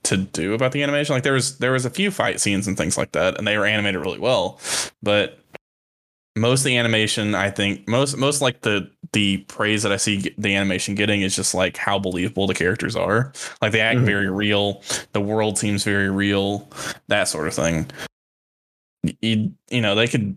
to 0.05 0.16
do 0.19 0.52
about 0.55 0.73
the 0.73 0.82
animation. 0.82 1.15
Like 1.15 1.23
there 1.24 1.32
was 1.32 1.59
there 1.59 1.73
was 1.73 1.85
a 1.85 1.90
few 1.90 2.11
fight 2.11 2.39
scenes 2.40 2.69
and 2.69 2.77
things 2.77 2.97
like 2.97 3.12
that, 3.12 3.36
and 3.39 3.47
they 3.47 3.59
were 3.59 3.66
animated 3.66 4.01
really 4.01 4.19
well. 4.20 4.61
But 5.02 5.39
most 6.36 6.61
of 6.61 6.65
the 6.66 6.77
animation, 6.77 7.35
I 7.35 7.51
think, 7.51 7.89
most 7.89 8.16
most 8.16 8.40
like 8.43 8.61
the 8.61 8.90
the 9.12 9.39
praise 9.48 9.82
that 9.82 9.93
I 9.93 9.97
see 9.97 10.35
the 10.36 10.55
animation 10.55 10.94
getting 10.94 11.23
is 11.23 11.35
just 11.35 11.55
like 11.55 11.77
how 11.77 11.98
believable 11.98 12.47
the 12.47 12.55
characters 12.55 12.94
are. 12.97 13.32
Like 13.62 13.73
they 13.73 13.81
act 13.81 14.01
Mhm. 14.01 14.05
very 14.05 14.31
real. 14.31 14.82
The 15.15 15.20
world 15.20 15.59
seems 15.59 15.82
very 15.85 16.11
real. 16.11 16.69
That 17.09 17.24
sort 17.28 17.48
of 17.48 17.55
thing. 17.55 17.90
You, 19.20 19.52
you 19.70 19.81
know, 19.81 19.94
they 19.94 20.09
could 20.09 20.36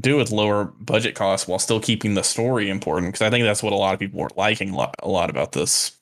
do 0.00 0.16
with 0.16 0.30
lower 0.32 0.64
budget 0.64 1.14
costs 1.14 1.46
while 1.46 1.58
still 1.58 1.80
keeping 1.80 2.14
the 2.14 2.22
story 2.24 2.68
important 2.68 3.12
because 3.12 3.24
I 3.24 3.30
think 3.30 3.44
that's 3.44 3.62
what 3.62 3.72
a 3.72 3.76
lot 3.76 3.94
of 3.94 4.00
people 4.00 4.20
were 4.20 4.30
liking 4.36 4.70
a 4.70 4.76
lot, 4.76 4.94
a 5.02 5.08
lot 5.08 5.30
about 5.30 5.52
this 5.52 5.92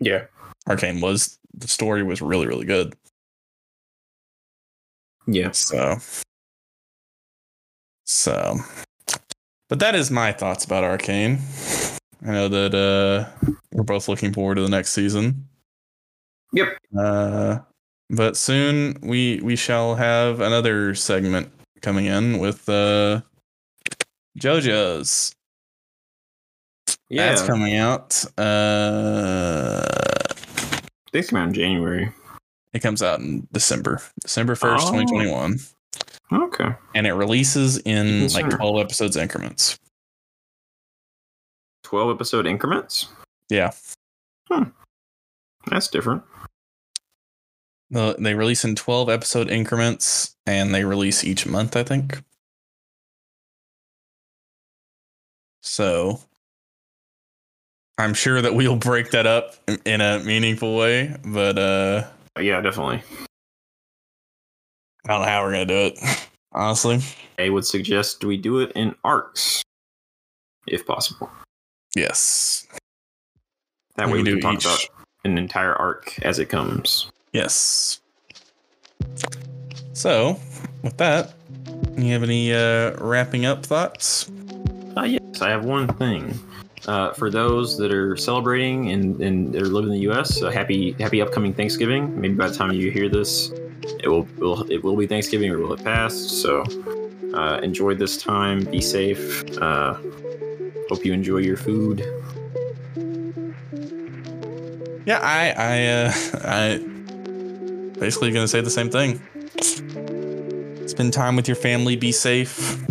yeah, 0.00 0.24
Arcane 0.68 1.00
was 1.00 1.38
the 1.54 1.68
story 1.68 2.02
was 2.02 2.20
really 2.22 2.46
really 2.46 2.66
good. 2.66 2.94
yeah. 5.26 5.50
So 5.52 5.98
so 8.04 8.56
but 9.68 9.80
that 9.80 9.94
is 9.94 10.10
my 10.10 10.32
thoughts 10.32 10.64
about 10.64 10.84
Arcane. 10.84 11.38
I 12.26 12.32
know 12.32 12.48
that 12.48 12.74
uh 12.74 13.48
we're 13.72 13.84
both 13.84 14.08
looking 14.08 14.32
forward 14.32 14.56
to 14.56 14.62
the 14.62 14.68
next 14.68 14.92
season. 14.92 15.46
Yep. 16.52 16.78
Uh, 16.98 17.58
but 18.10 18.36
soon 18.36 18.98
we 19.02 19.40
we 19.42 19.56
shall 19.56 19.94
have 19.94 20.40
another 20.40 20.94
segment 20.94 21.50
coming 21.82 22.06
in 22.06 22.38
with 22.38 22.68
uh 22.68 23.20
JoJo's. 24.38 25.34
Yeah. 27.10 27.28
That's 27.28 27.42
coming 27.42 27.76
out. 27.76 28.24
Uh, 28.38 29.82
Things 31.12 31.30
come 31.30 31.38
out 31.38 31.48
in 31.48 31.54
January. 31.54 32.12
it 32.74 32.80
comes 32.80 33.02
out 33.02 33.20
in 33.20 33.48
December, 33.52 34.00
December 34.20 34.54
first, 34.54 34.86
Oh. 34.86 34.90
twenty 34.90 35.06
twenty 35.06 35.30
one, 35.30 35.58
Okay. 36.32 36.74
and 36.94 37.06
it 37.06 37.12
releases 37.12 37.78
in 37.78 38.06
Even 38.06 38.32
like 38.34 38.44
sooner. 38.44 38.56
twelve 38.58 38.78
episodes 38.78 39.16
increments. 39.16 39.78
12 41.84 42.14
episode 42.16 42.46
increments? 42.46 43.06
Yeah, 43.48 43.70
Hmm. 44.50 44.64
That's 45.66 45.88
different. 45.88 46.22
The- 47.90 48.16
they 48.18 48.34
release 48.34 48.64
in 48.64 48.74
twelve 48.76 49.08
episode 49.08 49.48
increments, 49.50 50.36
and 50.44 50.74
they 50.74 50.84
release 50.84 51.24
each 51.24 51.46
month, 51.46 51.74
I 51.76 51.82
think. 51.84 52.22
So, 55.62 56.20
I'm 57.98 58.14
sure 58.14 58.40
that 58.40 58.54
we'll 58.54 58.76
break 58.76 59.10
that 59.10 59.26
up 59.26 59.54
in- 59.84 60.00
a 60.00 60.20
meaningful 60.20 60.76
way, 60.76 61.16
but 61.24 61.58
uh, 61.58 62.06
Yeah, 62.40 62.60
definitely. 62.60 63.02
I 65.06 65.12
don't 65.12 65.22
know 65.22 65.28
how 65.28 65.42
we're 65.42 65.52
gonna 65.52 65.66
do 65.66 65.74
it. 65.86 65.98
Honestly, 66.52 67.00
I 67.38 67.50
would 67.50 67.66
suggest 67.66 68.24
we 68.24 68.36
do 68.36 68.60
it 68.60 68.72
in 68.72 68.94
arcs, 69.04 69.62
if 70.66 70.86
possible. 70.86 71.30
yes, 71.94 72.66
That 73.96 74.06
We 74.06 74.12
way 74.14 74.18
we 74.20 74.24
do 74.24 74.30
can 74.38 74.40
talk 74.40 74.54
each. 74.54 74.64
about 74.64 74.80
an 75.24 75.36
entire 75.38 75.74
arc 75.74 76.18
as 76.22 76.38
it 76.38 76.46
comes. 76.46 77.10
yes. 77.32 78.00
So, 79.92 80.38
with 80.82 80.96
that, 80.98 81.34
you 81.96 82.12
have 82.12 82.22
any 82.22 82.52
uh, 82.54 82.92
wrapping 82.98 83.44
up 83.46 83.66
thoughts? 83.66 84.30
Uh, 84.96 85.02
yes, 85.02 85.42
I 85.42 85.50
have 85.50 85.64
one 85.64 85.88
thing. 85.94 86.38
Uh, 86.86 87.12
for 87.12 87.30
those 87.30 87.76
that 87.76 87.92
are 87.92 88.16
celebrating 88.16 88.90
and, 88.90 89.20
and 89.20 89.52
that 89.52 89.62
are 89.62 89.66
living 89.66 89.90
in 89.90 89.94
the 89.96 90.02
U.S., 90.02 90.42
uh, 90.42 90.50
happy 90.50 90.92
happy 90.92 91.20
upcoming 91.20 91.52
Thanksgiving. 91.52 92.18
Maybe 92.20 92.34
by 92.34 92.48
the 92.48 92.54
time 92.54 92.72
you 92.72 92.90
hear 92.90 93.08
this, 93.08 93.50
it 94.02 94.08
will, 94.08 94.26
will 94.38 94.62
it 94.70 94.82
will 94.82 94.96
be 94.96 95.06
Thanksgiving 95.06 95.50
or 95.50 95.58
will 95.58 95.72
it 95.72 95.84
pass? 95.84 96.14
So 96.14 96.64
uh, 97.34 97.60
enjoy 97.62 97.94
this 97.94 98.22
time. 98.22 98.64
Be 98.64 98.80
safe. 98.80 99.44
Uh, 99.58 99.94
hope 100.88 101.04
you 101.04 101.12
enjoy 101.12 101.38
your 101.38 101.56
food. 101.56 102.00
Yeah, 105.04 105.20
I, 105.22 105.54
I, 105.56 105.86
uh, 105.86 106.12
I 106.44 106.78
basically 107.98 108.30
gonna 108.30 108.48
say 108.48 108.60
the 108.60 108.70
same 108.70 108.90
thing. 108.90 109.20
Spend 110.86 111.12
time 111.12 111.36
with 111.36 111.48
your 111.48 111.56
family. 111.56 111.96
Be 111.96 112.12
safe. 112.12 112.87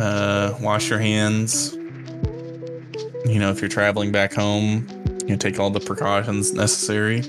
Uh, 0.00 0.56
wash 0.60 0.88
your 0.88 0.98
hands. 0.98 1.72
You 3.26 3.38
know, 3.38 3.50
if 3.50 3.60
you're 3.60 3.68
traveling 3.68 4.10
back 4.10 4.32
home, 4.32 4.86
you 5.22 5.28
know, 5.30 5.36
take 5.36 5.60
all 5.60 5.68
the 5.70 5.80
precautions 5.80 6.54
necessary 6.54 7.20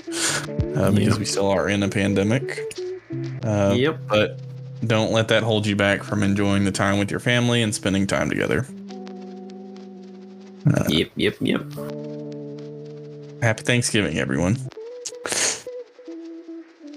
uh, 0.75 0.89
because 0.91 1.13
Yeah. 1.13 1.17
we 1.17 1.25
still 1.25 1.47
are 1.49 1.67
in 1.67 1.83
a 1.83 1.89
pandemic. 1.89 2.59
Uh, 3.43 3.73
yep. 3.77 3.99
But 4.07 4.39
don't 4.87 5.11
let 5.11 5.27
that 5.27 5.43
hold 5.43 5.67
you 5.67 5.75
back 5.75 6.01
from 6.03 6.23
enjoying 6.23 6.63
the 6.63 6.71
time 6.71 6.97
with 6.97 7.11
your 7.11 7.19
family 7.19 7.61
and 7.61 7.75
spending 7.75 8.07
time 8.07 8.29
together. 8.29 8.65
Uh, 10.73 10.85
Yep. 10.87 11.09
Yep. 11.15 11.35
Yep. 11.41 11.63
happy 13.41 13.63
Thanksgiving, 13.63 14.17
everyone. 14.17 14.55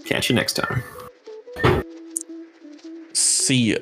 Catch 0.05 0.29
you 0.31 0.37
next 0.37 0.53
time. 0.55 0.83
See 3.13 3.73
ya. 3.73 3.79